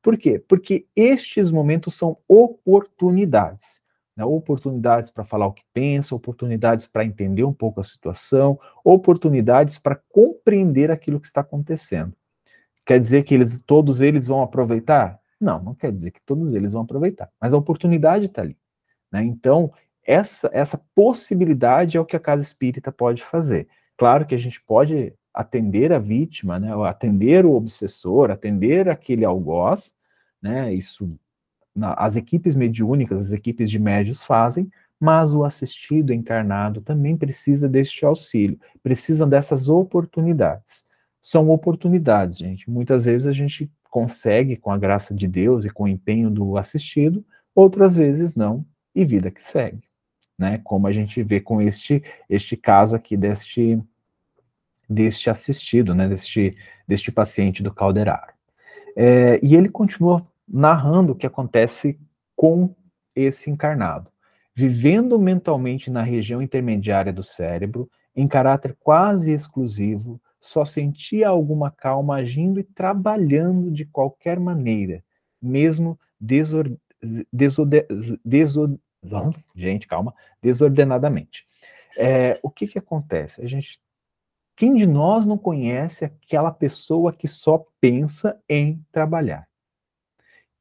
Por 0.00 0.16
quê? 0.16 0.42
Porque 0.48 0.86
estes 0.96 1.50
momentos 1.50 1.92
são 1.92 2.16
oportunidades. 2.26 3.82
Né? 4.16 4.24
Oportunidades 4.24 5.10
para 5.10 5.26
falar 5.26 5.46
o 5.46 5.52
que 5.52 5.62
pensa, 5.74 6.14
oportunidades 6.14 6.86
para 6.86 7.04
entender 7.04 7.44
um 7.44 7.52
pouco 7.52 7.78
a 7.82 7.84
situação, 7.84 8.58
oportunidades 8.82 9.78
para 9.78 10.00
compreender 10.10 10.90
aquilo 10.90 11.20
que 11.20 11.26
está 11.26 11.42
acontecendo. 11.42 12.14
Quer 12.86 12.98
dizer 12.98 13.24
que 13.24 13.34
eles, 13.34 13.62
todos 13.62 14.00
eles 14.00 14.26
vão 14.26 14.40
aproveitar? 14.40 15.20
Não, 15.38 15.62
não 15.62 15.74
quer 15.74 15.92
dizer 15.92 16.12
que 16.12 16.22
todos 16.22 16.54
eles 16.54 16.72
vão 16.72 16.80
aproveitar, 16.80 17.28
mas 17.38 17.52
a 17.52 17.58
oportunidade 17.58 18.24
está 18.24 18.40
ali. 18.40 18.56
Né? 19.12 19.22
Então, 19.22 19.70
essa, 20.04 20.50
essa 20.52 20.80
possibilidade 20.94 21.96
é 21.96 22.00
o 22.00 22.04
que 22.04 22.16
a 22.16 22.20
casa 22.20 22.42
espírita 22.42 22.90
pode 22.90 23.22
fazer. 23.22 23.68
Claro 23.96 24.26
que 24.26 24.34
a 24.34 24.38
gente 24.38 24.60
pode 24.62 25.12
atender 25.32 25.92
a 25.92 25.98
vítima, 25.98 26.58
né, 26.58 26.70
atender 26.88 27.46
o 27.46 27.54
obsessor, 27.54 28.30
atender 28.30 28.88
aquele 28.88 29.24
algoz, 29.24 29.92
né, 30.42 30.72
isso 30.72 31.18
na, 31.74 31.94
as 31.94 32.16
equipes 32.16 32.54
mediúnicas, 32.54 33.20
as 33.20 33.32
equipes 33.32 33.70
de 33.70 33.78
médios 33.78 34.22
fazem, 34.22 34.70
mas 34.98 35.32
o 35.32 35.44
assistido 35.44 36.12
encarnado 36.12 36.80
também 36.80 37.16
precisa 37.16 37.68
deste 37.68 38.04
auxílio, 38.04 38.58
precisa 38.82 39.26
dessas 39.26 39.68
oportunidades. 39.68 40.88
São 41.20 41.50
oportunidades, 41.50 42.38
gente. 42.38 42.68
Muitas 42.68 43.04
vezes 43.04 43.26
a 43.26 43.32
gente 43.32 43.70
consegue, 43.90 44.56
com 44.56 44.70
a 44.70 44.78
graça 44.78 45.14
de 45.14 45.28
Deus 45.28 45.64
e 45.64 45.70
com 45.70 45.84
o 45.84 45.88
empenho 45.88 46.30
do 46.30 46.56
assistido, 46.56 47.24
outras 47.54 47.94
vezes 47.94 48.34
não, 48.34 48.64
e 48.94 49.04
vida 49.04 49.30
que 49.30 49.44
segue 49.44 49.89
né? 50.40 50.60
Como 50.64 50.86
a 50.86 50.92
gente 50.92 51.22
vê 51.22 51.40
com 51.40 51.60
este 51.60 52.02
este 52.28 52.56
caso 52.56 52.96
aqui 52.96 53.16
deste 53.16 53.78
deste 54.88 55.30
assistido, 55.30 55.94
né? 55.94 56.08
Deste 56.08 56.56
deste 56.88 57.12
paciente 57.12 57.62
do 57.62 57.72
Calderaro. 57.72 58.32
É, 58.96 59.38
e 59.42 59.54
ele 59.54 59.68
continua 59.68 60.26
narrando 60.48 61.12
o 61.12 61.14
que 61.14 61.26
acontece 61.26 61.96
com 62.34 62.74
esse 63.14 63.50
encarnado, 63.50 64.10
vivendo 64.54 65.18
mentalmente 65.18 65.90
na 65.90 66.02
região 66.02 66.42
intermediária 66.42 67.12
do 67.12 67.22
cérebro, 67.22 67.88
em 68.16 68.26
caráter 68.26 68.76
quase 68.80 69.30
exclusivo, 69.30 70.20
só 70.40 70.64
sentia 70.64 71.28
alguma 71.28 71.70
calma 71.70 72.16
agindo 72.16 72.58
e 72.58 72.64
trabalhando 72.64 73.70
de 73.70 73.84
qualquer 73.84 74.40
maneira, 74.40 75.04
mesmo 75.40 75.98
desor, 76.18 76.70
desode, 77.34 77.84
gente, 79.54 79.86
calma, 79.86 80.14
desordenadamente. 80.42 81.46
É, 81.96 82.38
o 82.42 82.50
que 82.50 82.66
que 82.66 82.78
acontece? 82.78 83.42
A 83.42 83.46
gente, 83.46 83.80
quem 84.56 84.74
de 84.74 84.86
nós 84.86 85.26
não 85.26 85.38
conhece 85.38 86.04
aquela 86.04 86.50
pessoa 86.50 87.12
que 87.12 87.26
só 87.26 87.64
pensa 87.80 88.40
em 88.48 88.84
trabalhar? 88.92 89.48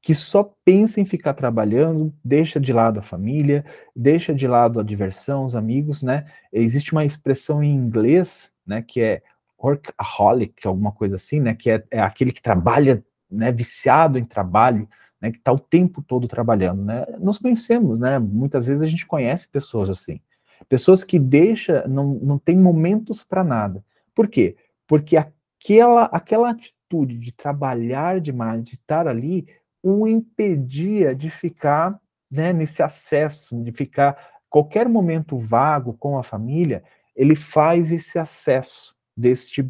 Que 0.01 0.15
só 0.15 0.55
pensa 0.63 1.01
em 1.01 1.05
ficar 1.05 1.33
trabalhando, 1.33 2.13
deixa 2.23 2.59
de 2.59 2.71
lado 2.71 2.99
a 2.99 3.03
família, 3.03 3.65
deixa 3.95 4.33
de 4.33 4.47
lado 4.47 4.79
a 4.79 4.83
diversão, 4.83 5.43
os 5.43 5.55
amigos, 5.55 6.01
né? 6.01 6.25
Existe 6.51 6.93
uma 6.93 7.03
expressão 7.03 7.61
em 7.61 7.75
inglês, 7.75 8.51
né, 8.65 8.81
que 8.81 9.01
é 9.01 9.21
workaholic, 9.61 10.65
alguma 10.65 10.91
coisa 10.91 11.17
assim, 11.17 11.41
né, 11.41 11.53
que 11.53 11.69
é, 11.69 11.83
é 11.91 11.99
aquele 11.99 12.31
que 12.31 12.41
trabalha, 12.41 13.03
né, 13.29 13.51
viciado 13.51 14.17
em 14.17 14.23
trabalho, 14.23 14.87
né, 15.21 15.31
que 15.31 15.37
está 15.37 15.51
o 15.51 15.59
tempo 15.59 16.01
todo 16.01 16.27
trabalhando, 16.27 16.83
né? 16.83 17.05
Nós 17.19 17.37
conhecemos, 17.37 17.99
né? 17.99 18.17
Muitas 18.19 18.67
vezes 18.67 18.81
a 18.81 18.87
gente 18.87 19.05
conhece 19.05 19.49
pessoas 19.49 19.89
assim, 19.89 20.21
pessoas 20.67 21.03
que 21.03 21.19
deixa, 21.19 21.85
não, 21.87 22.13
não 22.15 22.39
tem 22.39 22.57
momentos 22.57 23.23
para 23.23 23.43
nada. 23.43 23.83
Por 24.15 24.27
quê? 24.27 24.55
Porque 24.87 25.17
aquela 25.17 26.05
aquela 26.05 26.49
atitude 26.49 27.17
de 27.17 27.31
trabalhar 27.31 28.19
demais, 28.19 28.63
de 28.63 28.75
estar 28.75 29.07
ali, 29.07 29.47
o 29.83 30.07
impedia 30.07 31.13
de 31.13 31.29
ficar, 31.29 31.99
né, 32.31 32.51
nesse 32.53 32.81
acesso, 32.81 33.61
de 33.63 33.71
ficar 33.71 34.17
qualquer 34.49 34.87
momento 34.87 35.37
vago 35.37 35.93
com 35.93 36.17
a 36.17 36.23
família, 36.23 36.83
ele 37.15 37.35
faz 37.35 37.91
esse 37.91 38.17
acesso 38.17 38.95
deste 39.15 39.69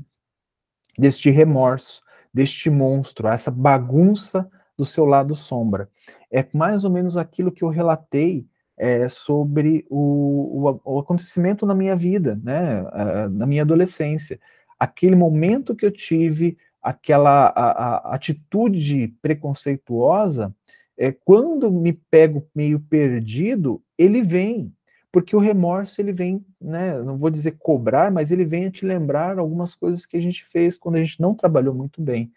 deste 0.97 1.29
remorso, 1.29 2.03
deste 2.33 2.69
monstro, 2.69 3.27
essa 3.27 3.49
bagunça 3.49 4.49
do 4.79 4.85
seu 4.85 5.03
lado 5.03 5.35
sombra. 5.35 5.89
É 6.31 6.45
mais 6.53 6.85
ou 6.85 6.89
menos 6.89 7.17
aquilo 7.17 7.51
que 7.51 7.65
eu 7.65 7.67
relatei 7.67 8.47
é, 8.77 9.09
sobre 9.09 9.85
o, 9.89 10.69
o, 10.69 10.81
o, 10.85 10.99
acontecimento 10.99 11.65
na 11.65 11.75
minha 11.75 11.97
vida, 11.97 12.39
né, 12.41 12.81
na 13.29 13.45
minha 13.45 13.63
adolescência. 13.63 14.39
Aquele 14.79 15.17
momento 15.17 15.75
que 15.75 15.85
eu 15.85 15.91
tive 15.91 16.57
aquela 16.81 17.47
a, 17.47 17.71
a 18.11 18.15
atitude 18.15 19.13
preconceituosa, 19.21 20.55
é, 20.97 21.11
quando 21.11 21.69
me 21.69 21.91
pego 21.91 22.47
meio 22.55 22.79
perdido, 22.79 23.83
ele 23.97 24.21
vem, 24.21 24.73
porque 25.11 25.35
o 25.35 25.39
remorso 25.39 25.99
ele 25.99 26.13
vem, 26.13 26.45
né, 26.59 26.97
não 27.03 27.17
vou 27.17 27.29
dizer 27.29 27.57
cobrar, 27.59 28.09
mas 28.09 28.31
ele 28.31 28.45
vem 28.45 28.67
a 28.67 28.71
te 28.71 28.85
lembrar 28.85 29.39
algumas 29.39 29.75
coisas 29.75 30.05
que 30.05 30.15
a 30.15 30.21
gente 30.21 30.45
fez 30.45 30.77
quando 30.77 30.95
a 30.95 31.03
gente 31.03 31.19
não 31.19 31.35
trabalhou 31.35 31.73
muito 31.73 32.01
bem. 32.01 32.31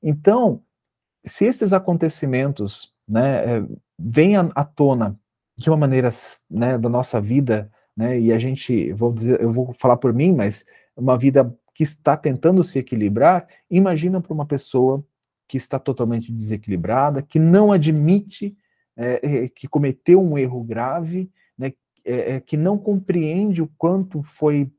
Então, 0.00 0.62
se 1.28 1.44
esses 1.44 1.72
acontecimentos 1.72 2.94
né, 3.06 3.58
é, 3.58 3.64
vêm 3.98 4.36
à, 4.36 4.64
tona 4.64 5.18
de 5.56 5.68
uma 5.70 5.76
maneira 5.76 6.10
né, 6.50 6.78
da 6.78 6.88
nossa 6.88 7.20
vida, 7.20 7.70
né, 7.96 8.18
e 8.18 8.32
a 8.32 8.38
gente, 8.38 8.92
vou 8.92 9.12
dizer, 9.12 9.40
eu 9.40 9.52
vou 9.52 9.72
falar 9.72 9.96
por 9.96 10.12
mim, 10.12 10.32
mas 10.32 10.64
uma 10.96 11.16
vida 11.16 11.54
que 11.74 11.84
está 11.84 12.16
tentando 12.16 12.62
se 12.64 12.78
equilibrar, 12.78 13.46
imagina 13.70 14.20
para 14.20 14.32
uma 14.32 14.46
pessoa 14.46 15.04
que 15.46 15.56
está 15.56 15.78
totalmente 15.78 16.32
desequilibrada, 16.32 17.22
que 17.22 17.38
não 17.38 17.72
admite 17.72 18.56
é, 18.96 19.48
que 19.48 19.68
cometeu 19.68 20.20
um 20.20 20.36
erro 20.36 20.62
grave, 20.62 21.30
né, 21.56 21.72
é 22.04 22.40
que 22.40 22.56
não 22.56 22.76
compreende 22.76 23.62
o 23.62 23.70
quanto 23.78 24.22
foi 24.22 24.70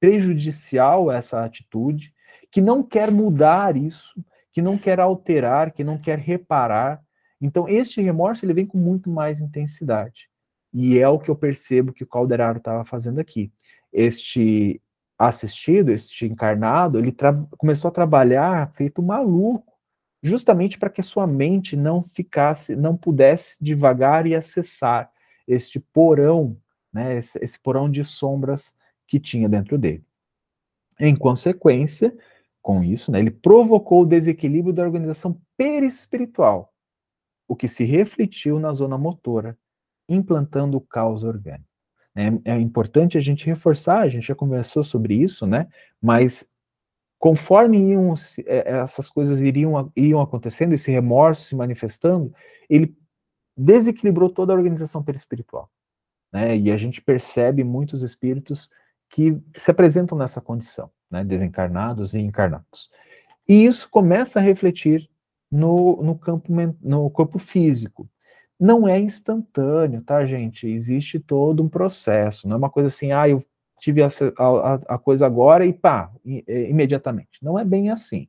prejudicial 0.00 1.10
essa 1.10 1.44
atitude, 1.44 2.12
que 2.50 2.60
não 2.60 2.82
quer 2.82 3.10
mudar 3.10 3.76
isso, 3.76 4.22
que 4.54 4.62
não 4.62 4.78
quer 4.78 5.00
alterar, 5.00 5.72
que 5.72 5.82
não 5.82 5.98
quer 5.98 6.18
reparar. 6.18 7.02
Então, 7.40 7.68
este 7.68 8.00
remorso 8.00 8.46
ele 8.46 8.54
vem 8.54 8.64
com 8.64 8.78
muito 8.78 9.10
mais 9.10 9.40
intensidade. 9.40 10.30
E 10.72 10.98
é 10.98 11.08
o 11.08 11.18
que 11.18 11.28
eu 11.28 11.34
percebo 11.34 11.92
que 11.92 12.04
o 12.04 12.06
Calderaro 12.06 12.58
estava 12.58 12.84
fazendo 12.84 13.18
aqui. 13.18 13.52
Este 13.92 14.80
assistido, 15.18 15.90
este 15.90 16.24
encarnado, 16.26 16.98
ele 16.98 17.14
começou 17.58 17.88
a 17.88 17.92
trabalhar 17.92 18.72
feito 18.74 19.02
maluco, 19.02 19.72
justamente 20.22 20.78
para 20.78 20.88
que 20.88 21.00
a 21.00 21.04
sua 21.04 21.26
mente 21.26 21.76
não 21.76 22.00
ficasse, 22.00 22.76
não 22.76 22.96
pudesse 22.96 23.62
devagar 23.62 24.24
e 24.24 24.36
acessar 24.36 25.10
este 25.46 25.80
porão, 25.80 26.56
né, 26.92 27.18
esse, 27.18 27.38
esse 27.42 27.58
porão 27.58 27.90
de 27.90 28.04
sombras 28.04 28.78
que 29.06 29.18
tinha 29.18 29.48
dentro 29.48 29.76
dele. 29.76 30.04
Em 30.98 31.14
consequência, 31.14 32.16
com 32.64 32.82
isso, 32.82 33.12
né, 33.12 33.18
ele 33.18 33.30
provocou 33.30 34.02
o 34.02 34.06
desequilíbrio 34.06 34.72
da 34.72 34.82
organização 34.82 35.38
perispiritual, 35.54 36.72
o 37.46 37.54
que 37.54 37.68
se 37.68 37.84
refletiu 37.84 38.58
na 38.58 38.72
zona 38.72 38.96
motora, 38.96 39.56
implantando 40.08 40.78
o 40.78 40.80
caos 40.80 41.24
orgânico. 41.24 41.68
É, 42.16 42.52
é 42.52 42.58
importante 42.58 43.18
a 43.18 43.20
gente 43.20 43.44
reforçar, 43.44 44.00
a 44.00 44.08
gente 44.08 44.28
já 44.28 44.34
conversou 44.34 44.82
sobre 44.82 45.14
isso, 45.14 45.46
né? 45.46 45.68
Mas 46.00 46.54
conforme 47.18 47.90
iam, 47.90 48.14
é, 48.46 48.78
essas 48.78 49.10
coisas 49.10 49.42
iriam, 49.42 49.92
iam 49.94 50.22
acontecendo, 50.22 50.72
esse 50.72 50.90
remorso 50.90 51.44
se 51.44 51.54
manifestando, 51.54 52.32
ele 52.68 52.96
desequilibrou 53.54 54.30
toda 54.30 54.54
a 54.54 54.56
organização 54.56 55.02
perispiritual. 55.02 55.70
Né? 56.32 56.56
E 56.56 56.72
a 56.72 56.78
gente 56.78 57.02
percebe 57.02 57.62
muitos 57.62 58.02
espíritos 58.02 58.70
que 59.10 59.38
se 59.54 59.70
apresentam 59.70 60.16
nessa 60.16 60.40
condição 60.40 60.90
né, 61.14 61.24
desencarnados 61.24 62.12
e 62.12 62.18
encarnados. 62.18 62.90
E 63.48 63.64
isso 63.64 63.88
começa 63.88 64.40
a 64.40 64.42
refletir 64.42 65.08
no, 65.50 66.02
no, 66.02 66.18
campo, 66.18 66.52
no 66.82 67.08
corpo 67.10 67.38
físico. 67.38 68.08
Não 68.58 68.88
é 68.88 68.98
instantâneo, 68.98 70.02
tá, 70.02 70.24
gente? 70.26 70.66
Existe 70.66 71.20
todo 71.20 71.62
um 71.62 71.68
processo, 71.68 72.48
não 72.48 72.56
é 72.56 72.58
uma 72.58 72.70
coisa 72.70 72.88
assim, 72.88 73.12
ah, 73.12 73.28
eu 73.28 73.44
tive 73.78 74.02
a, 74.02 74.08
a, 74.38 74.74
a 74.94 74.98
coisa 74.98 75.26
agora 75.26 75.64
e 75.64 75.72
pá, 75.72 76.10
imediatamente. 76.24 77.42
Não 77.42 77.58
é 77.58 77.64
bem 77.64 77.90
assim. 77.90 78.28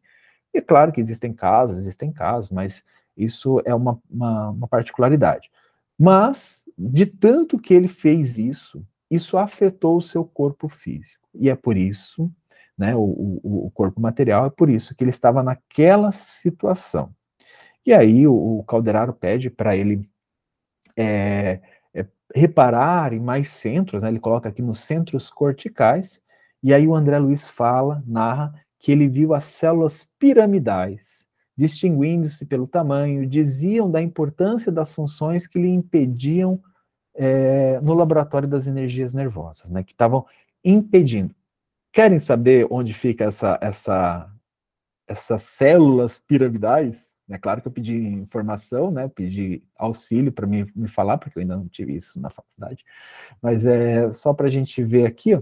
E 0.54 0.60
é 0.60 0.62
claro 0.62 0.92
que 0.92 1.00
existem 1.00 1.34
casos, 1.34 1.78
existem 1.78 2.12
casos, 2.12 2.52
mas 2.52 2.86
isso 3.18 3.62
é 3.66 3.74
uma, 3.74 4.00
uma, 4.10 4.50
uma 4.50 4.68
particularidade. 4.68 5.50
Mas, 5.98 6.64
de 6.78 7.06
tanto 7.06 7.58
que 7.58 7.74
ele 7.74 7.88
fez 7.88 8.38
isso, 8.38 8.86
isso 9.10 9.38
afetou 9.38 9.98
o 9.98 10.02
seu 10.02 10.26
corpo 10.26 10.68
físico. 10.68 11.28
E 11.34 11.50
é 11.50 11.56
por 11.56 11.78
isso 11.78 12.30
né, 12.78 12.96
o, 12.96 13.00
o, 13.00 13.66
o, 13.68 13.72
corpo 13.72 14.02
material, 14.02 14.46
é 14.46 14.50
por 14.50 14.70
isso 14.70 14.96
que 14.96 15.04
ele 15.04 15.12
estava 15.12 15.42
naquela 15.42 16.12
situação. 16.12 17.14
E 17.86 17.94
aí 17.94 18.28
o, 18.28 18.60
o 18.60 18.64
Calderaro 18.64 19.14
pede 19.14 19.50
para 19.50 19.76
ele 19.76 20.10
é, 20.96 21.62
é, 21.94 22.06
reparar 22.34 23.14
em 23.14 23.20
mais 23.20 23.50
centros, 23.50 24.04
né? 24.04 24.10
ele 24.10 24.20
coloca 24.20 24.50
aqui 24.50 24.62
nos 24.62 24.80
centros 24.80 25.30
corticais, 25.30 26.22
e 26.62 26.74
aí 26.74 26.88
o 26.88 26.96
André 26.96 27.18
Luiz 27.20 27.48
fala, 27.48 28.04
narra, 28.06 28.54
que 28.80 28.92
ele 28.92 29.08
viu 29.08 29.34
as 29.34 29.46
células 29.46 30.12
piramidais, 30.20 31.26
distinguindo-se 31.56 32.46
pelo 32.46 32.68
tamanho, 32.68 33.26
diziam 33.26 33.90
da 33.90 34.02
importância 34.02 34.72
das 34.72 34.94
funções 34.94 35.48
que 35.48 35.60
lhe 35.60 35.70
impediam 35.70 36.62
é, 37.16 37.80
no 37.82 37.94
laboratório 37.94 38.48
das 38.48 38.68
energias 38.68 39.14
nervosas, 39.14 39.70
né, 39.70 39.84
que 39.84 39.94
estavam 39.94 40.26
impedindo. 40.64 41.34
Querem 41.96 42.20
saber 42.20 42.68
onde 42.70 42.94
fica 42.94 43.24
essa, 43.24 43.58
essa, 43.62 44.30
essas 45.08 45.44
células 45.44 46.20
piramidais? 46.20 47.10
É 47.30 47.38
claro 47.38 47.62
que 47.62 47.70
eu 47.70 47.72
pedi 47.72 47.96
informação, 47.96 48.92
né, 48.92 49.08
pedi 49.08 49.64
auxílio 49.78 50.30
para 50.30 50.46
me, 50.46 50.70
me 50.76 50.90
falar, 50.90 51.18
porque 51.18 51.40
eu 51.40 51.42
ainda 51.42 51.56
não 51.56 51.70
tive 51.70 51.96
isso 51.96 52.20
na 52.20 52.30
faculdade, 52.30 52.84
mas 53.42 53.66
é 53.66 54.12
só 54.12 54.34
para 54.34 54.48
a 54.48 54.50
gente 54.50 54.84
ver 54.84 55.06
aqui, 55.06 55.36
ó, 55.36 55.42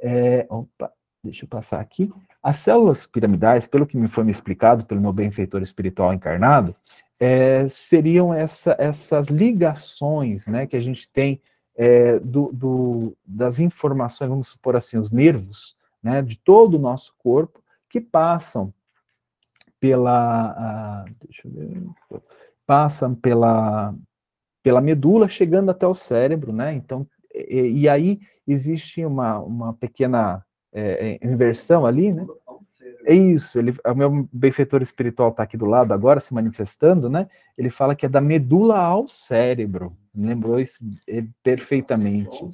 é, 0.00 0.46
opa, 0.48 0.90
deixa 1.22 1.44
eu 1.44 1.48
passar 1.48 1.78
aqui. 1.78 2.10
As 2.42 2.56
células 2.56 3.06
piramidais, 3.06 3.66
pelo 3.66 3.86
que 3.86 3.98
me 3.98 4.08
foi 4.08 4.24
me 4.24 4.32
explicado 4.32 4.86
pelo 4.86 5.00
meu 5.00 5.12
benfeitor 5.12 5.60
espiritual 5.60 6.14
encarnado, 6.14 6.74
é, 7.20 7.68
seriam 7.68 8.32
essa, 8.32 8.74
essas 8.78 9.28
ligações 9.28 10.46
né, 10.46 10.66
que 10.66 10.74
a 10.74 10.80
gente 10.80 11.06
tem 11.12 11.38
é, 11.76 12.18
do, 12.18 12.50
do, 12.50 13.16
das 13.26 13.58
informações, 13.58 14.30
vamos 14.30 14.48
supor 14.48 14.74
assim, 14.74 14.96
os 14.96 15.12
nervos 15.12 15.76
né, 16.02 16.22
de 16.22 16.36
todo 16.38 16.74
o 16.74 16.80
nosso 16.80 17.14
corpo 17.18 17.62
que 17.88 18.00
passam 18.00 18.72
pela, 19.78 21.04
deixa 21.20 21.48
eu 21.48 21.52
ver, 21.52 21.82
passam 22.66 23.14
pela, 23.14 23.94
pela 24.62 24.80
medula, 24.80 25.28
chegando 25.28 25.70
até 25.70 25.86
o 25.86 25.94
cérebro, 25.94 26.52
né? 26.52 26.72
Então, 26.72 27.06
e, 27.34 27.82
e 27.82 27.88
aí 27.88 28.20
existe 28.46 29.04
uma, 29.04 29.38
uma 29.40 29.74
pequena 29.74 30.44
é, 30.72 31.18
é 31.22 31.26
inversão 31.26 31.84
ali, 31.84 32.12
né? 32.12 32.26
É 33.04 33.14
isso, 33.14 33.58
ele, 33.58 33.74
o 33.84 33.94
meu 33.94 34.28
benfeitor 34.32 34.82
espiritual 34.82 35.30
está 35.30 35.42
aqui 35.42 35.56
do 35.56 35.66
lado 35.66 35.92
agora, 35.92 36.20
se 36.20 36.32
manifestando, 36.32 37.08
né? 37.08 37.28
Ele 37.56 37.70
fala 37.70 37.94
que 37.94 38.06
é 38.06 38.08
da 38.08 38.20
medula 38.20 38.78
ao 38.78 39.08
cérebro. 39.08 39.96
lembrou 40.14 40.60
isso 40.60 40.84
é, 41.08 41.24
perfeitamente. 41.42 42.48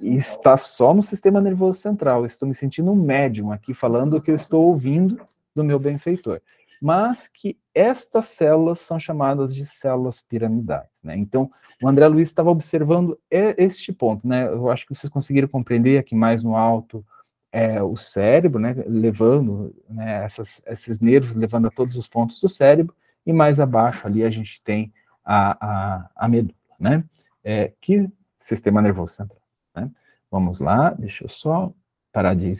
E 0.00 0.16
está 0.16 0.56
só 0.56 0.92
no 0.92 1.02
sistema 1.02 1.40
nervoso 1.40 1.78
central. 1.78 2.26
estou 2.26 2.46
me 2.48 2.54
sentindo 2.54 2.90
um 2.90 2.96
médium 2.96 3.50
aqui 3.50 3.72
falando 3.72 4.16
o 4.16 4.20
que 4.20 4.30
eu 4.30 4.36
estou 4.36 4.66
ouvindo 4.66 5.20
do 5.54 5.64
meu 5.64 5.78
benfeitor. 5.78 6.40
Mas 6.80 7.26
que 7.26 7.58
estas 7.74 8.26
células 8.26 8.78
são 8.78 9.00
chamadas 9.00 9.54
de 9.54 9.66
células 9.66 10.20
piramidais, 10.20 10.88
né? 11.02 11.16
Então, 11.16 11.50
o 11.82 11.88
André 11.88 12.06
Luiz 12.06 12.28
estava 12.28 12.50
observando 12.50 13.18
este 13.30 13.92
ponto, 13.92 14.26
né? 14.26 14.46
Eu 14.46 14.70
acho 14.70 14.86
que 14.86 14.94
vocês 14.94 15.10
conseguiram 15.10 15.48
compreender 15.48 15.98
aqui 15.98 16.14
mais 16.14 16.42
no 16.42 16.56
alto 16.56 17.04
é, 17.50 17.82
o 17.82 17.96
cérebro, 17.96 18.58
né, 18.58 18.74
levando 18.86 19.74
né, 19.88 20.24
essas, 20.24 20.62
esses 20.66 21.00
nervos, 21.00 21.34
levando 21.34 21.68
a 21.68 21.70
todos 21.70 21.96
os 21.96 22.06
pontos 22.06 22.40
do 22.40 22.48
cérebro, 22.48 22.94
e 23.24 23.32
mais 23.32 23.60
abaixo 23.60 24.06
ali 24.06 24.24
a 24.24 24.30
gente 24.30 24.62
tem 24.62 24.92
a, 25.24 25.66
a, 25.66 26.10
a 26.16 26.28
medula, 26.28 26.54
né, 26.78 27.04
é, 27.42 27.72
que 27.80 28.08
sistema 28.38 28.82
nervoso 28.82 29.14
central, 29.14 29.42
né. 29.74 29.90
Vamos 30.30 30.60
lá, 30.60 30.90
deixa 30.90 31.24
eu 31.24 31.28
só 31.28 31.72
parar 32.12 32.34
de, 32.34 32.52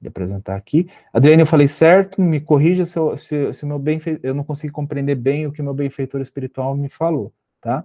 de 0.00 0.08
apresentar 0.08 0.56
aqui. 0.56 0.90
Adriane, 1.12 1.42
eu 1.42 1.46
falei 1.46 1.68
certo, 1.68 2.22
me 2.22 2.40
corrija 2.40 2.86
se, 2.86 2.98
eu, 2.98 3.14
se, 3.16 3.52
se 3.52 3.66
meu 3.66 3.78
bem, 3.78 4.00
eu 4.22 4.34
não 4.34 4.42
consigo 4.42 4.72
compreender 4.72 5.14
bem 5.14 5.46
o 5.46 5.52
que 5.52 5.62
meu 5.62 5.74
benfeitor 5.74 6.22
espiritual 6.22 6.74
me 6.74 6.88
falou, 6.88 7.30
tá? 7.60 7.84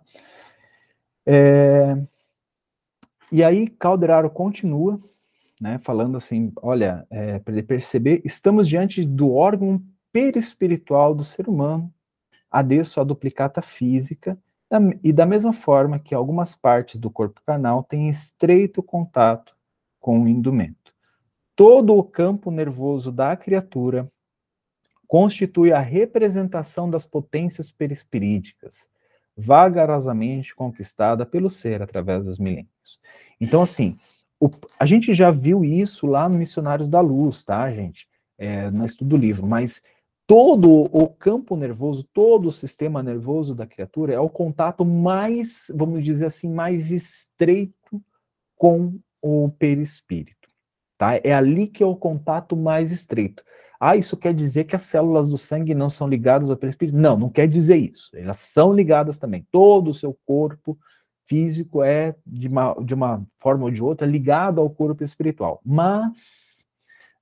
É, 1.26 1.98
e 3.32 3.44
aí, 3.44 3.68
Calderaro 3.68 4.30
continua, 4.30 5.00
né, 5.64 5.80
falando 5.80 6.18
assim, 6.18 6.52
olha, 6.62 7.08
é, 7.10 7.40
para 7.40 7.54
ele 7.54 7.64
perceber, 7.64 8.22
estamos 8.26 8.68
diante 8.68 9.06
do 9.06 9.34
órgão 9.34 9.82
perispiritual 10.12 11.16
do 11.16 11.24
ser 11.24 11.48
humano, 11.48 11.90
adesso 12.52 13.00
à 13.00 13.04
duplicata 13.06 13.62
física, 13.62 14.38
e 15.02 15.14
da 15.14 15.26
mesma 15.26 15.54
forma 15.54 16.00
que 16.00 16.14
algumas 16.14 16.54
partes 16.54 17.00
do 17.00 17.10
corpo 17.10 17.40
carnal 17.46 17.82
têm 17.82 18.10
estreito 18.10 18.84
contato 18.84 19.56
com 20.02 20.22
o 20.22 20.28
indumento. 20.28 20.94
Todo 21.56 21.96
o 21.96 22.04
campo 22.04 22.52
nervoso 22.52 23.10
da 23.10 23.38
criatura 23.38 24.12
constitui 25.08 25.72
a 25.72 25.80
representação 25.80 26.90
das 26.90 27.06
potências 27.06 27.72
perispirídicas, 27.72 28.90
vagarosamente 29.38 30.54
conquistada 30.54 31.26
pelo 31.26 31.50
ser 31.50 31.82
através 31.82 32.26
dos 32.26 32.38
milênios. 32.38 33.00
Então, 33.40 33.62
assim, 33.62 33.98
o, 34.46 34.52
a 34.80 34.86
gente 34.86 35.14
já 35.14 35.32
viu 35.32 35.64
isso 35.64 36.06
lá 36.06 36.28
no 36.28 36.38
Missionários 36.38 36.90
da 36.90 37.00
Luz, 37.00 37.46
tá, 37.46 37.72
gente? 37.72 38.08
É, 38.38 38.70
no 38.72 38.86
estudo 38.86 39.10
do 39.10 39.18
livro, 39.18 39.48
mas 39.48 39.82
todo 40.28 40.90
o 40.92 41.08
campo 41.08 41.56
nervoso, 41.56 42.04
todo 42.14 42.48
o 42.48 42.52
sistema 42.52 43.02
nervoso 43.02 43.56
da 43.56 43.66
criatura 43.66 44.14
é 44.14 44.20
o 44.20 44.30
contato 44.30 44.84
mais, 44.84 45.72
vamos 45.74 46.04
dizer 46.04 46.26
assim, 46.26 46.52
mais 46.52 46.92
estreito 46.92 48.02
com 48.56 49.00
o 49.22 49.50
perispírito, 49.58 50.50
tá? 50.98 51.16
É 51.24 51.34
ali 51.34 51.68
que 51.68 51.84
é 51.84 51.86
o 51.86 51.96
contato 51.96 52.58
mais 52.58 52.92
estreito. 52.92 53.44
Ah, 53.80 53.96
isso 53.96 54.18
quer 54.18 54.34
dizer 54.34 54.64
que 54.66 54.76
as 54.76 54.84
células 54.84 55.30
do 55.30 55.38
sangue 55.38 55.74
não 55.74 55.90
são 55.90 56.08
ligadas 56.08 56.50
ao 56.50 56.58
perispírito? 56.58 56.98
Não, 56.98 57.18
não 57.18 57.30
quer 57.30 57.48
dizer 57.48 57.78
isso. 57.78 58.10
Elas 58.14 58.40
são 58.40 58.74
ligadas 58.74 59.18
também. 59.18 59.46
Todo 59.52 59.92
o 59.92 59.94
seu 59.94 60.18
corpo 60.26 60.78
físico 61.26 61.84
é, 61.84 62.14
de 62.26 62.48
uma, 62.48 62.76
de 62.84 62.94
uma 62.94 63.26
forma 63.40 63.66
ou 63.66 63.72
de 63.72 63.84
outra, 63.84 64.06
ligado 64.06 64.60
ao 64.60 64.70
corpo 64.70 65.04
espiritual. 65.04 65.62
Mas, 65.66 66.66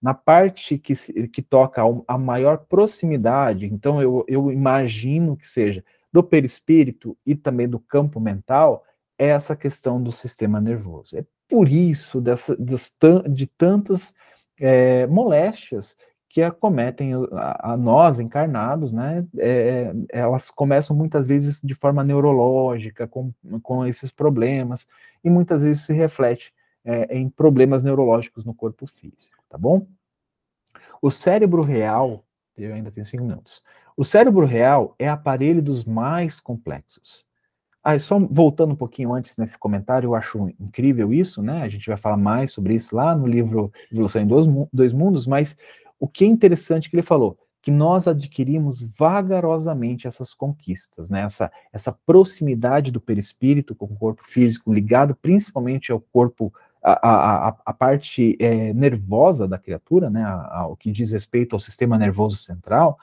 na 0.02 0.14
parte 0.14 0.78
que, 0.78 0.94
que 1.28 1.42
toca 1.42 1.82
a 2.08 2.18
maior 2.18 2.58
proximidade, 2.58 3.66
então 3.66 4.02
eu, 4.02 4.26
eu 4.28 4.52
imagino 4.52 5.38
que 5.38 5.50
seja 5.50 5.84
do 6.12 6.24
perispírito 6.24 7.18
e 7.26 7.36
também 7.36 7.68
do 7.70 7.80
campo 7.80 8.20
mental, 8.20 8.84
é 9.18 9.28
essa 9.28 9.56
questão 9.56 10.02
do 10.02 10.12
sistema 10.12 10.60
nervoso. 10.60 11.18
É 11.18 11.26
por 11.48 11.70
isso 11.70 12.20
dessa, 12.20 12.56
de 13.30 13.46
tantas 13.46 14.16
é, 14.60 15.06
moléstias 15.08 15.96
que 16.32 16.42
acometem 16.42 17.14
a, 17.34 17.74
a 17.74 17.78
nós 17.78 18.20
encarnados, 18.20 18.92
né, 18.92 19.26
é, 19.38 19.94
elas 20.10 20.50
começam 20.50 20.96
muitas 20.96 21.28
vezes 21.28 21.62
de 21.62 21.76
forma 21.76 22.04
neurológica, 22.04 23.06
com, 23.06 23.34
com 23.62 23.86
esses 23.86 24.12
problemas, 24.12 24.88
e 25.24 25.30
muitas 25.30 25.64
vezes 25.64 25.86
se 25.86 25.94
reflete 25.94 26.54
é, 26.86 27.18
em 27.18 27.30
problemas 27.30 27.84
neurológicos 27.84 28.46
no 28.46 28.54
corpo 28.54 28.88
físico, 28.88 29.44
tá 29.50 29.58
bom? 29.58 29.86
O 31.02 31.12
cérebro 31.12 31.62
real, 31.62 32.24
eu 32.58 32.74
ainda 32.74 32.92
tenho 32.92 33.06
cinco 33.06 33.24
minutos, 33.24 33.64
o 33.98 34.06
cérebro 34.06 34.46
real 34.46 34.96
é 34.98 35.10
aparelho 35.10 35.62
dos 35.62 35.84
mais 35.84 36.40
complexos. 36.40 37.26
Ah, 37.84 37.98
só 37.98 38.20
voltando 38.20 38.74
um 38.74 38.76
pouquinho 38.76 39.12
antes 39.12 39.36
nesse 39.38 39.58
comentário, 39.58 40.08
eu 40.08 40.16
acho 40.16 40.50
incrível 40.60 41.12
isso, 41.12 41.42
né? 41.42 41.64
A 41.64 41.68
gente 41.68 41.88
vai 41.88 41.98
falar 41.98 42.16
mais 42.16 42.52
sobre 42.52 42.76
isso 42.76 42.96
lá 42.96 43.16
no 43.16 43.26
livro 43.26 43.72
Evolução 43.92 44.22
em 44.22 44.28
Dois 44.72 44.94
Mundos, 44.94 45.26
mas 45.26 45.58
o 46.02 46.08
que 46.08 46.26
é 46.26 46.28
interessante 46.28 46.90
que 46.90 46.96
ele 46.96 47.04
falou, 47.04 47.38
que 47.62 47.70
nós 47.70 48.08
adquirimos 48.08 48.82
vagarosamente 48.82 50.08
essas 50.08 50.34
conquistas, 50.34 51.12
né? 51.12 51.22
essa, 51.22 51.52
essa 51.72 51.92
proximidade 51.92 52.92
do 52.92 53.00
perispírito 53.00 53.76
com 53.76 53.86
o 53.86 53.96
corpo 53.96 54.24
físico, 54.26 54.74
ligado 54.74 55.16
principalmente 55.16 55.92
ao 55.92 56.02
corpo, 56.02 56.52
a, 56.82 57.50
a, 57.50 57.58
a 57.64 57.72
parte 57.72 58.36
é, 58.40 58.74
nervosa 58.74 59.48
da 59.48 59.60
criatura, 59.60 60.10
né? 60.10 60.24
ao 60.24 60.76
que 60.76 60.92
diz 60.92 61.12
respeito 61.12 61.56
ao 61.56 61.60
sistema 61.60 62.00
nervoso 62.00 62.38
central, 62.38 62.98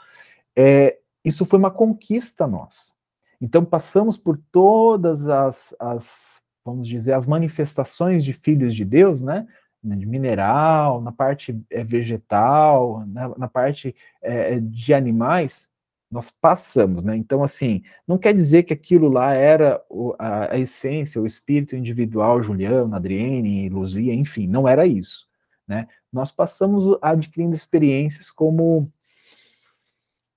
é, 0.56 0.98
isso 1.24 1.46
foi 1.46 1.60
uma 1.60 1.70
conquista 1.70 2.48
nossa. 2.48 2.92
Então 3.40 3.64
passamos 3.64 4.16
por 4.16 4.40
todas 4.50 5.28
as, 5.28 5.72
as, 5.78 6.42
vamos 6.64 6.88
dizer, 6.88 7.12
as 7.12 7.28
manifestações 7.28 8.24
de 8.24 8.32
filhos 8.32 8.74
de 8.74 8.84
Deus, 8.84 9.20
né? 9.20 9.46
Né, 9.82 9.94
de 9.94 10.06
mineral, 10.06 11.00
na 11.00 11.12
parte 11.12 11.56
é, 11.70 11.84
vegetal, 11.84 13.04
na, 13.06 13.28
na 13.38 13.48
parte 13.48 13.94
é, 14.20 14.58
de 14.58 14.92
animais, 14.92 15.70
nós 16.10 16.30
passamos, 16.30 17.02
né? 17.02 17.16
Então, 17.16 17.44
assim, 17.44 17.82
não 18.06 18.18
quer 18.18 18.34
dizer 18.34 18.62
que 18.62 18.72
aquilo 18.72 19.08
lá 19.08 19.34
era 19.34 19.80
o, 19.88 20.14
a, 20.18 20.54
a, 20.54 20.58
essência, 20.58 21.20
o 21.20 21.26
espírito 21.26 21.76
individual, 21.76 22.42
Juliano, 22.42 22.94
Adriene, 22.94 23.68
Luzia, 23.68 24.14
enfim, 24.14 24.46
não 24.46 24.66
era 24.66 24.86
isso, 24.86 25.28
né? 25.66 25.86
Nós 26.12 26.32
passamos 26.32 26.98
adquirindo 27.02 27.54
experiências 27.54 28.30
como 28.30 28.90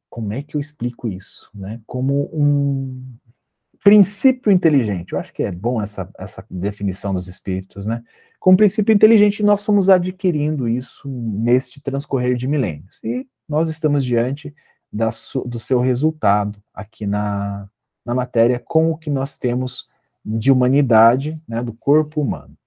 como 0.10 0.34
é 0.34 0.44
que 0.44 0.58
eu 0.58 0.62
explico 0.62 1.08
isso, 1.08 1.50
né? 1.54 1.80
Como 1.88 2.30
um 2.34 3.18
princípio 3.82 4.52
inteligente. 4.52 5.14
Eu 5.14 5.20
acho 5.20 5.34
que 5.34 5.42
é 5.42 5.52
bom 5.52 5.82
essa, 5.82 6.10
essa 6.20 6.46
definição 6.50 7.14
dos 7.14 7.28
espíritos, 7.28 7.86
né? 7.86 8.04
Com 8.42 8.54
o 8.54 8.58
princípio 8.58 8.92
inteligente, 8.92 9.44
nós 9.44 9.64
fomos 9.64 9.88
adquirindo 9.88 10.68
isso 10.68 11.08
neste 11.08 11.80
transcorrer 11.80 12.36
de 12.36 12.48
milênios. 12.48 13.00
E 13.04 13.28
nós 13.48 13.70
estamos 13.70 14.04
diante 14.04 14.52
da, 14.92 15.10
do 15.46 15.60
seu 15.60 15.80
resultado 15.80 16.60
aqui 16.74 17.06
na, 17.06 17.70
na 18.04 18.16
matéria 18.16 18.58
com 18.58 18.90
o 18.90 18.98
que 18.98 19.12
nós 19.12 19.38
temos 19.38 19.88
de 20.26 20.52
humanidade, 20.52 21.40
né, 21.48 21.62
do 21.62 21.72
corpo 21.72 22.20
humano. 22.20 22.58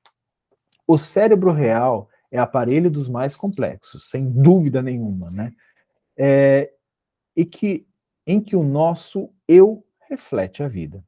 O 0.87 0.97
cérebro 0.97 1.51
real 1.51 2.09
é 2.31 2.39
aparelho 2.39 2.89
dos 2.89 3.09
mais 3.09 3.35
complexos, 3.35 4.09
sem 4.09 4.31
dúvida 4.31 4.81
nenhuma, 4.81 5.29
né? 5.33 5.53
É, 6.17 6.73
e 7.35 7.45
que 7.45 7.85
em 8.25 8.41
que 8.41 8.55
o 8.55 8.63
nosso 8.63 9.29
eu 9.49 9.85
reflete 10.09 10.63
a 10.63 10.69
vida. 10.69 11.03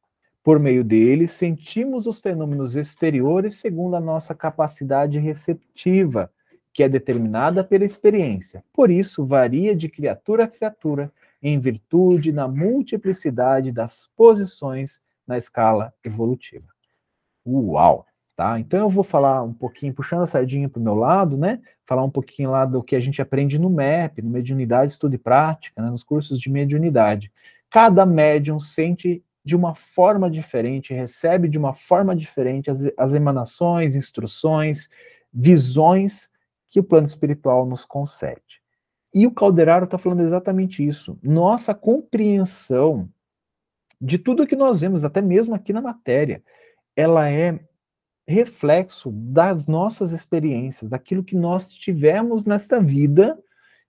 Por 0.47 0.61
meio 0.61 0.85
dele, 0.85 1.27
sentimos 1.27 2.07
os 2.07 2.21
fenômenos 2.21 2.77
exteriores 2.77 3.57
segundo 3.57 3.97
a 3.97 4.01
nossa 4.01 4.33
capacidade 4.33 5.19
receptiva, 5.19 6.31
que 6.73 6.85
é 6.85 6.89
determinada 6.89 7.65
pela 7.65 7.85
experiência. 7.85 8.63
Por 8.73 8.89
isso, 8.89 9.27
varia 9.27 9.75
de 9.75 9.89
criatura 9.89 10.45
a 10.45 10.47
criatura, 10.47 11.13
em 11.43 11.59
virtude 11.59 12.31
da 12.31 12.47
multiplicidade 12.47 13.73
das 13.73 14.09
posições 14.17 15.01
na 15.27 15.37
escala 15.37 15.93
evolutiva. 16.05 16.69
Uau! 17.45 18.07
Tá? 18.37 18.61
Então 18.61 18.79
eu 18.79 18.89
vou 18.89 19.03
falar 19.03 19.43
um 19.43 19.53
pouquinho, 19.53 19.95
puxando 19.95 20.23
a 20.23 20.29
sardinha 20.29 20.69
para 20.69 20.79
o 20.79 20.85
meu 20.85 20.95
lado, 20.95 21.37
né? 21.37 21.61
Falar 21.85 22.05
um 22.05 22.11
pouquinho 22.11 22.53
lá 22.53 22.65
do 22.65 22.85
que 22.85 22.95
a 22.95 23.01
gente 23.01 23.21
aprende 23.21 23.59
no 23.59 23.69
MEP, 23.69 24.23
no 24.23 24.31
Mediunidade 24.31 24.93
Estudo 24.93 25.17
e 25.17 25.19
Prática, 25.19 25.83
né? 25.83 25.91
nos 25.91 26.05
cursos 26.05 26.39
de 26.39 26.49
mediunidade. 26.49 27.33
Cada 27.69 28.07
médium 28.07 28.61
sente 28.61 29.25
de 29.47 29.55
uma 29.55 29.77
forma 29.77 30.29
diferente, 30.29 30.93
recebe 30.93 31.49
de 31.49 31.57
uma 31.57 31.73
forma 31.73 32.17
diferente 32.17 32.69
as, 32.69 32.81
as 32.99 33.15
emanações, 33.15 33.95
instruções, 33.95 34.91
visões 35.33 36.29
que 36.69 36.81
o 36.81 36.85
plano 36.85 37.07
espiritual 37.07 37.65
nos 37.65 37.85
concede. 37.85 38.61
E 39.15 39.25
o 39.25 39.31
Calderaro 39.31 39.85
está 39.85 39.97
falando 39.97 40.25
exatamente 40.25 40.85
isso. 40.85 41.17
Nossa 41.23 41.73
compreensão 41.73 43.09
de 44.01 44.19
tudo 44.19 44.49
que 44.49 44.57
nós 44.57 44.81
vemos, 44.81 45.05
até 45.05 45.23
mesmo 45.23 45.55
aqui 45.55 45.73
na 45.73 45.81
matéria, 45.81 46.43
ela 46.97 47.31
é 47.31 47.61
reflexo 48.27 49.13
das 49.13 49.69
nossas 49.69 50.11
experiências, 50.11 50.91
daquilo 50.91 51.23
que 51.23 51.37
nós 51.37 51.73
tivemos 51.73 52.45
nessa 52.45 52.81
vida 52.81 53.39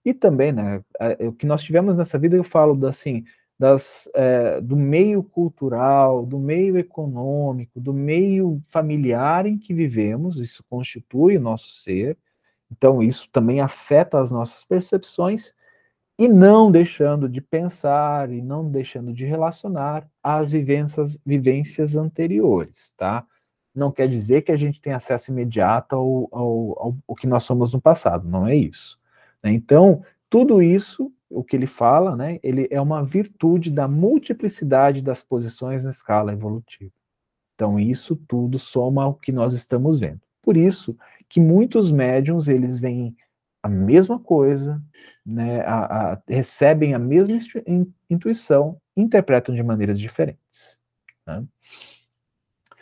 e 0.04 0.14
também, 0.14 0.52
né, 0.52 0.84
o 1.18 1.32
que 1.32 1.46
nós 1.46 1.62
tivemos 1.62 1.98
nessa 1.98 2.16
vida, 2.16 2.36
eu 2.36 2.44
falo 2.44 2.86
assim, 2.86 3.24
das, 3.58 4.08
é, 4.14 4.60
do 4.60 4.76
meio 4.76 5.22
cultural, 5.22 6.24
do 6.24 6.38
meio 6.38 6.78
econômico, 6.78 7.80
do 7.80 7.92
meio 7.92 8.62
familiar 8.68 9.46
em 9.46 9.58
que 9.58 9.74
vivemos, 9.74 10.36
isso 10.36 10.64
constitui 10.70 11.36
o 11.36 11.40
nosso 11.40 11.68
ser, 11.68 12.16
então 12.70 13.02
isso 13.02 13.28
também 13.32 13.60
afeta 13.60 14.20
as 14.20 14.30
nossas 14.30 14.64
percepções, 14.64 15.56
e 16.18 16.28
não 16.28 16.70
deixando 16.70 17.28
de 17.28 17.40
pensar 17.40 18.30
e 18.30 18.42
não 18.42 18.68
deixando 18.68 19.12
de 19.12 19.24
relacionar 19.24 20.08
as 20.22 20.50
vivências, 20.50 21.18
vivências 21.24 21.96
anteriores, 21.96 22.92
tá? 22.96 23.24
não 23.74 23.92
quer 23.92 24.08
dizer 24.08 24.42
que 24.42 24.52
a 24.52 24.56
gente 24.56 24.80
tem 24.80 24.92
acesso 24.92 25.30
imediato 25.30 25.94
ao, 25.94 26.28
ao, 26.32 26.82
ao, 26.82 26.96
ao 27.08 27.14
que 27.14 27.26
nós 27.26 27.44
somos 27.44 27.72
no 27.72 27.80
passado, 27.80 28.28
não 28.28 28.46
é 28.46 28.56
isso. 28.56 28.98
Né? 29.42 29.52
Então, 29.52 30.02
tudo 30.28 30.60
isso, 30.60 31.12
o 31.30 31.44
que 31.44 31.56
ele 31.56 31.66
fala, 31.66 32.16
né, 32.16 32.40
ele 32.42 32.66
é 32.70 32.80
uma 32.80 33.04
virtude 33.04 33.70
da 33.70 33.86
multiplicidade 33.86 35.02
das 35.02 35.22
posições 35.22 35.84
na 35.84 35.90
escala 35.90 36.32
evolutiva. 36.32 36.92
Então, 37.54 37.78
isso 37.78 38.16
tudo 38.28 38.58
soma 38.58 39.04
ao 39.04 39.14
que 39.14 39.32
nós 39.32 39.52
estamos 39.52 39.98
vendo. 39.98 40.20
Por 40.42 40.56
isso 40.56 40.96
que 41.28 41.40
muitos 41.40 41.92
médiums, 41.92 42.48
eles 42.48 42.78
veem 42.78 43.16
a 43.62 43.68
mesma 43.68 44.18
coisa, 44.18 44.80
né, 45.26 45.60
a, 45.62 46.12
a, 46.12 46.22
recebem 46.26 46.94
a 46.94 46.98
mesma 46.98 47.34
intuição, 48.08 48.80
interpretam 48.96 49.54
de 49.54 49.62
maneiras 49.62 49.98
diferentes. 49.98 50.78
Né? 51.26 51.44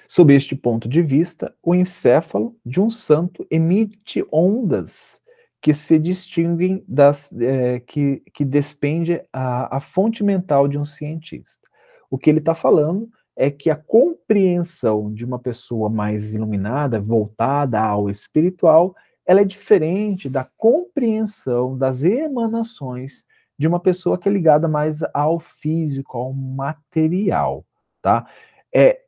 Sob 0.06 0.32
este 0.32 0.54
ponto 0.54 0.88
de 0.88 1.02
vista, 1.02 1.54
o 1.62 1.74
encéfalo 1.74 2.56
de 2.64 2.80
um 2.80 2.90
santo 2.90 3.46
emite 3.50 4.24
ondas 4.30 5.20
que 5.66 5.74
se 5.74 5.98
distinguem 5.98 6.84
das 6.86 7.32
é, 7.32 7.80
que, 7.80 8.22
que 8.32 8.44
despende 8.44 9.20
a, 9.32 9.78
a 9.78 9.80
fonte 9.80 10.22
mental 10.22 10.68
de 10.68 10.78
um 10.78 10.84
cientista. 10.84 11.68
O 12.08 12.16
que 12.16 12.30
ele 12.30 12.38
está 12.38 12.54
falando 12.54 13.10
é 13.34 13.50
que 13.50 13.68
a 13.68 13.74
compreensão 13.74 15.12
de 15.12 15.24
uma 15.24 15.40
pessoa 15.40 15.90
mais 15.90 16.32
iluminada, 16.32 17.00
voltada 17.00 17.80
ao 17.80 18.08
espiritual, 18.08 18.94
ela 19.26 19.40
é 19.40 19.44
diferente 19.44 20.28
da 20.28 20.44
compreensão 20.56 21.76
das 21.76 22.04
emanações 22.04 23.26
de 23.58 23.66
uma 23.66 23.80
pessoa 23.80 24.16
que 24.16 24.28
é 24.28 24.32
ligada 24.32 24.68
mais 24.68 25.00
ao 25.12 25.40
físico, 25.40 26.16
ao 26.16 26.32
material, 26.32 27.66
tá? 28.00 28.24
É, 28.72 29.00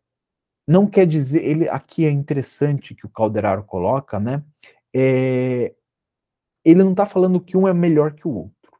não 0.66 0.88
quer 0.88 1.06
dizer, 1.06 1.44
ele 1.44 1.68
aqui 1.68 2.04
é 2.04 2.11
interessante 2.11 2.96
que 2.96 3.06
o 3.06 3.11
Calderaro 3.11 3.62
coloca, 3.62 4.18
né? 4.18 4.42
É, 4.92 5.72
ele 6.71 6.83
não 6.83 6.93
está 6.93 7.07
falando 7.07 7.41
que 7.41 7.57
um 7.57 7.66
é 7.66 7.73
melhor 7.73 8.12
que 8.12 8.27
o 8.27 8.33
outro. 8.33 8.73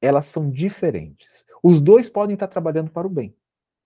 Elas 0.00 0.26
são 0.26 0.50
diferentes. 0.50 1.44
Os 1.62 1.80
dois 1.80 2.10
podem 2.10 2.34
estar 2.34 2.48
trabalhando 2.48 2.90
para 2.90 3.06
o 3.06 3.10
bem. 3.10 3.34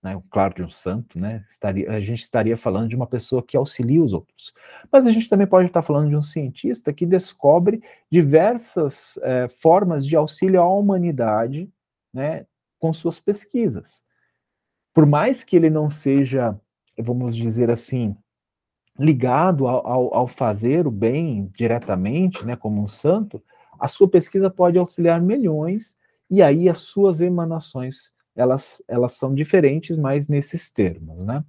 Né? 0.02 0.20
Claro, 0.30 0.54
de 0.54 0.62
um 0.62 0.70
santo, 0.70 1.18
né? 1.18 1.44
Estaria, 1.48 1.90
a 1.90 2.00
gente 2.00 2.22
estaria 2.22 2.56
falando 2.56 2.88
de 2.88 2.96
uma 2.96 3.06
pessoa 3.06 3.42
que 3.42 3.56
auxilia 3.56 4.02
os 4.02 4.12
outros. 4.12 4.52
Mas 4.90 5.06
a 5.06 5.12
gente 5.12 5.28
também 5.28 5.46
pode 5.46 5.66
estar 5.66 5.82
falando 5.82 6.08
de 6.08 6.16
um 6.16 6.22
cientista 6.22 6.92
que 6.92 7.06
descobre 7.06 7.82
diversas 8.10 9.18
é, 9.22 9.48
formas 9.48 10.06
de 10.06 10.16
auxílio 10.16 10.60
à 10.60 10.68
humanidade 10.68 11.68
né, 12.12 12.46
com 12.78 12.92
suas 12.92 13.18
pesquisas. 13.18 14.04
Por 14.94 15.06
mais 15.06 15.44
que 15.44 15.56
ele 15.56 15.70
não 15.70 15.88
seja 15.88 16.58
vamos 17.02 17.36
dizer 17.36 17.70
assim, 17.70 18.16
ligado 18.98 19.68
ao, 19.68 19.86
ao, 19.86 20.14
ao, 20.14 20.28
fazer 20.28 20.86
o 20.86 20.90
bem 20.90 21.50
diretamente, 21.56 22.44
né, 22.44 22.56
como 22.56 22.82
um 22.82 22.88
santo, 22.88 23.42
a 23.78 23.86
sua 23.86 24.08
pesquisa 24.08 24.50
pode 24.50 24.78
auxiliar 24.78 25.20
milhões, 25.20 25.96
e 26.28 26.42
aí 26.42 26.68
as 26.68 26.80
suas 26.80 27.20
emanações, 27.20 28.12
elas, 28.34 28.82
elas 28.88 29.12
são 29.12 29.34
diferentes, 29.34 29.96
mas 29.96 30.28
nesses 30.28 30.70
termos, 30.70 31.22
né? 31.22 31.44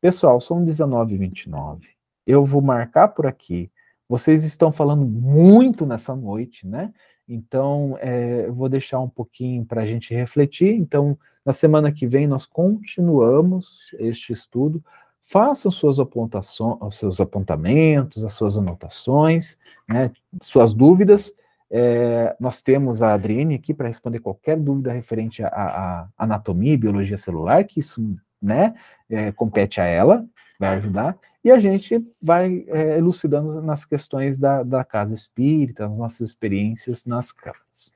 Pessoal, 0.00 0.40
são 0.40 0.64
19h29, 0.64 1.82
eu 2.26 2.44
vou 2.44 2.62
marcar 2.62 3.08
por 3.08 3.26
aqui, 3.26 3.70
vocês 4.08 4.42
estão 4.44 4.72
falando 4.72 5.04
muito 5.04 5.84
nessa 5.84 6.16
noite, 6.16 6.66
né? 6.66 6.92
Então, 7.28 7.98
é, 8.00 8.46
eu 8.46 8.54
vou 8.54 8.68
deixar 8.68 9.00
um 9.00 9.08
pouquinho 9.08 9.64
para 9.66 9.82
a 9.82 9.86
gente 9.86 10.14
refletir. 10.14 10.74
Então, 10.74 11.18
na 11.44 11.52
semana 11.52 11.92
que 11.92 12.06
vem, 12.06 12.26
nós 12.26 12.46
continuamos 12.46 13.94
este 13.98 14.32
estudo. 14.32 14.82
Façam 15.30 15.70
suas 15.70 16.00
apontações, 16.00 16.78
os 16.80 16.96
seus 16.96 17.20
apontamentos, 17.20 18.24
as 18.24 18.32
suas 18.32 18.56
anotações, 18.56 19.58
né, 19.86 20.10
suas 20.40 20.72
dúvidas. 20.72 21.36
É, 21.70 22.34
nós 22.40 22.62
temos 22.62 23.02
a 23.02 23.12
Adriane 23.12 23.54
aqui 23.54 23.74
para 23.74 23.88
responder 23.88 24.20
qualquer 24.20 24.58
dúvida 24.58 24.90
referente 24.90 25.42
à 25.44 26.08
anatomia 26.16 26.72
e 26.72 26.78
biologia 26.78 27.18
celular, 27.18 27.62
que 27.64 27.80
isso 27.80 28.16
né, 28.40 28.74
é, 29.10 29.30
compete 29.32 29.82
a 29.82 29.84
ela, 29.84 30.24
vai 30.58 30.76
ajudar 30.76 31.18
e 31.44 31.50
a 31.50 31.58
gente 31.58 32.02
vai 32.22 32.64
é, 32.66 32.96
elucidando 32.96 33.60
nas 33.60 33.84
questões 33.84 34.38
da, 34.38 34.62
da 34.62 34.82
casa 34.82 35.14
espírita, 35.14 35.86
as 35.86 35.98
nossas 35.98 36.30
experiências 36.30 37.04
nas 37.04 37.32
câmaras. 37.32 37.92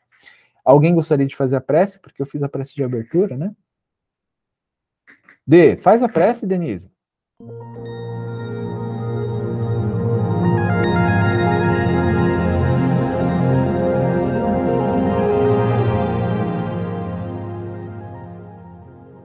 Alguém 0.63 0.95
gostaria 0.95 1.27
de 1.27 1.35
fazer 1.35 1.57
a 1.57 1.63
prece? 1.63 1.99
Porque 1.99 2.21
eu 2.21 2.27
fiz 2.27 2.43
a 2.43 2.49
prece 2.49 2.75
de 2.75 2.85
abertura, 2.85 3.39
né? 3.39 3.57
D, 5.47 5.79
faz 5.79 6.03
a 6.03 6.09
prece, 6.11 6.47
Denise. 6.47 6.92
Música 7.45 8.02